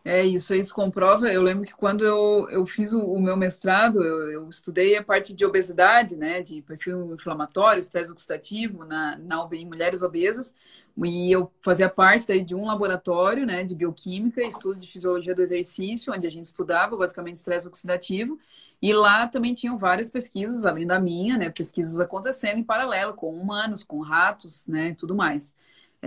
É, 0.07 0.23
isso 0.23 0.53
se 0.63 0.73
comprova. 0.73 1.33
Eu 1.33 1.41
lembro 1.41 1.65
que 1.65 1.75
quando 1.75 2.05
eu, 2.05 2.47
eu 2.51 2.67
fiz 2.67 2.93
o, 2.93 3.01
o 3.01 3.19
meu 3.19 3.39
mestrado, 3.39 4.03
eu, 4.03 4.31
eu, 4.33 4.49
estudei 4.51 4.97
a 4.99 5.03
parte 5.03 5.35
de 5.35 5.47
obesidade, 5.47 6.15
né, 6.15 6.43
de 6.43 6.61
perfil 6.61 7.15
inflamatório, 7.15 7.81
estresse 7.81 8.13
oxidativo 8.13 8.85
na, 8.85 9.17
na 9.17 9.49
em 9.53 9.65
mulheres 9.65 10.03
obesas, 10.03 10.55
e 11.03 11.33
eu 11.33 11.51
fazia 11.63 11.89
parte 11.89 12.29
daí 12.29 12.43
de 12.43 12.55
um 12.55 12.67
laboratório, 12.67 13.47
né, 13.47 13.65
de 13.65 13.75
bioquímica, 13.75 14.43
estudo 14.43 14.79
de 14.79 14.91
fisiologia 14.93 15.35
do 15.35 15.41
exercício, 15.41 16.13
onde 16.13 16.27
a 16.27 16.31
gente 16.31 16.47
estudava 16.47 16.97
basicamente 16.97 17.37
estresse 17.37 17.67
oxidativo, 17.67 18.39
e 18.83 18.93
lá 18.93 19.27
também 19.27 19.55
tinham 19.55 19.79
várias 19.79 20.11
pesquisas, 20.11 20.67
além 20.67 20.87
da 20.87 21.01
minha, 21.01 21.39
né, 21.39 21.49
pesquisas 21.49 21.99
acontecendo 21.99 22.59
em 22.59 22.65
paralelo 22.65 23.15
com 23.15 23.35
humanos, 23.35 23.83
com 23.83 24.01
ratos, 24.01 24.67
né, 24.67 24.95
tudo 24.99 25.15
mais. 25.15 25.55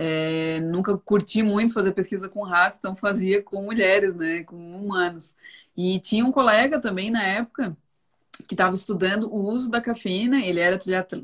É, 0.00 0.60
nunca 0.60 0.96
curti 0.96 1.42
muito 1.42 1.74
fazer 1.74 1.90
pesquisa 1.90 2.28
com 2.28 2.44
ratos, 2.44 2.78
então 2.78 2.94
fazia 2.94 3.42
com 3.42 3.62
mulheres, 3.62 4.14
né, 4.14 4.44
com 4.44 4.54
humanos. 4.56 5.34
E 5.76 5.98
tinha 5.98 6.24
um 6.24 6.30
colega 6.30 6.80
também 6.80 7.10
na 7.10 7.20
época 7.24 7.76
que 8.46 8.54
estava 8.54 8.74
estudando 8.74 9.24
o 9.24 9.42
uso 9.42 9.68
da 9.68 9.80
cafeína, 9.80 10.40
ele 10.40 10.60
era 10.60 10.78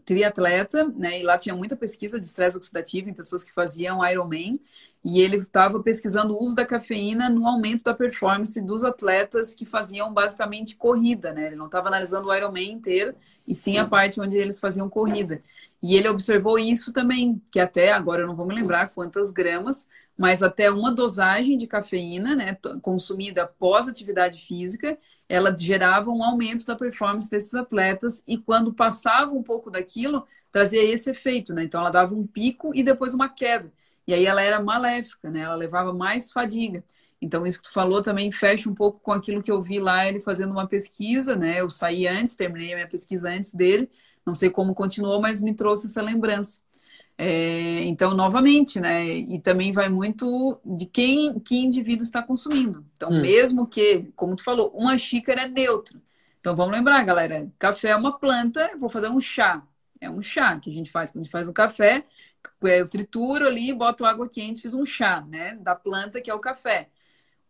triatleta, 0.04 0.88
né, 0.88 1.20
e 1.20 1.22
lá 1.22 1.38
tinha 1.38 1.54
muita 1.54 1.76
pesquisa 1.76 2.18
de 2.18 2.26
estresse 2.26 2.56
oxidativo 2.56 3.08
em 3.08 3.14
pessoas 3.14 3.44
que 3.44 3.52
faziam 3.52 4.04
Ironman, 4.04 4.58
e 5.04 5.20
ele 5.20 5.36
estava 5.36 5.80
pesquisando 5.80 6.34
o 6.34 6.42
uso 6.42 6.56
da 6.56 6.66
cafeína 6.66 7.30
no 7.30 7.46
aumento 7.46 7.84
da 7.84 7.94
performance 7.94 8.60
dos 8.60 8.82
atletas 8.82 9.54
que 9.54 9.64
faziam 9.64 10.12
basicamente 10.12 10.74
corrida, 10.74 11.32
né, 11.32 11.46
ele 11.46 11.56
não 11.56 11.66
estava 11.66 11.86
analisando 11.86 12.26
o 12.26 12.34
Ironman 12.34 12.72
inteiro, 12.72 13.14
e 13.46 13.54
sim 13.54 13.78
a 13.78 13.86
parte 13.86 14.20
onde 14.20 14.36
eles 14.36 14.58
faziam 14.58 14.90
corrida. 14.90 15.40
E 15.84 15.96
ele 15.96 16.08
observou 16.08 16.58
isso 16.58 16.94
também, 16.94 17.42
que 17.50 17.60
até 17.60 17.92
agora 17.92 18.22
eu 18.22 18.26
não 18.26 18.34
vou 18.34 18.46
me 18.46 18.54
lembrar 18.54 18.88
quantas 18.88 19.30
gramas, 19.30 19.86
mas 20.16 20.42
até 20.42 20.70
uma 20.70 20.90
dosagem 20.90 21.58
de 21.58 21.66
cafeína, 21.66 22.34
né, 22.34 22.56
consumida 22.80 23.42
após 23.42 23.86
atividade 23.86 24.40
física, 24.46 24.96
ela 25.28 25.54
gerava 25.54 26.10
um 26.10 26.24
aumento 26.24 26.64
da 26.64 26.74
performance 26.74 27.28
desses 27.28 27.54
atletas 27.54 28.22
e 28.26 28.38
quando 28.38 28.72
passava 28.72 29.32
um 29.34 29.42
pouco 29.42 29.70
daquilo, 29.70 30.26
trazia 30.50 30.82
esse 30.82 31.10
efeito, 31.10 31.52
né? 31.52 31.64
Então 31.64 31.82
ela 31.82 31.90
dava 31.90 32.14
um 32.14 32.26
pico 32.26 32.74
e 32.74 32.82
depois 32.82 33.12
uma 33.12 33.28
queda. 33.28 33.70
E 34.06 34.14
aí 34.14 34.24
ela 34.24 34.40
era 34.40 34.62
maléfica, 34.62 35.30
né? 35.30 35.40
Ela 35.40 35.54
levava 35.54 35.92
mais 35.92 36.32
fadiga. 36.32 36.82
Então, 37.20 37.46
isso 37.46 37.58
que 37.62 37.68
tu 37.68 37.72
falou 37.72 38.02
também 38.02 38.30
fecha 38.30 38.68
um 38.68 38.74
pouco 38.74 39.00
com 39.00 39.12
aquilo 39.12 39.42
que 39.42 39.50
eu 39.50 39.62
vi 39.62 39.78
lá, 39.78 40.06
ele 40.06 40.20
fazendo 40.20 40.50
uma 40.52 40.66
pesquisa, 40.66 41.36
né? 41.36 41.60
Eu 41.60 41.70
saí 41.70 42.06
antes, 42.06 42.36
terminei 42.36 42.72
a 42.72 42.76
minha 42.76 42.88
pesquisa 42.88 43.30
antes 43.30 43.54
dele, 43.54 43.90
não 44.26 44.34
sei 44.34 44.50
como 44.50 44.74
continuou, 44.74 45.20
mas 45.20 45.40
me 45.40 45.54
trouxe 45.54 45.86
essa 45.86 46.02
lembrança. 46.02 46.60
É, 47.16 47.84
então, 47.84 48.14
novamente, 48.14 48.80
né? 48.80 49.06
E 49.06 49.38
também 49.38 49.72
vai 49.72 49.88
muito 49.88 50.60
de 50.64 50.86
quem 50.86 51.38
que 51.38 51.56
indivíduo 51.56 52.02
está 52.02 52.22
consumindo. 52.22 52.84
Então, 52.94 53.10
hum. 53.10 53.20
mesmo 53.20 53.66
que, 53.66 54.10
como 54.16 54.34
tu 54.34 54.42
falou, 54.42 54.70
uma 54.74 54.98
xícara 54.98 55.42
é 55.42 55.48
neutra. 55.48 56.00
Então, 56.40 56.56
vamos 56.56 56.72
lembrar, 56.72 57.02
galera: 57.04 57.48
café 57.58 57.90
é 57.90 57.96
uma 57.96 58.18
planta, 58.18 58.72
vou 58.76 58.88
fazer 58.88 59.08
um 59.08 59.20
chá. 59.20 59.62
É 60.00 60.10
um 60.10 60.22
chá 60.22 60.58
que 60.58 60.70
a 60.70 60.72
gente 60.72 60.90
faz. 60.90 61.10
Quando 61.10 61.20
a 61.20 61.24
gente 61.24 61.32
faz 61.32 61.46
um 61.46 61.52
café, 61.52 62.04
eu 62.62 62.88
trituro 62.88 63.46
ali, 63.46 63.72
boto 63.72 64.04
água 64.04 64.28
quente, 64.28 64.62
fiz 64.62 64.74
um 64.74 64.84
chá, 64.84 65.22
né? 65.22 65.56
Da 65.60 65.74
planta 65.74 66.20
que 66.20 66.30
é 66.30 66.34
o 66.34 66.40
café. 66.40 66.88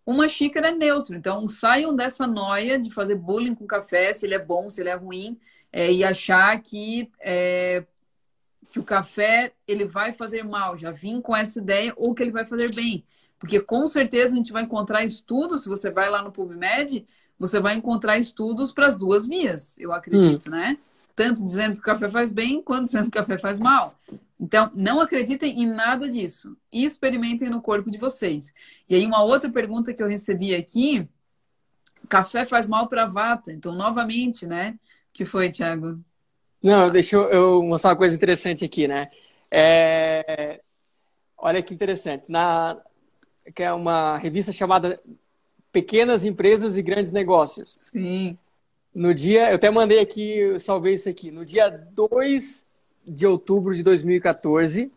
Uma 0.05 0.29
xícara 0.29 0.69
é 0.69 0.73
neutro. 0.73 1.17
Então, 1.17 1.49
saiam 1.49 1.97
dessa 1.97 2.27
noia 2.27 2.79
de 2.79 2.91
fazer 2.91 3.15
bullying 3.15 3.55
com 3.55 3.67
café, 3.67 4.13
se 4.13 4.27
ele 4.27 4.35
é 4.35 4.39
bom, 4.39 4.69
se 4.69 4.83
ele 4.83 4.91
é 4.91 4.95
ruim 4.95 5.39
é, 5.77 5.93
e 5.93 6.05
achar 6.05 6.57
que, 6.61 7.11
é, 7.21 7.85
que 8.71 8.79
o 8.79 8.85
café 8.85 9.53
ele 9.67 9.85
vai 9.85 10.13
fazer 10.13 10.45
mal. 10.45 10.77
Já 10.77 10.93
vim 10.93 11.21
com 11.21 11.35
essa 11.35 11.59
ideia 11.59 11.93
ou 11.97 12.15
que 12.15 12.23
ele 12.23 12.31
vai 12.31 12.47
fazer 12.47 12.73
bem. 12.73 13.05
Porque 13.41 13.59
com 13.59 13.85
certeza 13.89 14.35
a 14.35 14.37
gente 14.37 14.53
vai 14.53 14.63
encontrar 14.63 15.03
estudos, 15.03 15.65
se 15.65 15.69
você 15.69 15.91
vai 15.91 16.09
lá 16.09 16.23
no 16.23 16.31
PubMed, 16.31 17.05
você 17.37 17.59
vai 17.59 17.75
encontrar 17.75 18.17
estudos 18.17 18.73
para 18.73 18.87
as 18.87 18.97
duas 18.97 19.27
vias, 19.27 19.77
eu 19.77 19.93
acredito, 19.93 20.47
hum. 20.47 20.53
né? 20.53 20.79
Tanto 21.17 21.45
dizendo 21.45 21.75
que 21.75 21.81
o 21.81 21.85
café 21.85 22.09
faz 22.09 22.31
bem, 22.31 22.63
quanto 22.63 22.85
dizendo 22.85 23.11
que 23.11 23.19
o 23.19 23.21
café 23.21 23.37
faz 23.37 23.59
mal. 23.59 23.99
Então, 24.39 24.71
não 24.75 25.01
acreditem 25.01 25.61
em 25.61 25.67
nada 25.67 26.09
disso. 26.09 26.57
E 26.73 26.85
experimentem 26.85 27.51
no 27.51 27.61
corpo 27.61 27.91
de 27.91 27.99
vocês. 27.99 28.53
E 28.89 28.95
aí, 28.95 29.05
uma 29.05 29.23
outra 29.25 29.51
pergunta 29.51 29.93
que 29.93 30.03
eu 30.03 30.09
recebi 30.09 30.55
aqui: 30.55 31.09
café 32.09 32.45
faz 32.45 32.67
mal 32.67 32.89
para 32.89 33.05
a 33.05 33.07
vata. 33.07 33.53
Então, 33.53 33.73
novamente, 33.73 34.47
né? 34.47 34.79
Que 35.15 35.25
foi, 35.25 35.49
Thiago? 35.49 35.99
Não, 36.61 36.91
deixa 36.91 37.17
eu 37.17 37.63
mostrar 37.63 37.91
uma 37.91 37.97
coisa 37.97 38.17
interessante 38.17 38.65
aqui, 38.65 38.89
né? 38.89 39.11
É... 39.51 40.61
Olha 41.39 41.63
que 41.63 41.73
interessante. 41.73 42.31
Na... 42.31 42.77
Que 43.55 43.63
é 43.63 43.73
uma 43.73 44.17
revista 44.19 44.53
chamada 44.53 45.01
Pequenas 45.71 46.25
Empresas 46.25 46.77
e 46.77 46.83
Grandes 46.83 47.13
Negócios. 47.13 47.77
Sim. 47.79 48.37
No 48.95 49.15
dia, 49.15 49.51
eu 49.51 49.57
até 49.57 49.71
mandei 49.71 50.01
aqui, 50.01 50.39
eu 50.39 50.59
salvei 50.59 50.95
isso 50.95 51.09
aqui. 51.09 51.31
No 51.31 51.45
dia 51.45 51.69
2 51.69 52.67
de 53.07 53.27
outubro 53.27 53.75
de 53.75 53.83
2014, 53.83 54.91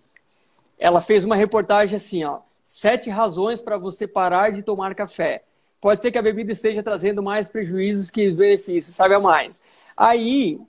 ela 0.80 1.02
fez 1.02 1.26
uma 1.26 1.36
reportagem 1.36 1.96
assim, 1.96 2.24
ó. 2.24 2.40
Sete 2.64 3.10
razões 3.10 3.62
para 3.62 3.78
você 3.78 4.08
parar 4.08 4.52
de 4.52 4.64
tomar 4.64 4.96
café. 4.96 5.44
Pode 5.80 6.02
ser 6.02 6.12
que 6.12 6.18
a 6.18 6.22
bebida 6.22 6.52
esteja 6.52 6.82
trazendo 6.82 7.22
mais 7.22 7.50
prejuízos 7.50 8.10
que 8.10 8.32
benefícios, 8.32 8.96
sabe 8.96 9.14
a 9.14 9.20
mais. 9.20 9.60
Aí, 9.98 10.60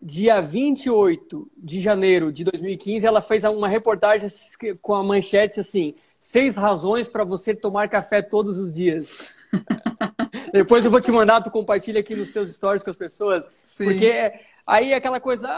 dia 0.00 0.40
28 0.40 1.50
de 1.54 1.80
janeiro 1.82 2.32
de 2.32 2.44
2015, 2.44 3.06
ela 3.06 3.20
fez 3.20 3.44
uma 3.44 3.68
reportagem 3.68 4.26
com 4.80 4.94
a 4.94 5.04
manchete 5.04 5.60
assim: 5.60 5.94
seis 6.18 6.56
razões 6.56 7.10
para 7.10 7.24
você 7.24 7.54
tomar 7.54 7.90
café 7.90 8.22
todos 8.22 8.56
os 8.56 8.72
dias. 8.72 9.34
Depois 10.50 10.82
eu 10.82 10.90
vou 10.90 11.00
te 11.00 11.10
mandar, 11.10 11.42
tu 11.42 11.50
compartilha 11.50 12.00
aqui 12.00 12.16
nos 12.16 12.30
teus 12.30 12.54
stories 12.54 12.82
com 12.82 12.88
as 12.88 12.96
pessoas. 12.96 13.46
Sim. 13.64 13.84
Porque 13.84 14.32
aí 14.66 14.92
é 14.92 14.96
aquela 14.96 15.20
coisa, 15.20 15.48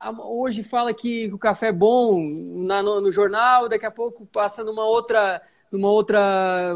ah, 0.00 0.10
hoje 0.24 0.62
fala 0.62 0.94
que 0.94 1.28
o 1.32 1.38
café 1.38 1.68
é 1.68 1.72
bom 1.72 2.20
na, 2.20 2.84
no, 2.84 3.00
no, 3.00 3.10
jornal, 3.10 3.68
daqui 3.68 3.84
a 3.84 3.90
pouco 3.90 4.26
passa 4.26 4.62
numa 4.62 4.84
outra, 4.84 5.42
numa 5.72 5.90
outra, 5.90 6.72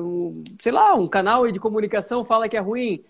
sei 0.61 0.73
lá, 0.73 0.95
um 0.95 1.07
canal 1.07 1.49
de 1.53 1.61
comunicação 1.61 2.25
fala 2.25 2.49
que 2.49 2.57
é 2.57 2.61
ruim 2.61 3.05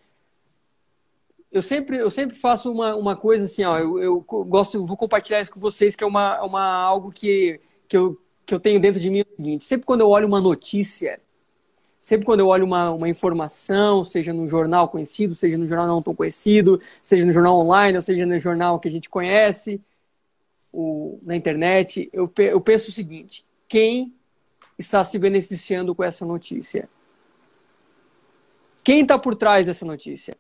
eu 1.57 1.63
sempre, 1.63 1.97
eu 1.97 2.11
sempre 2.11 2.37
faço 2.37 2.71
uma, 2.71 2.95
uma 2.95 3.17
coisa 3.17 3.47
assim, 3.47 3.65
ó, 3.65 3.79
eu, 3.79 3.99
eu 3.99 4.21
gosto, 4.21 4.85
vou 4.85 4.97
compartilhar 4.97 5.41
isso 5.41 5.51
com 5.51 5.59
vocês, 5.59 5.97
que 5.97 6.05
é 6.05 6.07
uma, 6.07 6.43
uma 6.43 6.63
algo 6.63 7.11
que, 7.11 7.59
que, 7.89 7.97
eu, 7.97 8.21
que 8.45 8.55
eu 8.55 8.61
tenho 8.61 8.79
dentro 8.79 9.01
de 9.01 9.09
mim. 9.09 9.25
É 9.57 9.59
sempre 9.61 9.87
quando 9.87 10.03
eu 10.03 10.11
olho 10.11 10.29
uma 10.29 10.39
notícia, 10.39 11.19
sempre 11.99 12.27
quando 12.27 12.41
eu 12.41 12.49
olho 12.49 12.67
uma, 12.67 12.91
uma 12.91 13.09
informação, 13.09 14.05
seja 14.05 14.35
no 14.35 14.47
jornal 14.47 14.91
conhecido, 14.91 15.35
seja 15.35 15.57
no 15.57 15.67
jornal 15.67 15.87
não 15.87 16.03
tão 16.03 16.15
conhecido, 16.15 16.79
seja 17.03 17.25
no 17.25 17.33
jornal 17.33 17.59
online, 17.59 17.97
ou 17.97 18.03
seja 18.03 18.27
no 18.27 18.37
jornal 18.37 18.79
que 18.79 18.89
a 18.89 18.93
gente 18.93 19.09
conhece, 19.09 19.81
o, 20.71 21.19
na 21.23 21.35
internet, 21.35 22.11
eu, 22.13 22.31
eu 22.37 22.61
penso 22.61 22.91
o 22.91 22.93
seguinte, 22.93 23.47
quem 23.67 24.15
está 24.79 25.03
se 25.03 25.19
beneficiando 25.19 25.95
com 25.95 26.05
essa 26.05 26.27
notícia? 26.27 26.87
Quem 28.85 29.01
está 29.01 29.19
por 29.19 29.35
trás 29.35 29.65
dessa 29.65 29.87
notícia? 29.87 30.37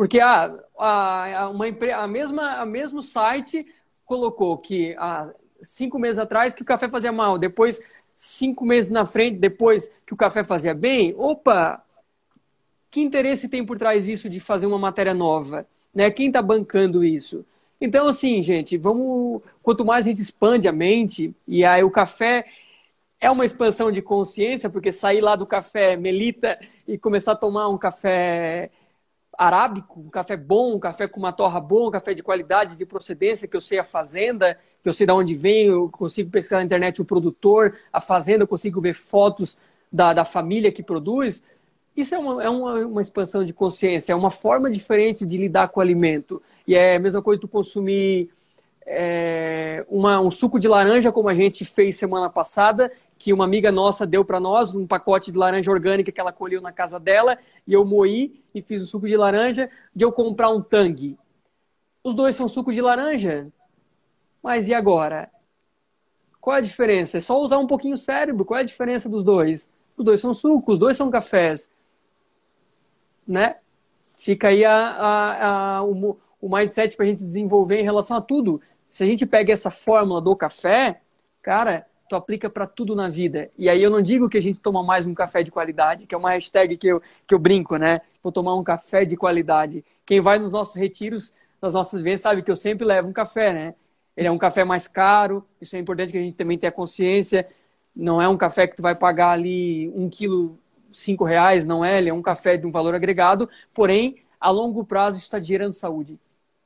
Porque 0.00 0.18
a, 0.18 0.56
a, 0.78 1.50
uma, 1.50 1.66
a, 1.66 2.08
mesma, 2.08 2.52
a 2.52 2.64
mesmo 2.64 3.02
site 3.02 3.66
colocou 4.06 4.56
que 4.56 4.96
há 4.98 5.30
cinco 5.60 5.98
meses 5.98 6.18
atrás 6.18 6.54
que 6.54 6.62
o 6.62 6.64
café 6.64 6.88
fazia 6.88 7.12
mal, 7.12 7.36
depois 7.36 7.78
cinco 8.16 8.64
meses 8.64 8.90
na 8.90 9.04
frente, 9.04 9.36
depois 9.36 9.92
que 10.06 10.14
o 10.14 10.16
café 10.16 10.42
fazia 10.42 10.72
bem. 10.72 11.14
Opa! 11.18 11.84
Que 12.90 13.02
interesse 13.02 13.46
tem 13.46 13.62
por 13.62 13.76
trás 13.76 14.06
disso 14.06 14.30
de 14.30 14.40
fazer 14.40 14.64
uma 14.64 14.78
matéria 14.78 15.12
nova? 15.12 15.66
Né? 15.94 16.10
Quem 16.10 16.28
está 16.28 16.40
bancando 16.40 17.04
isso? 17.04 17.44
Então, 17.78 18.08
assim, 18.08 18.42
gente, 18.42 18.78
vamos. 18.78 19.42
Quanto 19.62 19.84
mais 19.84 20.06
a 20.06 20.08
gente 20.08 20.22
expande 20.22 20.66
a 20.66 20.72
mente, 20.72 21.34
e 21.46 21.62
aí 21.62 21.84
o 21.84 21.90
café 21.90 22.46
é 23.20 23.30
uma 23.30 23.44
expansão 23.44 23.92
de 23.92 24.00
consciência, 24.00 24.70
porque 24.70 24.92
sair 24.92 25.20
lá 25.20 25.36
do 25.36 25.44
café 25.44 25.94
melita 25.94 26.58
e 26.88 26.96
começar 26.96 27.32
a 27.32 27.36
tomar 27.36 27.68
um 27.68 27.76
café 27.76 28.70
arábico, 29.40 30.00
um 30.00 30.10
café 30.10 30.36
bom, 30.36 30.74
um 30.74 30.78
café 30.78 31.08
com 31.08 31.18
uma 31.18 31.32
torra 31.32 31.58
boa, 31.58 31.88
um 31.88 31.90
café 31.90 32.12
de 32.12 32.22
qualidade, 32.22 32.76
de 32.76 32.84
procedência, 32.84 33.48
que 33.48 33.56
eu 33.56 33.60
sei 33.62 33.78
a 33.78 33.84
fazenda, 33.84 34.58
que 34.82 34.88
eu 34.88 34.92
sei 34.92 35.06
de 35.06 35.12
onde 35.14 35.34
vem, 35.34 35.68
eu 35.68 35.88
consigo 35.88 36.30
pesquisar 36.30 36.58
na 36.58 36.64
internet 36.64 37.00
o 37.00 37.06
produtor, 37.06 37.74
a 37.90 38.02
fazenda, 38.02 38.42
eu 38.44 38.46
consigo 38.46 38.82
ver 38.82 38.92
fotos 38.92 39.56
da, 39.90 40.12
da 40.12 40.26
família 40.26 40.70
que 40.70 40.82
produz. 40.82 41.42
Isso 41.96 42.14
é, 42.14 42.18
uma, 42.18 42.44
é 42.44 42.50
uma, 42.50 42.74
uma, 42.86 43.00
expansão 43.00 43.42
de 43.42 43.54
consciência, 43.54 44.12
é 44.12 44.14
uma 44.14 44.30
forma 44.30 44.70
diferente 44.70 45.24
de 45.24 45.38
lidar 45.38 45.68
com 45.68 45.80
o 45.80 45.82
alimento. 45.82 46.42
E 46.66 46.74
é 46.74 46.96
a 46.96 47.00
mesma 47.00 47.22
coisa 47.22 47.40
tu 47.40 47.48
consumir 47.48 48.28
é, 48.84 49.86
uma, 49.88 50.20
um 50.20 50.30
suco 50.30 50.60
de 50.60 50.68
laranja, 50.68 51.10
como 51.10 51.30
a 51.30 51.34
gente 51.34 51.64
fez 51.64 51.96
semana 51.96 52.28
passada, 52.28 52.92
que 53.20 53.34
uma 53.34 53.44
amiga 53.44 53.70
nossa 53.70 54.06
deu 54.06 54.24
para 54.24 54.40
nós, 54.40 54.74
um 54.74 54.86
pacote 54.86 55.30
de 55.30 55.36
laranja 55.36 55.70
orgânica 55.70 56.10
que 56.10 56.18
ela 56.18 56.32
colheu 56.32 56.62
na 56.62 56.72
casa 56.72 56.98
dela, 56.98 57.38
e 57.66 57.72
eu 57.74 57.84
moí 57.84 58.42
e 58.54 58.62
fiz 58.62 58.82
o 58.82 58.86
suco 58.86 59.06
de 59.06 59.14
laranja, 59.14 59.70
de 59.94 60.02
eu 60.02 60.10
comprar 60.10 60.48
um 60.48 60.62
tangue. 60.62 61.18
Os 62.02 62.14
dois 62.14 62.34
são 62.34 62.48
suco 62.48 62.72
de 62.72 62.80
laranja. 62.80 63.52
Mas 64.42 64.68
e 64.68 64.74
agora? 64.74 65.30
Qual 66.40 66.56
é 66.56 66.60
a 66.60 66.62
diferença? 66.62 67.18
É 67.18 67.20
só 67.20 67.38
usar 67.38 67.58
um 67.58 67.66
pouquinho 67.66 67.94
o 67.94 67.98
cérebro. 67.98 68.42
Qual 68.42 68.56
é 68.56 68.62
a 68.62 68.66
diferença 68.66 69.06
dos 69.06 69.22
dois? 69.22 69.70
os 70.00 70.04
dois 70.04 70.20
são 70.20 70.32
suco, 70.32 70.72
os 70.72 70.78
dois 70.78 70.96
são 70.96 71.10
cafés. 71.10 71.70
Né? 73.26 73.56
Fica 74.16 74.48
aí 74.48 74.64
a, 74.64 74.74
a, 74.74 75.76
a 75.76 75.84
o, 75.84 76.18
o 76.40 76.56
mindset 76.56 76.96
para 76.96 77.04
a 77.04 77.08
gente 77.08 77.18
desenvolver 77.18 77.80
em 77.80 77.84
relação 77.84 78.16
a 78.16 78.20
tudo. 78.20 78.62
Se 78.88 79.04
a 79.04 79.06
gente 79.06 79.26
pega 79.26 79.52
essa 79.52 79.70
fórmula 79.70 80.20
do 80.20 80.34
café, 80.34 81.02
cara, 81.42 81.86
tu 82.10 82.16
aplica 82.16 82.50
para 82.50 82.66
tudo 82.66 82.96
na 82.96 83.08
vida. 83.08 83.52
E 83.56 83.68
aí 83.68 83.80
eu 83.80 83.88
não 83.88 84.02
digo 84.02 84.28
que 84.28 84.36
a 84.36 84.42
gente 84.42 84.58
toma 84.58 84.82
mais 84.82 85.06
um 85.06 85.14
café 85.14 85.44
de 85.44 85.50
qualidade, 85.52 86.06
que 86.06 86.14
é 86.14 86.18
uma 86.18 86.30
hashtag 86.30 86.76
que 86.76 86.88
eu, 86.88 87.00
que 87.24 87.32
eu 87.32 87.38
brinco, 87.38 87.76
né? 87.76 88.00
Vou 88.20 88.32
tomar 88.32 88.56
um 88.56 88.64
café 88.64 89.04
de 89.04 89.16
qualidade. 89.16 89.84
Quem 90.04 90.20
vai 90.20 90.36
nos 90.40 90.50
nossos 90.50 90.74
retiros, 90.74 91.32
nas 91.62 91.72
nossas 91.72 92.02
vezes, 92.02 92.22
sabe 92.22 92.42
que 92.42 92.50
eu 92.50 92.56
sempre 92.56 92.84
levo 92.84 93.06
um 93.06 93.12
café, 93.12 93.52
né? 93.52 93.74
Ele 94.16 94.26
é 94.26 94.30
um 94.30 94.38
café 94.38 94.64
mais 94.64 94.88
caro, 94.88 95.46
isso 95.60 95.76
é 95.76 95.78
importante 95.78 96.10
que 96.10 96.18
a 96.18 96.20
gente 96.20 96.34
também 96.34 96.58
tenha 96.58 96.72
consciência. 96.72 97.46
Não 97.94 98.20
é 98.20 98.28
um 98.28 98.36
café 98.36 98.66
que 98.66 98.74
tu 98.74 98.82
vai 98.82 98.96
pagar 98.96 99.30
ali 99.30 99.88
um 99.94 100.10
quilo, 100.10 100.58
cinco 100.90 101.22
reais, 101.22 101.64
não 101.64 101.84
é? 101.84 101.98
Ele 101.98 102.10
é 102.10 102.12
um 102.12 102.22
café 102.22 102.56
de 102.56 102.66
um 102.66 102.72
valor 102.72 102.92
agregado, 102.92 103.48
porém, 103.72 104.16
a 104.40 104.50
longo 104.50 104.84
prazo 104.84 105.16
isso 105.16 105.26
está 105.26 105.38
gerando 105.38 105.74
saúde. 105.74 106.18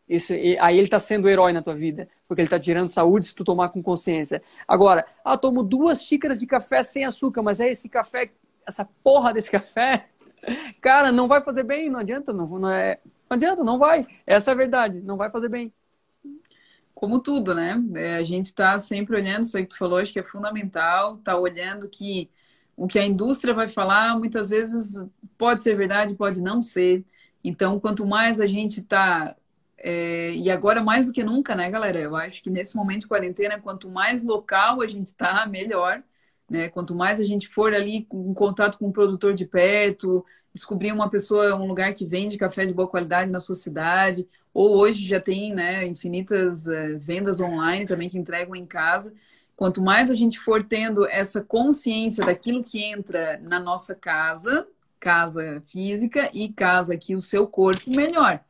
Esse, 0.09 0.59
aí 0.61 0.77
ele 0.77 0.87
está 0.87 1.01
sendo 1.01 1.29
herói 1.29 1.53
na 1.53 1.63
tua 1.63 1.75
vida, 1.75 2.09
porque 2.29 2.43
ele 2.43 2.47
está 2.47 2.61
tirando 2.61 2.91
saúde 2.91 3.27
se 3.27 3.35
tu 3.35 3.43
tomar 3.43 3.71
com 3.71 3.83
consciência. 3.83 4.43
Agora, 4.69 5.07
ah, 5.25 5.37
tomo 5.39 5.63
duas 5.63 6.03
xícaras 6.03 6.39
de 6.39 6.47
café 6.47 6.83
sem 6.83 7.05
açúcar, 7.05 7.43
mas 7.43 7.59
é 7.59 7.71
esse 7.71 7.89
café, 7.89 8.31
essa 8.67 8.85
porra 9.03 9.33
desse 9.33 9.51
café, 9.51 10.09
cara, 10.81 11.11
não 11.11 11.27
vai 11.27 11.43
fazer 11.43 11.65
bem, 11.65 11.89
não 11.89 12.01
adianta, 12.01 12.33
não, 12.33 12.47
não, 12.47 12.69
é, 12.69 12.99
não 13.29 13.37
adianta, 13.37 13.65
não 13.65 13.79
vai. 13.79 14.07
Essa 14.27 14.51
é 14.51 14.53
a 14.53 14.57
verdade, 14.57 15.01
não 15.01 15.17
vai 15.17 15.31
fazer 15.31 15.49
bem. 15.49 15.73
Como 16.95 17.21
tudo, 17.21 17.55
né? 17.55 17.83
É, 17.97 18.17
a 18.17 18.25
gente 18.25 18.47
está 18.47 18.79
sempre 18.79 19.17
olhando, 19.17 19.43
isso 19.45 19.57
aí 19.57 19.65
que 19.65 19.71
tu 19.71 19.79
falou, 19.79 19.99
acho 19.99 20.13
que 20.13 20.21
é 20.21 20.23
fundamental, 20.23 21.17
tá 21.19 21.37
olhando 21.37 21.89
que 21.89 22.31
o 22.77 22.87
que 22.87 22.99
a 22.99 23.07
indústria 23.07 23.55
vai 23.55 23.69
falar, 23.69 24.19
muitas 24.19 24.49
vezes 24.49 25.07
pode 25.39 25.63
ser 25.63 25.77
verdade, 25.77 26.15
pode 26.15 26.43
não 26.43 26.61
ser. 26.61 27.05
Então, 27.43 27.79
quanto 27.81 28.07
mais 28.07 28.41
a 28.41 28.47
gente 28.47 28.81
está 28.81 29.37
é, 29.87 30.31
e 30.35 30.51
agora, 30.51 30.83
mais 30.83 31.05
do 31.05 31.13
que 31.13 31.23
nunca, 31.23 31.55
né, 31.55 31.71
galera? 31.71 32.01
Eu 32.01 32.17
acho 32.17 32.43
que 32.43 32.49
nesse 32.49 32.75
momento 32.75 33.01
de 33.01 33.07
quarentena, 33.07 33.61
quanto 33.61 33.87
mais 33.91 34.23
local 34.23 34.81
a 34.81 34.87
gente 34.87 35.05
está, 35.05 35.45
melhor. 35.45 36.03
Né? 36.49 36.71
Quanto 36.71 36.95
mais 36.95 37.21
a 37.21 37.25
gente 37.25 37.49
for 37.49 37.75
ali 37.75 38.07
com 38.07 38.33
contato 38.33 38.79
com 38.79 38.87
um 38.87 38.93
produtor 38.93 39.35
de 39.35 39.45
perto, 39.45 40.25
descobrir 40.55 40.91
uma 40.91 41.11
pessoa, 41.11 41.55
um 41.55 41.67
lugar 41.67 41.93
que 41.93 42.07
vende 42.07 42.39
café 42.39 42.65
de 42.65 42.73
boa 42.73 42.89
qualidade 42.89 43.31
na 43.31 43.41
sua 43.41 43.55
cidade, 43.55 44.27
ou 44.55 44.75
hoje 44.75 45.07
já 45.07 45.21
tem 45.21 45.53
né, 45.53 45.87
infinitas 45.87 46.67
é, 46.67 46.95
vendas 46.95 47.39
online 47.39 47.85
também 47.85 48.09
que 48.09 48.17
entregam 48.17 48.57
em 48.57 48.65
casa. 48.65 49.13
Quanto 49.55 49.83
mais 49.83 50.11
a 50.11 50.15
gente 50.15 50.39
for 50.39 50.63
tendo 50.63 51.07
essa 51.07 51.43
consciência 51.43 52.25
daquilo 52.25 52.65
que 52.65 52.83
entra 52.83 53.39
na 53.43 53.61
nossa 53.61 53.95
casa, 53.95 54.67
casa 54.99 55.63
física 55.67 56.31
e 56.33 56.51
casa 56.51 56.95
aqui 56.95 57.15
o 57.15 57.21
seu 57.21 57.47
corpo, 57.47 57.91
melhor. 57.91 58.41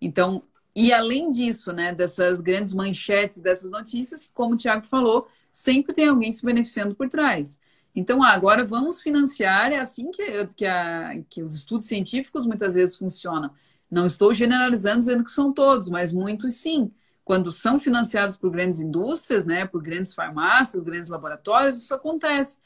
Então, 0.00 0.42
e 0.80 0.92
além 0.92 1.32
disso, 1.32 1.72
né, 1.72 1.92
dessas 1.92 2.40
grandes 2.40 2.72
manchetes, 2.72 3.40
dessas 3.40 3.68
notícias, 3.68 4.30
como 4.32 4.54
o 4.54 4.56
Tiago 4.56 4.84
falou, 4.86 5.26
sempre 5.50 5.92
tem 5.92 6.06
alguém 6.06 6.30
se 6.30 6.46
beneficiando 6.46 6.94
por 6.94 7.08
trás. 7.08 7.58
Então, 7.92 8.22
ah, 8.22 8.28
agora 8.28 8.64
vamos 8.64 9.02
financiar, 9.02 9.72
é 9.72 9.80
assim 9.80 10.12
que, 10.12 10.46
que, 10.54 10.64
a, 10.64 11.20
que 11.28 11.42
os 11.42 11.56
estudos 11.56 11.86
científicos 11.86 12.46
muitas 12.46 12.74
vezes 12.74 12.96
funcionam. 12.96 13.50
Não 13.90 14.06
estou 14.06 14.32
generalizando 14.32 15.00
dizendo 15.00 15.24
que 15.24 15.32
são 15.32 15.52
todos, 15.52 15.88
mas 15.88 16.12
muitos 16.12 16.54
sim. 16.54 16.92
Quando 17.24 17.50
são 17.50 17.80
financiados 17.80 18.36
por 18.36 18.48
grandes 18.48 18.78
indústrias, 18.78 19.44
né, 19.44 19.66
por 19.66 19.82
grandes 19.82 20.14
farmácias, 20.14 20.84
grandes 20.84 21.08
laboratórios, 21.08 21.82
isso 21.82 21.92
acontece. 21.92 22.60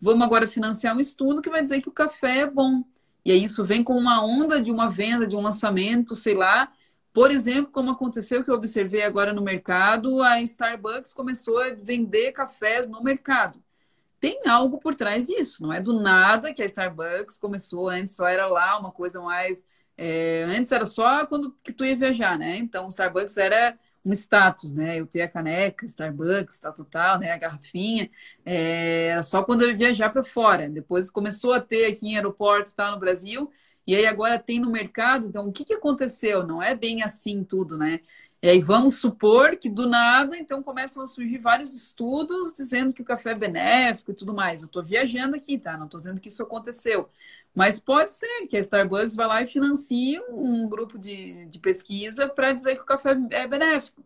Vamos 0.00 0.24
agora 0.24 0.46
financiar 0.46 0.96
um 0.96 1.00
estudo 1.00 1.42
que 1.42 1.50
vai 1.50 1.62
dizer 1.62 1.82
que 1.82 1.88
o 1.90 1.92
café 1.92 2.38
é 2.38 2.46
bom. 2.46 2.82
E 3.26 3.30
aí 3.30 3.44
isso 3.44 3.62
vem 3.62 3.84
com 3.84 3.94
uma 3.94 4.24
onda 4.24 4.58
de 4.58 4.70
uma 4.70 4.88
venda, 4.88 5.26
de 5.26 5.36
um 5.36 5.42
lançamento, 5.42 6.16
sei 6.16 6.32
lá, 6.32 6.72
por 7.18 7.32
exemplo, 7.32 7.72
como 7.72 7.90
aconteceu 7.90 8.44
que 8.44 8.48
eu 8.48 8.54
observei 8.54 9.02
agora 9.02 9.32
no 9.32 9.42
mercado, 9.42 10.22
a 10.22 10.40
Starbucks 10.40 11.12
começou 11.12 11.58
a 11.58 11.70
vender 11.70 12.30
cafés 12.30 12.86
no 12.86 13.02
mercado. 13.02 13.60
Tem 14.20 14.46
algo 14.46 14.78
por 14.78 14.94
trás 14.94 15.26
disso, 15.26 15.64
não 15.64 15.72
é 15.72 15.80
do 15.80 16.00
nada 16.00 16.54
que 16.54 16.62
a 16.62 16.64
Starbucks 16.64 17.36
começou, 17.36 17.88
antes 17.88 18.14
só 18.14 18.28
era 18.28 18.46
lá 18.46 18.78
uma 18.78 18.92
coisa 18.92 19.20
mais. 19.20 19.66
É, 19.96 20.44
antes 20.44 20.70
era 20.70 20.86
só 20.86 21.26
quando 21.26 21.50
que 21.60 21.72
tu 21.72 21.84
ia 21.84 21.96
viajar, 21.96 22.38
né? 22.38 22.56
Então 22.56 22.84
o 22.86 22.88
Starbucks 22.88 23.36
era 23.36 23.76
um 24.04 24.12
status, 24.12 24.72
né? 24.72 25.00
Eu 25.00 25.06
ter 25.08 25.22
a 25.22 25.28
caneca, 25.28 25.84
Starbucks, 25.86 26.60
tal, 26.60 26.72
tal, 26.72 26.84
tal, 26.84 27.18
né? 27.18 27.32
A 27.32 27.36
garrafinha. 27.36 28.08
É, 28.46 29.20
só 29.24 29.42
quando 29.42 29.62
eu 29.62 29.70
ia 29.70 29.76
viajar 29.76 30.10
para 30.10 30.22
fora. 30.22 30.68
Depois 30.68 31.10
começou 31.10 31.52
a 31.52 31.60
ter 31.60 31.86
aqui 31.86 32.10
em 32.10 32.14
aeroportos, 32.14 32.74
tal, 32.74 32.92
no 32.92 33.00
Brasil 33.00 33.50
e 33.88 33.96
aí 33.96 34.04
agora 34.04 34.38
tem 34.38 34.60
no 34.60 34.70
mercado, 34.70 35.26
então 35.26 35.48
o 35.48 35.52
que, 35.52 35.64
que 35.64 35.72
aconteceu? 35.72 36.46
Não 36.46 36.62
é 36.62 36.74
bem 36.74 37.02
assim 37.02 37.42
tudo, 37.42 37.78
né? 37.78 38.00
E 38.42 38.46
aí 38.46 38.60
vamos 38.60 38.96
supor 39.00 39.56
que 39.56 39.70
do 39.70 39.88
nada, 39.88 40.36
então 40.36 40.62
começam 40.62 41.02
a 41.02 41.06
surgir 41.06 41.38
vários 41.38 41.74
estudos 41.74 42.52
dizendo 42.52 42.92
que 42.92 43.00
o 43.00 43.04
café 43.04 43.30
é 43.30 43.34
benéfico 43.34 44.10
e 44.10 44.14
tudo 44.14 44.34
mais. 44.34 44.60
Eu 44.60 44.66
estou 44.66 44.84
viajando 44.84 45.36
aqui, 45.36 45.58
tá? 45.58 45.78
Não 45.78 45.86
estou 45.86 45.98
dizendo 45.98 46.20
que 46.20 46.28
isso 46.28 46.42
aconteceu. 46.42 47.08
Mas 47.54 47.80
pode 47.80 48.12
ser 48.12 48.46
que 48.46 48.58
a 48.58 48.60
Starbucks 48.60 49.16
vá 49.16 49.26
lá 49.26 49.42
e 49.42 49.46
financie 49.46 50.20
um 50.28 50.68
grupo 50.68 50.98
de, 50.98 51.46
de 51.46 51.58
pesquisa 51.58 52.28
para 52.28 52.52
dizer 52.52 52.76
que 52.76 52.82
o 52.82 52.86
café 52.86 53.16
é 53.30 53.46
benéfico. 53.46 54.04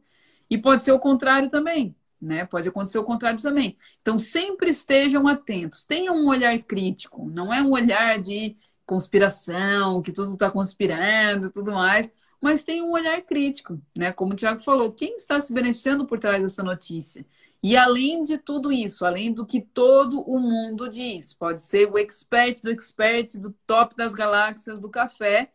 E 0.48 0.56
pode 0.56 0.84
ser 0.84 0.92
o 0.92 1.00
contrário 1.00 1.48
também, 1.48 1.92
né? 2.20 2.44
Pode 2.44 2.68
acontecer 2.68 2.98
o 2.98 3.04
contrário 3.04 3.42
também. 3.42 3.76
Então 4.00 4.16
sempre 4.16 4.70
estejam 4.70 5.26
atentos, 5.26 5.84
tenham 5.84 6.14
um 6.16 6.28
olhar 6.28 6.56
crítico, 6.62 7.28
não 7.28 7.52
é 7.52 7.60
um 7.60 7.72
olhar 7.72 8.20
de 8.20 8.56
conspiração, 8.86 10.02
que 10.02 10.12
tudo 10.12 10.32
está 10.32 10.50
conspirando 10.50 11.46
e 11.46 11.50
tudo 11.50 11.72
mais, 11.72 12.10
mas 12.40 12.64
tem 12.64 12.82
um 12.82 12.92
olhar 12.92 13.20
crítico, 13.22 13.80
né? 13.96 14.12
Como 14.12 14.32
o 14.32 14.36
Tiago 14.36 14.60
falou, 14.60 14.92
quem 14.92 15.16
está 15.16 15.38
se 15.40 15.52
beneficiando 15.52 16.06
por 16.06 16.18
trás 16.18 16.42
dessa 16.42 16.62
notícia? 16.62 17.24
E 17.62 17.76
além 17.76 18.24
de 18.24 18.38
tudo 18.38 18.72
isso, 18.72 19.04
além 19.06 19.32
do 19.32 19.46
que 19.46 19.60
todo 19.60 20.20
o 20.22 20.38
mundo 20.40 20.88
diz, 20.88 21.32
pode 21.32 21.62
ser 21.62 21.88
o 21.88 21.96
expert 21.96 22.60
do 22.60 22.70
expert, 22.72 23.38
do 23.38 23.52
top 23.66 23.94
das 23.96 24.14
galáxias 24.14 24.80
do 24.80 24.90
café, 24.90 25.52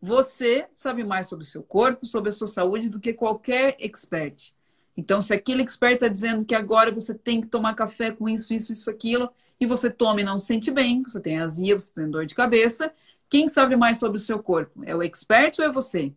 você 0.00 0.68
sabe 0.72 1.02
mais 1.02 1.28
sobre 1.28 1.44
o 1.44 1.46
seu 1.46 1.62
corpo, 1.62 2.06
sobre 2.06 2.28
a 2.28 2.32
sua 2.32 2.46
saúde 2.46 2.88
do 2.88 3.00
que 3.00 3.12
qualquer 3.12 3.76
expert. 3.80 4.54
Então, 4.98 5.22
se 5.22 5.32
aquele 5.32 5.62
expert 5.62 5.94
está 5.94 6.08
dizendo 6.08 6.44
que 6.44 6.56
agora 6.56 6.90
você 6.90 7.14
tem 7.14 7.40
que 7.40 7.46
tomar 7.46 7.72
café 7.74 8.10
com 8.10 8.28
isso, 8.28 8.52
isso, 8.52 8.72
isso, 8.72 8.90
aquilo, 8.90 9.30
e 9.60 9.64
você 9.64 9.88
toma 9.88 10.20
e 10.20 10.24
não 10.24 10.40
se 10.40 10.46
sente 10.46 10.72
bem, 10.72 11.04
você 11.04 11.20
tem 11.20 11.38
azia, 11.38 11.78
você 11.78 11.94
tem 11.94 12.10
dor 12.10 12.26
de 12.26 12.34
cabeça, 12.34 12.92
quem 13.30 13.48
sabe 13.48 13.76
mais 13.76 14.00
sobre 14.00 14.16
o 14.16 14.20
seu 14.20 14.42
corpo? 14.42 14.82
É 14.84 14.96
o 14.96 15.00
expert 15.00 15.56
ou 15.60 15.64
é 15.64 15.70
você? 15.70 16.12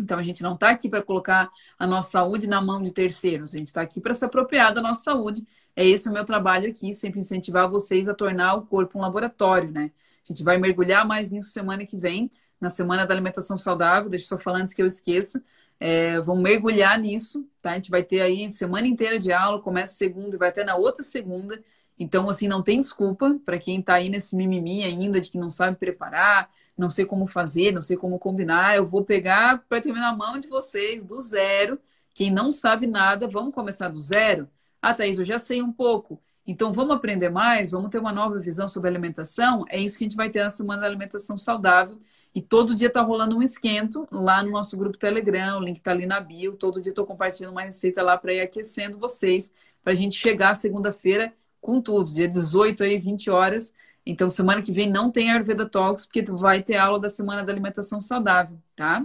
Então 0.00 0.18
a 0.18 0.22
gente 0.22 0.42
não 0.42 0.54
está 0.54 0.70
aqui 0.70 0.88
para 0.88 1.02
colocar 1.02 1.50
a 1.78 1.86
nossa 1.86 2.12
saúde 2.12 2.48
na 2.48 2.62
mão 2.62 2.82
de 2.82 2.94
terceiros, 2.94 3.54
a 3.54 3.58
gente 3.58 3.66
está 3.66 3.82
aqui 3.82 4.00
para 4.00 4.14
se 4.14 4.24
apropriar 4.24 4.72
da 4.72 4.80
nossa 4.80 5.02
saúde. 5.02 5.46
É 5.76 5.84
esse 5.86 6.08
o 6.08 6.12
meu 6.12 6.24
trabalho 6.24 6.70
aqui, 6.70 6.94
sempre 6.94 7.20
incentivar 7.20 7.68
vocês 7.68 8.08
a 8.08 8.14
tornar 8.14 8.54
o 8.54 8.62
corpo 8.62 8.98
um 8.98 9.02
laboratório, 9.02 9.70
né? 9.70 9.90
A 10.24 10.32
gente 10.32 10.42
vai 10.42 10.56
mergulhar 10.56 11.06
mais 11.06 11.28
nisso 11.28 11.50
semana 11.50 11.84
que 11.84 11.96
vem, 11.96 12.30
na 12.58 12.70
semana 12.70 13.06
da 13.06 13.12
alimentação 13.12 13.58
saudável. 13.58 14.08
Deixa 14.08 14.24
eu 14.24 14.28
só 14.28 14.38
falar 14.38 14.60
antes 14.60 14.72
que 14.72 14.80
eu 14.80 14.86
esqueça. 14.86 15.42
É, 15.80 16.20
vamos 16.20 16.42
mergulhar 16.42 16.98
nisso, 16.98 17.48
tá? 17.62 17.72
A 17.72 17.74
gente 17.74 17.90
vai 17.90 18.02
ter 18.02 18.20
aí 18.20 18.50
semana 18.52 18.86
inteira 18.86 19.18
de 19.18 19.32
aula, 19.32 19.60
começa 19.62 19.94
segunda 19.94 20.34
e 20.36 20.38
vai 20.38 20.48
até 20.48 20.64
na 20.64 20.76
outra 20.76 21.02
segunda. 21.04 21.62
Então, 21.98 22.28
assim, 22.28 22.48
não 22.48 22.62
tem 22.62 22.78
desculpa 22.78 23.38
para 23.44 23.58
quem 23.58 23.80
está 23.80 23.94
aí 23.94 24.08
nesse 24.08 24.36
mimimi 24.36 24.84
ainda 24.84 25.20
de 25.20 25.30
que 25.30 25.38
não 25.38 25.50
sabe 25.50 25.76
preparar, 25.76 26.50
não 26.76 26.90
sei 26.90 27.04
como 27.04 27.26
fazer, 27.26 27.72
não 27.72 27.82
sei 27.82 27.96
como 27.96 28.18
combinar. 28.18 28.76
Eu 28.76 28.86
vou 28.86 29.04
pegar 29.04 29.58
para 29.68 29.80
terminar 29.80 30.10
a 30.10 30.16
mão 30.16 30.38
de 30.38 30.48
vocês 30.48 31.04
do 31.04 31.20
zero. 31.20 31.78
Quem 32.14 32.30
não 32.30 32.52
sabe 32.52 32.86
nada, 32.86 33.28
vamos 33.28 33.54
começar 33.54 33.88
do 33.88 34.00
zero? 34.00 34.48
Ah, 34.80 34.94
Thaís, 34.94 35.18
eu 35.18 35.24
já 35.24 35.38
sei 35.38 35.62
um 35.62 35.72
pouco. 35.72 36.20
Então, 36.46 36.72
vamos 36.72 36.96
aprender 36.96 37.28
mais, 37.28 37.70
vamos 37.70 37.90
ter 37.90 37.98
uma 37.98 38.12
nova 38.12 38.38
visão 38.38 38.68
sobre 38.68 38.88
alimentação. 38.88 39.64
É 39.68 39.78
isso 39.78 39.98
que 39.98 40.04
a 40.04 40.08
gente 40.08 40.16
vai 40.16 40.30
ter 40.30 40.42
na 40.42 40.50
Semana 40.50 40.82
da 40.82 40.86
Alimentação 40.86 41.36
Saudável. 41.38 42.00
E 42.38 42.42
todo 42.42 42.72
dia 42.72 42.86
está 42.86 43.02
rolando 43.02 43.36
um 43.36 43.42
esquento 43.42 44.06
lá 44.12 44.44
no 44.44 44.52
nosso 44.52 44.76
grupo 44.76 44.96
Telegram, 44.96 45.58
o 45.58 45.60
link 45.60 45.78
está 45.78 45.90
ali 45.90 46.06
na 46.06 46.20
bio. 46.20 46.52
Todo 46.52 46.80
dia 46.80 46.90
estou 46.90 47.04
compartilhando 47.04 47.50
uma 47.50 47.64
receita 47.64 48.00
lá 48.00 48.16
para 48.16 48.32
ir 48.32 48.40
aquecendo 48.40 48.96
vocês, 48.96 49.52
para 49.82 49.92
a 49.92 49.96
gente 49.96 50.16
chegar 50.16 50.54
segunda-feira 50.54 51.32
com 51.60 51.80
tudo, 51.80 52.14
dia 52.14 52.28
18 52.28 52.84
aí, 52.84 52.96
20 52.96 53.28
horas. 53.28 53.74
Então, 54.06 54.30
semana 54.30 54.62
que 54.62 54.70
vem 54.70 54.88
não 54.88 55.10
tem 55.10 55.32
Ayurveda 55.32 55.68
Talks, 55.68 56.06
porque 56.06 56.22
vai 56.30 56.62
ter 56.62 56.76
aula 56.76 57.00
da 57.00 57.08
Semana 57.08 57.42
da 57.42 57.52
Alimentação 57.52 58.00
Saudável, 58.00 58.56
tá? 58.76 59.04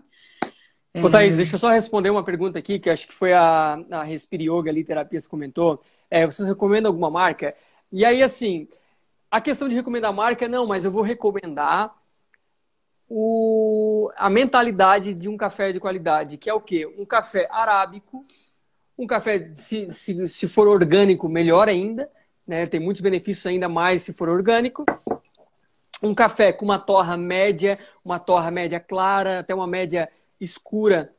Ô, 1.02 1.10
Thaís, 1.10 1.36
deixa 1.36 1.56
eu 1.56 1.60
só 1.60 1.72
responder 1.72 2.12
uma 2.12 2.24
pergunta 2.24 2.60
aqui, 2.60 2.78
que 2.78 2.88
acho 2.88 3.08
que 3.08 3.16
foi 3.16 3.34
a, 3.34 3.84
a 3.90 4.04
Respire 4.04 4.48
Yoga 4.48 4.70
ali, 4.70 4.84
Terapias 4.84 5.26
comentou. 5.26 5.82
É, 6.08 6.24
vocês 6.24 6.48
recomendam 6.48 6.92
alguma 6.92 7.10
marca? 7.10 7.56
E 7.92 8.06
aí, 8.06 8.22
assim, 8.22 8.68
a 9.32 9.42
questão 9.42 9.68
de 9.68 9.74
recomendar 9.74 10.14
marca, 10.14 10.48
não, 10.48 10.68
mas 10.68 10.86
eu 10.86 10.92
vou 10.92 11.02
recomendar 11.02 11.92
o, 13.16 14.12
a 14.18 14.28
mentalidade 14.28 15.14
de 15.14 15.30
um 15.30 15.38
café 15.38 15.72
de 15.72 15.80
qualidade, 15.80 16.36
que 16.36 16.50
é 16.50 16.54
o 16.54 16.60
quê? 16.60 16.92
Um 16.98 17.06
café 17.06 17.48
arábico, 17.52 18.26
um 18.98 19.06
café, 19.06 19.52
se, 19.54 19.92
se, 19.92 20.28
se 20.28 20.48
for 20.48 20.68
orgânico, 20.68 21.30
melhor 21.30 21.70
ainda, 21.70 22.10
né? 22.48 22.66
Tem 22.66 22.80
muitos 22.80 23.04
benefícios 23.04 23.46
ainda 23.46 23.70
mais 23.70 24.02
se 24.02 24.14
for 24.14 24.30
orgânico. 24.30 24.84
Um 26.02 26.16
café 26.16 26.52
com 26.52 26.66
uma 26.66 26.80
torra 26.80 27.16
média, 27.16 27.78
uma 28.04 28.18
torra 28.18 28.50
média 28.50 28.80
clara, 28.80 29.42
até 29.42 29.54
uma 29.54 29.68
média 29.68 30.10
escura. 30.42 31.14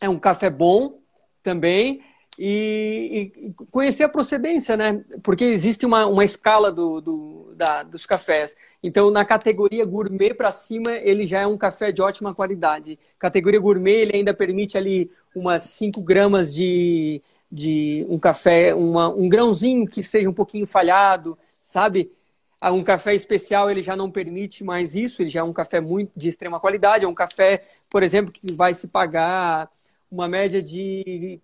É 0.00 0.08
um 0.08 0.18
café 0.18 0.50
bom 0.50 0.98
também. 1.44 2.02
E, 2.36 3.32
e, 3.36 3.54
conhecer 3.70 4.02
a 4.02 4.08
procedência, 4.08 4.76
né? 4.76 5.04
Porque 5.22 5.44
existe 5.44 5.86
uma, 5.86 6.06
uma 6.08 6.24
escala 6.24 6.72
do, 6.72 7.00
do 7.00 7.31
da, 7.62 7.84
dos 7.84 8.04
cafés. 8.04 8.56
Então, 8.82 9.08
na 9.08 9.24
categoria 9.24 9.84
gourmet 9.84 10.34
para 10.34 10.50
cima, 10.50 10.90
ele 10.90 11.28
já 11.28 11.42
é 11.42 11.46
um 11.46 11.56
café 11.56 11.92
de 11.92 12.02
ótima 12.02 12.34
qualidade. 12.34 12.98
Categoria 13.20 13.60
gourmet, 13.60 14.00
ele 14.00 14.16
ainda 14.16 14.34
permite 14.34 14.76
ali 14.76 15.08
umas 15.32 15.62
5 15.62 16.02
gramas 16.02 16.52
de, 16.52 17.22
de 17.50 18.04
um 18.08 18.18
café, 18.18 18.74
uma, 18.74 19.08
um 19.08 19.28
grãozinho 19.28 19.86
que 19.86 20.02
seja 20.02 20.28
um 20.28 20.32
pouquinho 20.34 20.66
falhado, 20.66 21.38
sabe? 21.62 22.10
Ah, 22.60 22.72
um 22.72 22.82
café 22.82 23.14
especial, 23.14 23.70
ele 23.70 23.82
já 23.82 23.94
não 23.94 24.10
permite 24.10 24.64
mais 24.64 24.96
isso, 24.96 25.22
ele 25.22 25.30
já 25.30 25.40
é 25.40 25.44
um 25.44 25.52
café 25.52 25.80
muito 25.80 26.10
de 26.16 26.28
extrema 26.28 26.58
qualidade. 26.58 27.04
É 27.04 27.08
um 27.08 27.14
café, 27.14 27.64
por 27.88 28.02
exemplo, 28.02 28.32
que 28.32 28.52
vai 28.52 28.74
se 28.74 28.88
pagar 28.88 29.70
uma 30.10 30.26
média 30.26 30.60
de 30.60 31.40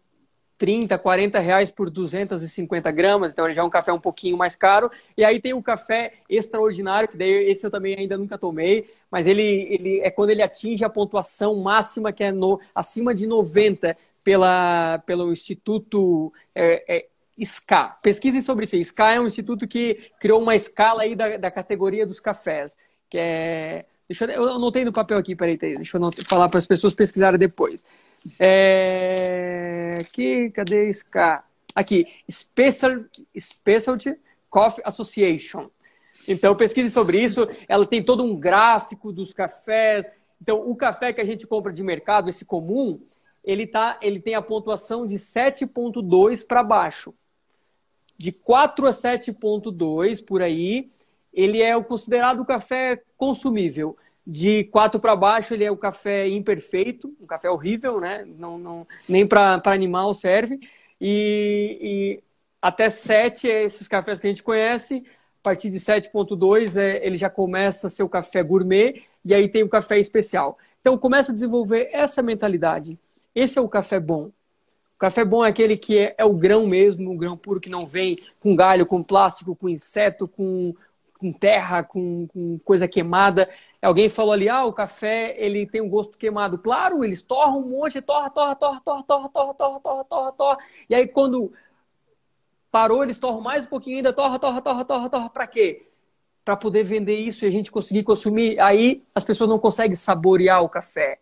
30, 0.59 0.99
40 0.99 1.39
reais 1.39 1.71
por 1.71 1.89
250 1.89 2.91
gramas, 2.91 3.33
então 3.33 3.47
ele 3.47 3.55
já 3.55 3.63
é 3.63 3.65
um 3.65 3.71
café 3.71 3.93
um 3.93 4.01
pouquinho 4.01 4.37
mais 4.37 4.57
caro. 4.57 4.91
E 5.17 5.25
aí 5.25 5.41
tem 5.41 5.55
o 5.55 5.63
café 5.63 6.15
extraordinário, 6.29 7.09
que 7.09 7.17
daí 7.17 7.49
esse 7.49 7.65
eu 7.65 7.71
também 7.71 7.97
ainda 7.97 8.19
nunca 8.19 8.37
tomei, 8.37 8.91
mas 9.09 9.27
ele, 9.27 9.43
ele 9.71 10.01
é 10.01 10.11
quando 10.11 10.31
ele 10.31 10.43
atinge 10.43 10.85
a 10.85 10.91
pontuação 10.91 11.55
máxima, 11.63 12.13
que 12.13 12.25
é 12.25 12.33
no, 12.33 12.61
acima 12.75 13.15
de 13.15 13.27
90 13.27 13.97
pela, 14.25 14.99
pelo 15.07 15.33
Instituto 15.33 16.33
é, 16.53 16.97
é, 16.97 17.07
SCA. 17.45 17.97
Pesquisem 18.03 18.41
sobre 18.41 18.65
isso. 18.65 18.77
SCA 18.83 19.15
é 19.15 19.21
um 19.21 19.27
instituto 19.27 19.67
que 19.67 20.11
criou 20.19 20.43
uma 20.43 20.57
escala 20.57 21.03
aí 21.03 21.15
da, 21.15 21.37
da 21.37 21.51
categoria 21.51 22.05
dos 22.05 22.21
cafés, 22.21 22.77
que 23.09 23.17
é... 23.17 23.85
Deixa 24.09 24.25
eu, 24.25 24.43
eu 24.43 24.49
anotei 24.55 24.85
no 24.85 24.93
papel 24.93 25.19
aqui, 25.19 25.37
peraí, 25.37 25.57
deixa 25.57 25.99
eu 25.99 26.13
falar 26.25 26.49
para 26.49 26.59
as 26.59 26.67
pessoas 26.67 26.95
pesquisarem 26.95 27.39
depois. 27.39 27.85
É... 28.39 29.95
Aqui, 30.01 30.51
cadê 30.51 30.93
SCA? 30.93 31.45
Aqui, 31.75 32.07
Special, 32.31 33.05
Specialty 33.39 34.16
Coffee 34.51 34.83
Association. 34.85 35.71
Então, 36.27 36.57
pesquise 36.57 36.91
sobre 36.91 37.21
isso. 37.21 37.47
Ela 37.69 37.87
tem 37.87 38.03
todo 38.03 38.25
um 38.25 38.37
gráfico 38.37 39.12
dos 39.12 39.33
cafés. 39.33 40.11
Então, 40.41 40.69
o 40.69 40.75
café 40.75 41.12
que 41.12 41.21
a 41.21 41.25
gente 41.25 41.47
compra 41.47 41.73
de 41.73 41.83
mercado, 41.83 42.29
esse 42.29 42.45
comum, 42.45 43.01
ele, 43.45 43.66
tá, 43.66 43.99
ele 44.03 44.21
tem 44.21 44.35
a 44.35 44.43
pontuação 44.43 45.07
de 45.07 45.16
7,2 45.16 46.47
para 46.47 46.62
baixo. 46.62 47.14
De 48.16 48.33
4 48.33 48.87
a 48.87 48.91
7,2 48.91 50.25
por 50.25 50.43
aí, 50.43 50.91
ele 51.33 51.62
é 51.62 51.77
o 51.77 51.85
considerado 51.85 52.45
café 52.45 53.01
consumível. 53.16 53.97
De 54.31 54.64
4 54.64 55.01
para 55.01 55.16
baixo, 55.16 55.55
ele 55.55 55.64
é 55.64 55.70
o 55.70 55.76
café 55.76 56.29
imperfeito, 56.29 57.16
um 57.18 57.24
café 57.24 57.49
horrível, 57.49 57.99
né? 57.99 58.26
Não, 58.37 58.59
não, 58.59 58.87
nem 59.09 59.26
para 59.26 59.62
animal 59.64 60.12
serve. 60.12 60.61
E, 61.01 61.79
e 61.81 62.22
até 62.61 62.91
7 62.91 63.51
é 63.51 63.64
esses 63.64 63.89
cafés 63.89 64.20
que 64.20 64.26
a 64.26 64.31
gente 64.31 64.43
conhece. 64.43 65.03
A 65.41 65.43
partir 65.43 65.70
de 65.70 65.81
7,2 65.81 66.76
é, 66.76 67.07
ele 67.07 67.16
já 67.16 67.31
começa 67.31 67.87
a 67.87 67.91
ser 67.91 68.03
o 68.03 68.09
café 68.09 68.43
gourmet. 68.43 69.03
E 69.24 69.33
aí 69.33 69.49
tem 69.49 69.62
o 69.62 69.68
café 69.68 69.99
especial. 69.99 70.59
Então 70.79 70.99
começa 70.99 71.33
a 71.33 71.35
desenvolver 71.35 71.89
essa 71.91 72.20
mentalidade. 72.20 72.99
Esse 73.35 73.59
é 73.59 73.62
o 73.62 73.68
café 73.68 73.99
bom. 73.99 74.31
O 74.95 74.99
café 74.99 75.24
bom 75.24 75.43
é 75.43 75.49
aquele 75.49 75.79
que 75.79 75.97
é, 75.97 76.14
é 76.18 76.24
o 76.26 76.35
grão 76.35 76.66
mesmo, 76.66 77.12
o 77.12 77.16
grão 77.16 77.35
puro 77.35 77.61
que 77.61 77.70
não 77.70 77.87
vem 77.87 78.18
com 78.41 78.55
galho, 78.55 78.85
com 78.85 79.03
plástico, 79.03 79.57
com 79.57 79.70
inseto, 79.70 80.29
com, 80.29 80.74
com 81.19 81.33
terra, 81.33 81.83
com, 81.83 82.27
com 82.29 82.59
coisa 82.61 82.89
queimada. 82.89 83.49
Alguém 83.83 84.09
falou 84.09 84.33
ali, 84.33 84.49
ah, 84.49 84.64
o 84.64 84.73
café 84.73 85.35
ele 85.39 85.66
tem 85.66 85.81
um 85.81 85.89
gosto 85.89 86.16
queimado. 86.16 86.59
Claro, 86.59 87.05
eles 87.05 87.23
torram 87.23 87.59
um 87.59 87.69
monte, 87.69 88.01
torra, 88.01 88.31
torra, 88.31 88.57
torra, 88.57 88.81
torra, 88.81 89.03
torra, 89.03 89.29
torra, 89.29 89.55
torra, 89.55 89.81
torra, 89.81 90.05
torra, 90.05 90.33
torra. 90.33 90.59
E 90.89 90.95
aí 90.95 91.07
quando 91.07 91.53
parou, 92.71 93.03
eles 93.03 93.19
torram 93.19 93.41
mais 93.41 93.66
um 93.66 93.69
pouquinho 93.69 93.99
ainda, 93.99 94.12
torra, 94.12 94.39
torra, 94.39 94.61
torra, 94.62 94.85
torra, 94.85 95.11
torra. 95.11 95.31
Para 95.31 95.47
quê? 95.47 95.87
Para 96.45 96.57
poder 96.57 96.83
vender 96.83 97.19
isso 97.19 97.45
e 97.45 97.49
a 97.49 97.51
gente 97.51 97.71
conseguir 97.71 98.03
consumir. 98.03 98.59
Aí 98.61 99.05
as 99.14 99.25
pessoas 99.25 99.51
não 99.51 99.59
conseguem 99.59 99.97
saborear 99.97 100.62
o 100.62 100.69
café. 100.69 101.19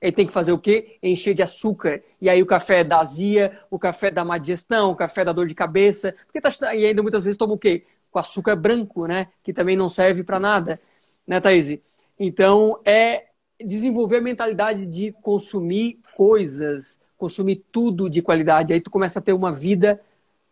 Ele 0.00 0.12
tem 0.12 0.26
que 0.26 0.32
fazer 0.32 0.52
o 0.52 0.58
quê? 0.58 0.96
Encher 1.02 1.34
de 1.34 1.42
açúcar. 1.42 2.02
E 2.20 2.28
aí 2.28 2.42
o 2.42 2.46
café 2.46 2.82
dá 2.82 3.00
azia, 3.00 3.60
o 3.70 3.78
café 3.78 4.10
dá 4.10 4.24
má 4.24 4.38
digestão, 4.38 4.90
o 4.90 4.96
café 4.96 5.24
dá 5.24 5.32
dor 5.32 5.46
de 5.46 5.54
cabeça. 5.54 6.14
Porque 6.26 6.40
tá, 6.40 6.74
e 6.74 6.86
ainda 6.86 7.02
muitas 7.02 7.24
vezes 7.24 7.36
toma 7.36 7.52
o 7.52 7.58
quê? 7.58 7.84
Com 8.10 8.18
açúcar 8.18 8.56
branco, 8.56 9.06
né? 9.06 9.28
Que 9.42 9.52
também 9.52 9.76
não 9.76 9.88
serve 9.88 10.24
para 10.24 10.38
nada. 10.38 10.80
Né, 11.26 11.40
Thaís? 11.40 11.78
Então, 12.18 12.80
é 12.84 13.26
desenvolver 13.64 14.18
a 14.18 14.22
mentalidade 14.22 14.86
de 14.86 15.12
consumir 15.22 16.00
coisas, 16.16 17.00
consumir 17.16 17.64
tudo 17.70 18.08
de 18.08 18.22
qualidade. 18.22 18.72
Aí 18.72 18.80
tu 18.80 18.90
começa 18.90 19.18
a 19.18 19.22
ter 19.22 19.32
uma 19.32 19.52
vida 19.52 20.00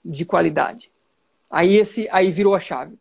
de 0.05 0.25
qualidade. 0.25 0.91
Aí 1.51 1.77
esse 1.77 2.09
aí 2.11 2.31
virou 2.31 2.55
a 2.55 2.61
chave. 2.61 2.99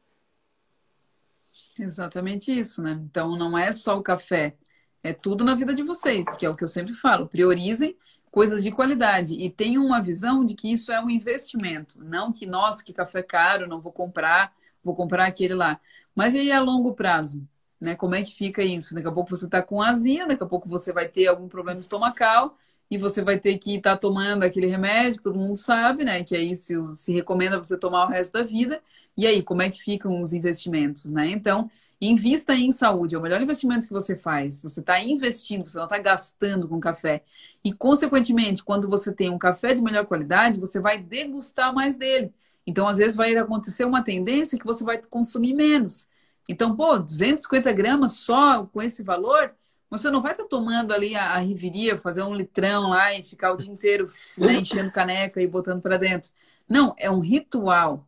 Exatamente 1.77 2.51
isso, 2.51 2.81
né? 2.81 2.99
Então 3.03 3.37
não 3.37 3.57
é 3.57 3.71
só 3.71 3.97
o 3.97 4.01
café, 4.01 4.55
é 5.03 5.13
tudo 5.13 5.43
na 5.43 5.53
vida 5.53 5.73
de 5.73 5.83
vocês, 5.83 6.35
que 6.35 6.45
é 6.45 6.49
o 6.49 6.55
que 6.55 6.63
eu 6.63 6.67
sempre 6.67 6.93
falo. 6.93 7.27
Priorizem 7.27 7.95
coisas 8.31 8.63
de 8.63 8.71
qualidade 8.71 9.35
e 9.35 9.49
tenham 9.49 9.85
uma 9.85 10.01
visão 10.01 10.43
de 10.43 10.55
que 10.55 10.71
isso 10.71 10.91
é 10.91 11.01
um 11.03 11.09
investimento, 11.09 12.03
não 12.03 12.31
que 12.31 12.45
nossa, 12.45 12.83
que 12.83 12.93
café 12.93 13.23
caro, 13.23 13.67
não 13.67 13.81
vou 13.81 13.91
comprar, 13.91 14.53
vou 14.83 14.95
comprar 14.95 15.25
aquele 15.27 15.53
lá. 15.53 15.79
Mas 16.15 16.35
aí 16.35 16.51
a 16.51 16.59
longo 16.59 16.93
prazo? 16.93 17.47
né? 17.79 17.95
Como 17.95 18.15
é 18.15 18.23
que 18.23 18.33
fica 18.33 18.63
isso? 18.63 18.93
Daqui 18.93 19.07
a 19.07 19.11
pouco 19.11 19.29
você 19.29 19.45
está 19.45 19.61
com 19.61 19.81
azia, 19.81 20.27
daqui 20.27 20.43
a 20.43 20.47
pouco 20.47 20.67
você 20.67 20.91
vai 20.91 21.07
ter 21.07 21.27
algum 21.27 21.47
problema 21.47 21.79
estomacal 21.79 22.57
e 22.89 22.97
você 22.97 23.21
vai 23.21 23.39
ter 23.39 23.57
que 23.57 23.75
estar 23.75 23.91
tá 23.91 23.97
tomando 23.97 24.43
aquele 24.43 24.67
remédio, 24.67 25.21
todo 25.21 25.37
mundo 25.37 25.55
sabe, 25.55 26.03
né? 26.03 26.23
Que 26.23 26.35
aí 26.35 26.55
se, 26.55 26.81
se 26.95 27.13
recomenda 27.13 27.57
você 27.57 27.77
tomar 27.77 28.05
o 28.05 28.09
resto 28.09 28.33
da 28.33 28.43
vida. 28.43 28.81
E 29.15 29.25
aí, 29.27 29.41
como 29.43 29.61
é 29.61 29.69
que 29.69 29.81
ficam 29.81 30.19
os 30.21 30.33
investimentos, 30.33 31.11
né? 31.11 31.27
Então, 31.29 31.69
invista 31.99 32.53
em 32.53 32.71
saúde, 32.71 33.15
é 33.15 33.17
o 33.17 33.21
melhor 33.21 33.41
investimento 33.41 33.87
que 33.87 33.93
você 33.93 34.15
faz. 34.15 34.61
Você 34.61 34.79
está 34.79 34.99
investindo, 34.99 35.67
você 35.67 35.77
não 35.77 35.85
está 35.85 35.97
gastando 35.97 36.67
com 36.67 36.79
café. 36.79 37.23
E, 37.63 37.73
consequentemente, 37.73 38.63
quando 38.63 38.87
você 38.87 39.13
tem 39.13 39.29
um 39.29 39.37
café 39.37 39.73
de 39.73 39.81
melhor 39.81 40.05
qualidade, 40.05 40.59
você 40.59 40.79
vai 40.79 40.97
degustar 40.97 41.73
mais 41.73 41.97
dele. 41.97 42.33
Então, 42.65 42.87
às 42.87 42.97
vezes, 42.97 43.15
vai 43.15 43.35
acontecer 43.35 43.85
uma 43.85 44.03
tendência 44.03 44.59
que 44.59 44.65
você 44.65 44.83
vai 44.83 45.01
consumir 45.09 45.53
menos. 45.53 46.07
Então, 46.47 46.75
pô, 46.75 46.97
250 46.99 47.71
gramas 47.73 48.13
só 48.13 48.65
com 48.65 48.81
esse 48.81 49.03
valor, 49.03 49.53
você 49.89 50.09
não 50.09 50.21
vai 50.21 50.31
estar 50.31 50.43
tá 50.43 50.49
tomando 50.49 50.93
ali 50.93 51.15
a, 51.15 51.31
a 51.31 51.37
riveria, 51.39 51.97
fazer 51.97 52.23
um 52.23 52.33
litrão 52.33 52.89
lá 52.89 53.13
e 53.13 53.23
ficar 53.23 53.53
o 53.53 53.57
dia 53.57 53.71
inteiro 53.71 54.05
né, 54.37 54.53
enchendo 54.55 54.91
caneca 54.91 55.41
e 55.41 55.47
botando 55.47 55.81
para 55.81 55.97
dentro. 55.97 56.31
Não, 56.67 56.93
é 56.97 57.09
um 57.09 57.19
ritual. 57.19 58.05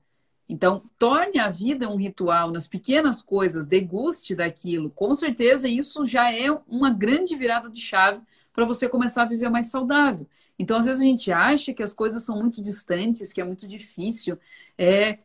Então, 0.50 0.84
torne 0.98 1.40
a 1.40 1.50
vida 1.50 1.88
um 1.88 1.96
ritual 1.96 2.52
nas 2.52 2.68
pequenas 2.68 3.22
coisas, 3.22 3.68
deguste 3.68 4.36
daquilo. 4.36 4.90
Com 4.90 5.14
certeza, 5.14 5.68
isso 5.68 6.06
já 6.06 6.34
é 6.34 6.50
uma 6.68 6.90
grande 6.90 7.36
virada 7.36 7.70
de 7.70 7.80
chave 7.80 8.20
para 8.52 8.66
você 8.66 8.90
começar 8.90 9.22
a 9.24 9.26
viver 9.28 9.50
mais 9.50 9.68
saudável. 9.68 10.28
Então, 10.58 10.78
às 10.78 10.88
vezes 10.88 11.02
a 11.02 11.06
gente 11.06 11.32
acha 11.32 11.74
que 11.74 11.84
as 11.84 11.94
coisas 11.94 12.24
são 12.24 12.38
muito 12.38 12.62
distantes, 12.62 13.32
que 13.32 13.40
é 13.40 13.44
muito 13.44 13.68
difícil. 13.68 14.38
É, 14.78 15.20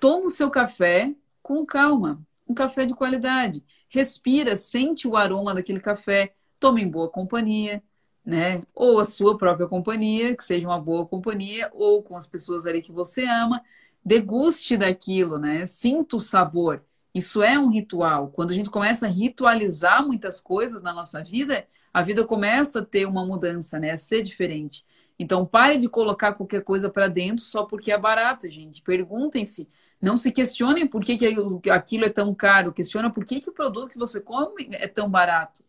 toma 0.00 0.26
o 0.26 0.30
seu 0.30 0.50
café 0.50 1.14
com 1.42 1.64
calma 1.66 2.20
um 2.50 2.54
café 2.54 2.84
de 2.84 2.94
qualidade. 2.94 3.64
Respira, 3.88 4.56
sente 4.56 5.06
o 5.06 5.16
aroma 5.16 5.54
daquele 5.54 5.78
café, 5.80 6.34
tome 6.58 6.82
em 6.82 6.88
boa 6.88 7.08
companhia, 7.08 7.82
né? 8.24 8.62
Ou 8.74 8.98
a 8.98 9.04
sua 9.04 9.38
própria 9.38 9.68
companhia, 9.68 10.36
que 10.36 10.44
seja 10.44 10.66
uma 10.66 10.80
boa 10.80 11.06
companhia, 11.06 11.70
ou 11.72 12.02
com 12.02 12.16
as 12.16 12.26
pessoas 12.26 12.66
ali 12.66 12.82
que 12.82 12.92
você 12.92 13.24
ama. 13.24 13.62
Deguste 14.04 14.76
daquilo, 14.76 15.38
né? 15.38 15.66
Sinta 15.66 16.16
o 16.16 16.20
sabor. 16.20 16.84
Isso 17.14 17.42
é 17.42 17.58
um 17.58 17.68
ritual. 17.68 18.28
Quando 18.28 18.50
a 18.52 18.54
gente 18.54 18.70
começa 18.70 19.06
a 19.06 19.10
ritualizar 19.10 20.06
muitas 20.06 20.40
coisas 20.40 20.82
na 20.82 20.92
nossa 20.92 21.22
vida, 21.22 21.66
a 21.92 22.02
vida 22.02 22.24
começa 22.24 22.80
a 22.80 22.84
ter 22.84 23.06
uma 23.06 23.24
mudança, 23.26 23.78
né? 23.78 23.90
A 23.90 23.96
ser 23.96 24.22
diferente. 24.22 24.84
Então, 25.18 25.44
pare 25.44 25.76
de 25.76 25.88
colocar 25.88 26.32
qualquer 26.34 26.62
coisa 26.62 26.88
para 26.88 27.08
dentro 27.08 27.44
só 27.44 27.64
porque 27.64 27.92
é 27.92 27.98
barato, 27.98 28.48
gente. 28.48 28.80
Perguntem-se 28.80 29.68
não 30.00 30.16
se 30.16 30.32
questionem 30.32 30.86
por 30.86 31.04
que, 31.04 31.16
que 31.18 31.70
aquilo 31.70 32.04
é 32.06 32.08
tão 32.08 32.34
caro. 32.34 32.72
Questiona 32.72 33.10
por 33.10 33.24
que, 33.24 33.40
que 33.40 33.50
o 33.50 33.52
produto 33.52 33.90
que 33.90 33.98
você 33.98 34.20
come 34.20 34.70
é 34.72 34.88
tão 34.88 35.10
barato. 35.10 35.62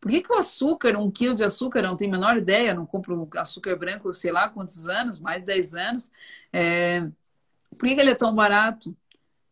Por 0.00 0.10
que, 0.10 0.20
que 0.20 0.32
o 0.32 0.36
açúcar, 0.36 0.96
um 0.96 1.10
quilo 1.10 1.34
de 1.34 1.44
açúcar, 1.44 1.82
não 1.82 1.96
tenho 1.96 2.12
a 2.12 2.18
menor 2.18 2.36
ideia, 2.36 2.74
não 2.74 2.84
compro 2.84 3.28
açúcar 3.36 3.76
branco, 3.76 4.12
sei 4.12 4.32
lá 4.32 4.48
quantos 4.48 4.88
anos, 4.88 5.18
mais 5.20 5.38
de 5.40 5.46
10 5.46 5.74
anos. 5.74 6.12
É... 6.52 7.08
Por 7.78 7.88
que, 7.88 7.94
que 7.94 8.00
ele 8.00 8.10
é 8.10 8.14
tão 8.14 8.34
barato? 8.34 8.96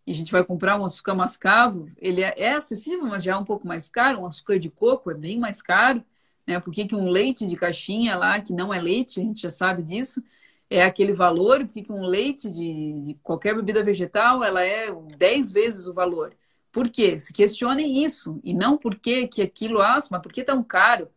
E 0.06 0.12
a 0.12 0.14
gente 0.14 0.32
vai 0.32 0.44
comprar 0.44 0.78
um 0.78 0.84
açúcar 0.84 1.14
mascavo, 1.14 1.90
ele 1.96 2.22
é, 2.22 2.34
é 2.36 2.52
acessível, 2.54 3.06
mas 3.06 3.24
já 3.24 3.32
é 3.32 3.36
um 3.36 3.44
pouco 3.44 3.66
mais 3.66 3.88
caro. 3.88 4.20
Um 4.20 4.26
açúcar 4.26 4.58
de 4.58 4.68
coco 4.68 5.10
é 5.10 5.14
bem 5.14 5.38
mais 5.38 5.62
caro. 5.62 6.04
Né? 6.46 6.60
Por 6.60 6.72
que, 6.72 6.86
que 6.86 6.94
um 6.94 7.08
leite 7.08 7.46
de 7.46 7.56
caixinha 7.56 8.16
lá, 8.16 8.40
que 8.40 8.52
não 8.52 8.72
é 8.72 8.80
leite, 8.80 9.20
a 9.20 9.22
gente 9.22 9.40
já 9.40 9.50
sabe 9.50 9.82
disso, 9.82 10.22
é 10.68 10.82
aquele 10.82 11.12
valor, 11.12 11.66
porque 11.66 11.84
um 11.90 12.02
leite 12.02 12.50
de, 12.50 13.00
de, 13.00 13.14
qualquer 13.22 13.54
bebida 13.54 13.82
vegetal 13.82 14.42
ela 14.42 14.62
é 14.62 14.92
10 15.16 15.52
vezes 15.52 15.86
o 15.86 15.94
valor. 15.94 16.36
Por 16.72 16.88
quê? 16.90 17.18
Se 17.18 17.32
questionem 17.32 18.04
isso. 18.04 18.40
E 18.42 18.52
não 18.52 18.76
por 18.76 18.96
que 18.96 19.28
que 19.28 19.42
aquilo, 19.42 19.80
ah, 19.80 19.98
mas 20.10 20.22
por 20.22 20.32
que 20.32 20.42
tão 20.42 20.62
caro? 20.62 21.08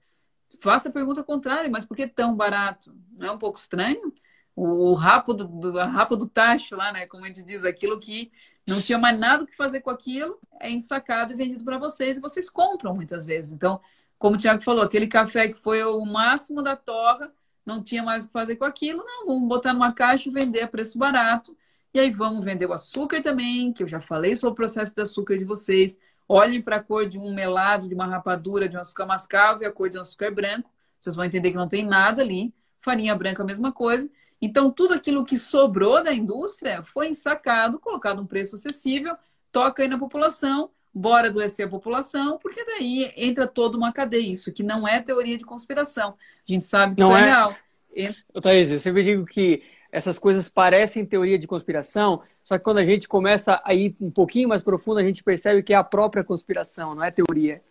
Faça 0.59 0.89
a 0.89 0.91
pergunta 0.91 1.23
contrária, 1.23 1.69
mas 1.69 1.85
por 1.85 1.97
que 1.97 2.07
tão 2.07 2.35
barato? 2.35 2.95
Não 3.17 3.27
é 3.27 3.31
um 3.31 3.37
pouco 3.37 3.57
estranho? 3.57 4.13
O, 4.57 4.89
o 4.89 4.93
rapo 4.95 5.35
do, 5.35 5.45
do, 5.45 5.79
a 5.79 5.85
rapa 5.85 6.17
do 6.17 6.27
tacho 6.27 6.75
lá, 6.75 6.91
né? 6.91 7.05
Como 7.05 7.23
a 7.23 7.27
gente 7.27 7.43
diz, 7.43 7.63
aquilo 7.63 7.99
que 7.99 8.31
não 8.67 8.81
tinha 8.81 8.97
mais 8.97 9.17
nada 9.17 9.43
o 9.43 9.47
que 9.47 9.55
fazer 9.55 9.81
com 9.81 9.91
aquilo, 9.91 10.39
é 10.59 10.69
ensacado 10.69 11.31
e 11.31 11.35
vendido 11.35 11.63
para 11.63 11.77
vocês 11.77 12.17
e 12.17 12.21
vocês 12.21 12.49
compram 12.49 12.95
muitas 12.95 13.23
vezes. 13.23 13.53
Então, 13.53 13.79
como 14.17 14.35
o 14.35 14.37
Tiago 14.37 14.63
falou, 14.63 14.83
aquele 14.83 15.07
café 15.07 15.47
que 15.47 15.53
foi 15.53 15.83
o 15.83 16.03
máximo 16.03 16.63
da 16.63 16.75
torra, 16.75 17.31
não 17.63 17.83
tinha 17.83 18.01
mais 18.01 18.23
o 18.23 18.27
que 18.27 18.33
fazer 18.33 18.55
com 18.55 18.65
aquilo, 18.65 19.03
não, 19.05 19.27
vamos 19.27 19.47
botar 19.47 19.73
numa 19.73 19.93
caixa 19.93 20.27
e 20.27 20.31
vender 20.31 20.63
a 20.63 20.67
preço 20.67 20.97
barato. 20.97 21.55
E 21.93 21.99
aí 21.99 22.09
vamos 22.09 22.43
vender 22.43 22.65
o 22.65 22.73
açúcar 22.73 23.21
também, 23.21 23.71
que 23.71 23.83
eu 23.83 23.87
já 23.87 24.01
falei 24.01 24.35
sobre 24.35 24.53
o 24.53 24.55
processo 24.55 24.93
do 24.95 25.01
açúcar 25.01 25.37
de 25.37 25.45
vocês. 25.45 25.97
Olhem 26.27 26.61
para 26.61 26.77
a 26.77 26.83
cor 26.83 27.07
de 27.07 27.17
um 27.17 27.33
melado, 27.33 27.87
de 27.87 27.95
uma 27.95 28.05
rapadura, 28.05 28.67
de 28.67 28.75
um 28.75 28.79
açúcar 28.79 29.05
mascavo 29.05 29.63
e 29.63 29.65
a 29.65 29.71
cor 29.71 29.89
de 29.89 29.97
um 29.97 30.01
açúcar 30.01 30.31
branco. 30.31 30.69
Vocês 30.99 31.15
vão 31.15 31.25
entender 31.25 31.51
que 31.51 31.57
não 31.57 31.67
tem 31.67 31.85
nada 31.85 32.21
ali. 32.21 32.53
Farinha 32.81 33.15
branca, 33.15 33.43
a 33.43 33.45
mesma 33.45 33.71
coisa. 33.71 34.09
Então, 34.41 34.71
tudo 34.71 34.93
aquilo 34.93 35.25
que 35.25 35.37
sobrou 35.37 36.03
da 36.03 36.13
indústria 36.13 36.83
foi 36.83 37.09
ensacado, 37.09 37.79
colocado 37.79 38.21
um 38.21 38.25
preço 38.25 38.55
acessível, 38.55 39.15
toca 39.51 39.81
aí 39.81 39.89
na 39.89 39.97
população, 39.97 40.69
bora 40.93 41.27
adoecer 41.27 41.65
a 41.65 41.69
população, 41.69 42.37
porque 42.37 42.63
daí 42.63 43.11
entra 43.15 43.47
toda 43.47 43.77
uma 43.77 43.91
cadeia. 43.91 44.31
Isso 44.31 44.51
que 44.51 44.63
não 44.63 44.87
é 44.87 45.01
teoria 45.01 45.37
de 45.37 45.45
conspiração. 45.45 46.15
A 46.47 46.53
gente 46.53 46.65
sabe 46.65 46.95
que 46.95 47.01
não 47.01 47.09
isso 47.09 47.17
é, 47.17 47.21
é 47.21 47.25
real. 47.25 47.55
Entra... 47.95 48.41
Thaís, 48.41 48.71
eu 48.71 48.79
sempre 48.79 49.03
digo 49.03 49.25
que 49.25 49.63
essas 49.91 50.19
coisas 50.19 50.49
parecem 50.49 51.05
teoria 51.05 51.39
de 51.39 51.47
conspiração, 51.47 52.21
só 52.43 52.57
que 52.57 52.63
quando 52.63 52.77
a 52.77 52.85
gente 52.85 53.07
começa 53.07 53.61
a 53.63 53.73
ir 53.73 53.95
um 53.99 54.11
pouquinho 54.11 54.49
mais 54.49 54.61
profundo, 54.61 54.99
a 54.99 55.03
gente 55.03 55.23
percebe 55.23 55.63
que 55.63 55.73
é 55.73 55.77
a 55.77 55.83
própria 55.83 56.23
conspiração, 56.23 56.93
não 56.93 57.03
é 57.03 57.09
teoria. 57.09 57.61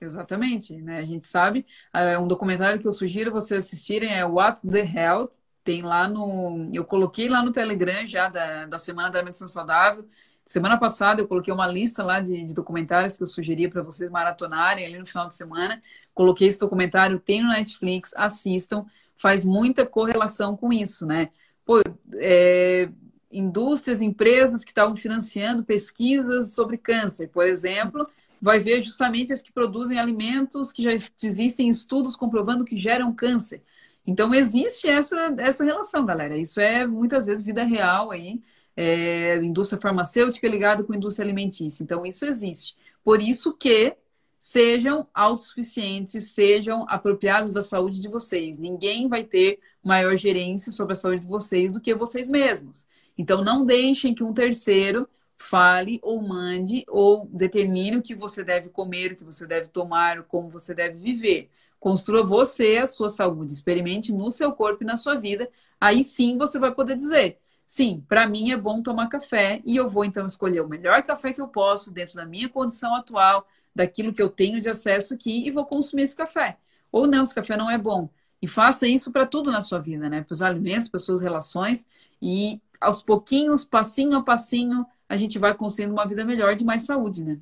Exatamente, 0.00 0.80
né? 0.80 0.98
A 0.98 1.04
gente 1.04 1.26
sabe. 1.26 1.66
É 1.92 2.18
um 2.18 2.26
documentário 2.26 2.80
que 2.80 2.86
eu 2.86 2.92
sugiro 2.92 3.32
vocês 3.32 3.64
assistirem 3.64 4.12
é 4.14 4.24
What 4.24 4.60
the 4.66 4.80
Health. 4.80 5.32
Tem 5.64 5.82
lá 5.82 6.08
no. 6.08 6.68
Eu 6.72 6.84
coloquei 6.84 7.28
lá 7.28 7.42
no 7.42 7.52
Telegram 7.52 8.06
já 8.06 8.28
da, 8.28 8.66
da 8.66 8.78
Semana 8.78 9.10
da 9.10 9.22
Medicina 9.22 9.48
Saudável. 9.48 10.08
Semana 10.44 10.78
passada 10.78 11.20
eu 11.20 11.28
coloquei 11.28 11.52
uma 11.52 11.66
lista 11.66 12.02
lá 12.02 12.20
de, 12.20 12.42
de 12.42 12.54
documentários 12.54 13.16
que 13.16 13.22
eu 13.22 13.26
sugeria 13.26 13.68
para 13.68 13.82
vocês 13.82 14.10
maratonarem 14.10 14.86
ali 14.86 14.98
no 14.98 15.04
final 15.04 15.28
de 15.28 15.34
semana. 15.34 15.82
Coloquei 16.14 16.48
esse 16.48 16.58
documentário, 16.58 17.18
tem 17.20 17.42
no 17.42 17.48
Netflix, 17.48 18.14
assistam. 18.16 18.86
Faz 19.16 19.44
muita 19.44 19.84
correlação 19.84 20.56
com 20.56 20.72
isso, 20.72 21.04
né? 21.04 21.28
Pô, 21.66 21.82
é, 22.14 22.88
indústrias, 23.30 24.00
empresas 24.00 24.64
que 24.64 24.70
estavam 24.70 24.96
financiando 24.96 25.64
pesquisas 25.64 26.54
sobre 26.54 26.78
câncer, 26.78 27.28
por 27.28 27.46
exemplo, 27.46 28.08
vai 28.40 28.58
ver 28.58 28.82
justamente 28.82 29.32
as 29.32 29.42
que 29.42 29.52
produzem 29.52 29.98
alimentos 29.98 30.72
que 30.72 30.82
já 30.82 30.92
existem 30.92 31.68
estudos 31.68 32.16
comprovando 32.16 32.64
que 32.64 32.76
geram 32.78 33.14
câncer. 33.14 33.62
Então 34.06 34.34
existe 34.34 34.88
essa, 34.88 35.34
essa 35.38 35.64
relação, 35.64 36.06
galera. 36.06 36.36
Isso 36.36 36.60
é 36.60 36.86
muitas 36.86 37.26
vezes 37.26 37.44
vida 37.44 37.64
real 37.64 38.10
aí. 38.10 38.40
É, 38.76 39.36
indústria 39.44 39.80
farmacêutica 39.80 40.46
ligada 40.46 40.84
com 40.84 40.94
indústria 40.94 41.24
alimentícia. 41.24 41.82
Então 41.82 42.06
isso 42.06 42.24
existe. 42.24 42.76
Por 43.04 43.20
isso 43.20 43.52
que 43.52 43.96
sejam 44.38 45.06
autossuficientes, 45.12 46.32
sejam 46.32 46.86
apropriados 46.88 47.52
da 47.52 47.60
saúde 47.60 48.00
de 48.00 48.08
vocês. 48.08 48.58
Ninguém 48.58 49.08
vai 49.08 49.24
ter 49.24 49.58
maior 49.82 50.16
gerência 50.16 50.70
sobre 50.70 50.92
a 50.92 50.96
saúde 50.96 51.22
de 51.22 51.26
vocês 51.26 51.72
do 51.72 51.80
que 51.80 51.94
vocês 51.94 52.28
mesmos. 52.28 52.86
Então 53.16 53.42
não 53.42 53.64
deixem 53.64 54.14
que 54.14 54.22
um 54.22 54.32
terceiro 54.32 55.08
fale 55.38 56.00
ou 56.02 56.20
mande 56.20 56.84
ou 56.88 57.26
determine 57.26 57.96
o 57.96 58.02
que 58.02 58.14
você 58.14 58.44
deve 58.44 58.68
comer, 58.68 59.12
o 59.12 59.16
que 59.16 59.24
você 59.24 59.46
deve 59.46 59.68
tomar, 59.68 60.24
como 60.24 60.50
você 60.50 60.74
deve 60.74 60.98
viver. 60.98 61.48
Construa 61.80 62.24
você 62.24 62.78
a 62.78 62.86
sua 62.86 63.08
saúde, 63.08 63.52
experimente 63.52 64.12
no 64.12 64.30
seu 64.30 64.52
corpo 64.52 64.82
e 64.82 64.86
na 64.86 64.96
sua 64.96 65.14
vida. 65.14 65.48
Aí 65.80 66.02
sim 66.02 66.36
você 66.36 66.58
vai 66.58 66.74
poder 66.74 66.96
dizer: 66.96 67.38
sim, 67.64 68.04
para 68.08 68.26
mim 68.26 68.50
é 68.50 68.56
bom 68.56 68.82
tomar 68.82 69.08
café 69.08 69.62
e 69.64 69.76
eu 69.76 69.88
vou 69.88 70.04
então 70.04 70.26
escolher 70.26 70.60
o 70.60 70.68
melhor 70.68 71.02
café 71.04 71.32
que 71.32 71.40
eu 71.40 71.48
posso 71.48 71.92
dentro 71.92 72.16
da 72.16 72.26
minha 72.26 72.48
condição 72.48 72.94
atual, 72.96 73.46
daquilo 73.74 74.12
que 74.12 74.20
eu 74.20 74.28
tenho 74.28 74.60
de 74.60 74.68
acesso 74.68 75.14
aqui 75.14 75.46
e 75.46 75.50
vou 75.52 75.64
consumir 75.64 76.02
esse 76.02 76.16
café. 76.16 76.58
Ou 76.90 77.06
não, 77.06 77.22
esse 77.22 77.34
café 77.34 77.56
não 77.56 77.70
é 77.70 77.78
bom. 77.78 78.10
E 78.42 78.48
faça 78.48 78.86
isso 78.86 79.12
para 79.12 79.26
tudo 79.26 79.50
na 79.50 79.60
sua 79.60 79.78
vida, 79.78 80.08
né? 80.08 80.22
Para 80.22 80.32
os 80.32 80.42
alimentos, 80.42 80.88
para 80.88 81.00
suas 81.00 81.20
relações 81.20 81.86
e 82.20 82.60
aos 82.80 83.02
pouquinhos, 83.02 83.64
passinho 83.64 84.16
a 84.16 84.22
passinho, 84.22 84.86
a 85.08 85.16
gente 85.16 85.38
vai 85.38 85.54
construindo 85.54 85.92
uma 85.92 86.06
vida 86.06 86.24
melhor 86.24 86.54
de 86.54 86.64
mais 86.64 86.82
saúde, 86.82 87.24
né? 87.24 87.38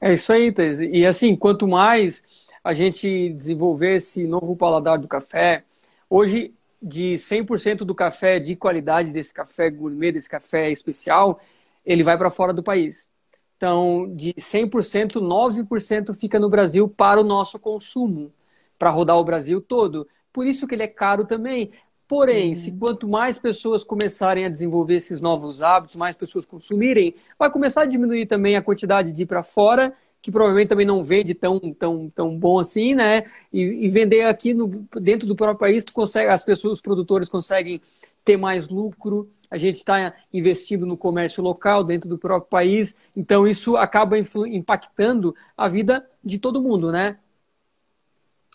É 0.00 0.12
isso 0.12 0.32
aí, 0.32 0.52
Thais. 0.52 0.78
E 0.80 1.06
assim, 1.06 1.34
quanto 1.36 1.66
mais 1.66 2.22
a 2.62 2.72
gente 2.74 3.30
desenvolver 3.30 3.96
esse 3.96 4.26
novo 4.26 4.56
paladar 4.56 4.98
do 4.98 5.08
café, 5.08 5.64
hoje 6.10 6.52
de 6.82 7.14
100% 7.14 7.78
do 7.78 7.94
café 7.94 8.38
de 8.38 8.54
qualidade 8.54 9.12
desse 9.12 9.32
café 9.32 9.70
gourmet, 9.70 10.12
desse 10.12 10.28
café 10.28 10.70
especial, 10.70 11.40
ele 11.84 12.02
vai 12.02 12.18
para 12.18 12.30
fora 12.30 12.52
do 12.52 12.62
país. 12.62 13.08
Então, 13.56 14.12
de 14.14 14.34
100%, 14.34 15.20
9% 15.20 16.12
fica 16.14 16.38
no 16.38 16.50
Brasil 16.50 16.88
para 16.88 17.20
o 17.20 17.24
nosso 17.24 17.58
consumo, 17.58 18.32
para 18.78 18.90
rodar 18.90 19.16
o 19.16 19.24
Brasil 19.24 19.60
todo. 19.60 20.06
Por 20.32 20.46
isso 20.46 20.66
que 20.66 20.74
ele 20.74 20.82
é 20.82 20.88
caro 20.88 21.24
também. 21.24 21.70
Porém, 22.08 22.50
uhum. 22.50 22.56
se 22.56 22.72
quanto 22.72 23.08
mais 23.08 23.36
pessoas 23.36 23.82
começarem 23.82 24.44
a 24.44 24.48
desenvolver 24.48 24.94
esses 24.94 25.20
novos 25.20 25.60
hábitos, 25.60 25.96
mais 25.96 26.14
pessoas 26.14 26.46
consumirem, 26.46 27.14
vai 27.38 27.50
começar 27.50 27.82
a 27.82 27.86
diminuir 27.86 28.26
também 28.26 28.54
a 28.54 28.62
quantidade 28.62 29.10
de 29.10 29.22
ir 29.22 29.26
para 29.26 29.42
fora, 29.42 29.92
que 30.22 30.30
provavelmente 30.30 30.68
também 30.68 30.86
não 30.86 31.02
vende 31.02 31.34
tão, 31.34 31.58
tão, 31.74 32.08
tão 32.10 32.38
bom 32.38 32.60
assim, 32.60 32.94
né? 32.94 33.24
E, 33.52 33.60
e 33.60 33.88
vender 33.88 34.24
aqui 34.24 34.54
no, 34.54 34.86
dentro 35.00 35.26
do 35.26 35.34
próprio 35.34 35.58
país, 35.58 35.84
consegue, 35.84 36.30
as 36.30 36.44
pessoas, 36.44 36.74
os 36.74 36.80
produtores 36.80 37.28
conseguem 37.28 37.80
ter 38.24 38.36
mais 38.36 38.68
lucro. 38.68 39.28
A 39.50 39.58
gente 39.58 39.76
está 39.76 40.14
investindo 40.32 40.86
no 40.86 40.96
comércio 40.96 41.42
local 41.42 41.82
dentro 41.82 42.08
do 42.08 42.18
próprio 42.18 42.48
país, 42.48 42.96
então 43.16 43.46
isso 43.46 43.76
acaba 43.76 44.16
impactando 44.18 45.34
a 45.56 45.68
vida 45.68 46.08
de 46.24 46.38
todo 46.38 46.62
mundo, 46.62 46.92
né? 46.92 47.18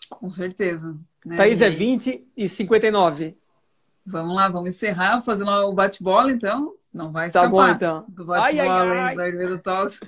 Com 0.08 0.28
certeza. 0.28 0.96
Né? 1.24 1.36
Thaís 1.36 1.60
é 1.62 1.70
20 1.70 2.26
e 2.36 2.48
59. 2.48 3.36
Vamos 4.04 4.34
lá, 4.34 4.48
vamos 4.48 4.74
encerrar 4.74 5.22
fazendo 5.22 5.50
o 5.50 5.72
bate-bola, 5.72 6.32
então. 6.32 6.74
Não 6.92 7.10
vai 7.10 7.28
escapar 7.28 7.46
tá 7.46 7.50
bom, 7.50 7.68
então. 7.68 8.04
do 8.08 8.24
bate-bola 8.26 9.14
da 9.14 9.22
Ayurveda 9.22 9.58
Talks. 9.58 10.00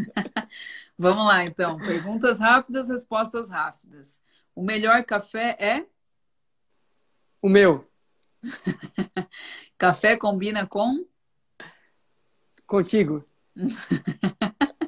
vamos 0.99 1.25
lá, 1.27 1.45
então. 1.45 1.79
Perguntas 1.79 2.39
rápidas, 2.39 2.89
respostas 2.89 3.49
rápidas. 3.49 4.23
O 4.55 4.63
melhor 4.63 5.03
café 5.05 5.57
é? 5.59 5.87
O 7.41 7.49
meu. 7.49 7.89
café 9.79 10.17
combina 10.17 10.67
com? 10.67 11.07
Contigo. 12.67 13.25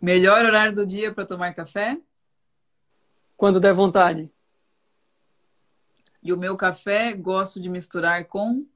melhor 0.00 0.44
horário 0.44 0.74
do 0.74 0.84
dia 0.84 1.12
para 1.12 1.26
tomar 1.26 1.54
café? 1.54 1.98
Quando 3.36 3.60
der 3.60 3.72
vontade. 3.72 4.30
E 6.22 6.32
o 6.32 6.36
meu 6.36 6.56
café 6.56 7.12
gosto 7.12 7.60
de 7.60 7.68
misturar 7.68 8.24
com 8.24 8.66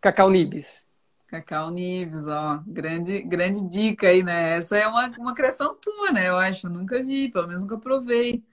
cacau 0.00 0.30
nibs. 0.30 0.86
Cacau 1.26 1.70
nibs, 1.70 2.26
ó, 2.26 2.62
grande, 2.66 3.22
grande 3.22 3.68
dica 3.68 4.08
aí, 4.08 4.22
né? 4.22 4.58
Essa 4.58 4.76
é 4.76 4.86
uma, 4.86 5.08
uma 5.18 5.34
criação 5.34 5.74
tua, 5.74 6.12
né? 6.12 6.28
Eu 6.28 6.36
acho, 6.36 6.66
eu 6.66 6.70
nunca 6.70 7.02
vi, 7.02 7.28
pelo 7.28 7.48
menos 7.48 7.62
nunca 7.62 7.78
provei 7.78 8.44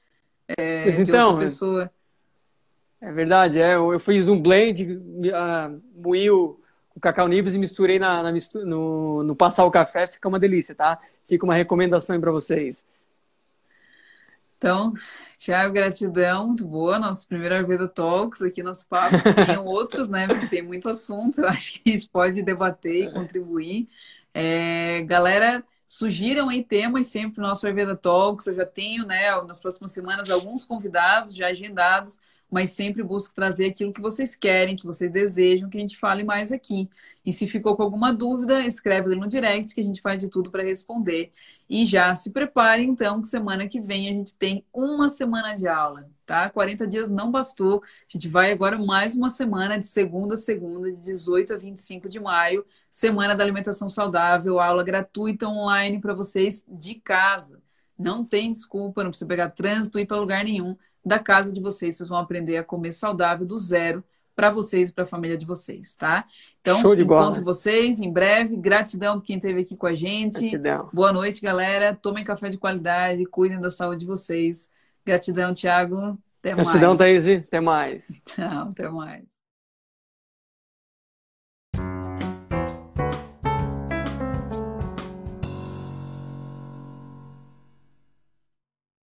é, 0.47 0.83
pois 0.83 0.95
de 0.95 1.01
então, 1.03 1.27
outra 1.29 1.43
pessoa. 1.43 1.91
É 2.99 3.11
verdade, 3.11 3.59
é, 3.59 3.75
eu 3.75 3.99
fiz 3.99 4.27
um 4.27 4.41
blend, 4.41 4.93
uh, 4.93 5.81
moí 5.95 6.29
o, 6.31 6.59
o 6.95 6.99
cacau 6.99 7.27
nibs 7.27 7.53
e 7.53 7.59
misturei 7.59 7.99
na, 7.99 8.23
na 8.23 8.31
no, 8.65 9.23
no 9.23 9.35
passar 9.35 9.65
o 9.65 9.71
café, 9.71 10.07
fica 10.07 10.27
uma 10.27 10.39
delícia, 10.39 10.73
tá? 10.73 10.99
Fica 11.27 11.43
uma 11.43 11.55
recomendação 11.55 12.15
aí 12.15 12.21
para 12.21 12.31
vocês. 12.31 12.87
Então, 14.57 14.93
Tiago, 15.43 15.73
gratidão, 15.73 16.47
muito 16.47 16.65
boa. 16.65 16.97
Nosso 16.97 17.27
primeiro 17.27 17.53
Arveda 17.53 17.85
Talks 17.85 18.41
aqui, 18.41 18.63
nosso 18.63 18.87
papo. 18.87 19.17
Tem 19.45 19.57
outros, 19.59 20.07
né? 20.07 20.25
Porque 20.25 20.47
tem 20.47 20.61
muito 20.61 20.87
assunto. 20.87 21.41
Eu 21.41 21.49
acho 21.49 21.73
que 21.73 21.89
a 21.89 21.91
gente 21.91 22.07
pode 22.09 22.41
debater 22.41 23.09
e 23.09 23.11
contribuir. 23.11 23.89
É, 24.33 25.01
galera, 25.03 25.61
sugiram 25.85 26.47
aí 26.47 26.63
temas 26.63 27.07
sempre 27.07 27.41
no 27.41 27.47
nosso 27.47 27.67
Arveda 27.67 27.93
Talks. 27.93 28.47
Eu 28.47 28.55
já 28.55 28.65
tenho, 28.65 29.05
né, 29.05 29.29
nas 29.41 29.59
próximas 29.59 29.91
semanas, 29.91 30.29
alguns 30.29 30.63
convidados 30.63 31.35
já 31.35 31.47
agendados. 31.47 32.21
Mas 32.53 32.69
sempre 32.69 33.01
busco 33.01 33.33
trazer 33.33 33.65
aquilo 33.65 33.91
que 33.91 33.99
vocês 33.99 34.35
querem, 34.35 34.75
que 34.75 34.85
vocês 34.85 35.11
desejam, 35.11 35.71
que 35.71 35.77
a 35.77 35.81
gente 35.81 35.97
fale 35.97 36.23
mais 36.23 36.51
aqui. 36.51 36.87
E 37.25 37.33
se 37.33 37.47
ficou 37.47 37.75
com 37.75 37.81
alguma 37.81 38.13
dúvida, 38.13 38.63
escreve 38.63 39.07
ali 39.07 39.15
no 39.19 39.27
direct 39.27 39.73
que 39.73 39.81
a 39.81 39.83
gente 39.83 39.99
faz 39.99 40.21
de 40.21 40.29
tudo 40.29 40.51
para 40.51 40.61
responder. 40.61 41.31
E 41.67 41.83
já 41.83 42.13
se 42.13 42.29
prepare, 42.29 42.83
então, 42.83 43.19
que 43.21 43.27
semana 43.27 43.67
que 43.67 43.81
vem 43.81 44.07
a 44.07 44.11
gente 44.11 44.35
tem 44.35 44.63
uma 44.71 45.09
semana 45.09 45.55
de 45.55 45.67
aula, 45.67 46.07
tá? 46.27 46.47
40 46.47 46.85
dias 46.85 47.09
não 47.09 47.31
bastou. 47.31 47.81
A 47.83 47.87
gente 48.07 48.27
vai 48.27 48.51
agora 48.51 48.77
mais 48.77 49.15
uma 49.15 49.31
semana, 49.31 49.79
de 49.79 49.87
segunda 49.87 50.35
a 50.35 50.37
segunda, 50.37 50.91
de 50.91 51.01
18 51.01 51.55
a 51.55 51.57
25 51.57 52.07
de 52.07 52.19
maio, 52.19 52.63
semana 52.91 53.35
da 53.35 53.43
alimentação 53.43 53.89
saudável, 53.89 54.59
aula 54.59 54.83
gratuita 54.83 55.47
online 55.47 55.99
para 55.99 56.13
vocês 56.13 56.63
de 56.67 56.93
casa. 56.95 57.63
Não 57.97 58.23
tem 58.23 58.51
desculpa, 58.51 59.03
não 59.03 59.09
precisa 59.09 59.27
pegar 59.27 59.49
trânsito 59.49 59.97
e 59.97 60.03
ir 60.03 60.05
para 60.05 60.19
lugar 60.19 60.43
nenhum 60.43 60.75
da 61.05 61.19
casa 61.19 61.53
de 61.53 61.61
vocês. 61.61 61.97
Vocês 61.97 62.09
vão 62.09 62.17
aprender 62.17 62.57
a 62.57 62.63
comer 62.63 62.91
saudável 62.91 63.45
do 63.45 63.57
zero 63.57 64.03
para 64.35 64.49
vocês 64.49 64.89
e 64.89 64.93
para 64.93 65.03
a 65.03 65.07
família 65.07 65.37
de 65.37 65.45
vocês, 65.45 65.95
tá? 65.95 66.25
Então, 66.59 66.79
Show 66.81 66.95
de 66.95 67.03
encontro 67.03 67.41
bola. 67.41 67.53
vocês 67.53 67.99
em 67.99 68.11
breve. 68.11 68.57
Gratidão 68.57 69.19
por 69.19 69.25
quem 69.25 69.35
esteve 69.35 69.61
aqui 69.61 69.77
com 69.77 69.85
a 69.85 69.93
gente. 69.93 70.39
Gratidão. 70.39 70.89
Boa 70.91 71.13
noite, 71.13 71.41
galera. 71.41 71.93
Tomem 71.93 72.23
café 72.23 72.49
de 72.49 72.57
qualidade, 72.57 73.25
cuidem 73.25 73.61
da 73.61 73.69
saúde 73.69 73.99
de 74.01 74.05
vocês. 74.05 74.71
Gratidão, 75.05 75.53
Thiago. 75.53 76.17
Até 76.39 76.55
Gratidão, 76.55 76.95
mais. 76.95 76.99
Thaís. 76.99 77.27
Até 77.27 77.59
mais. 77.59 78.21
Tchau, 78.25 78.69
até 78.69 78.89
mais. 78.89 79.42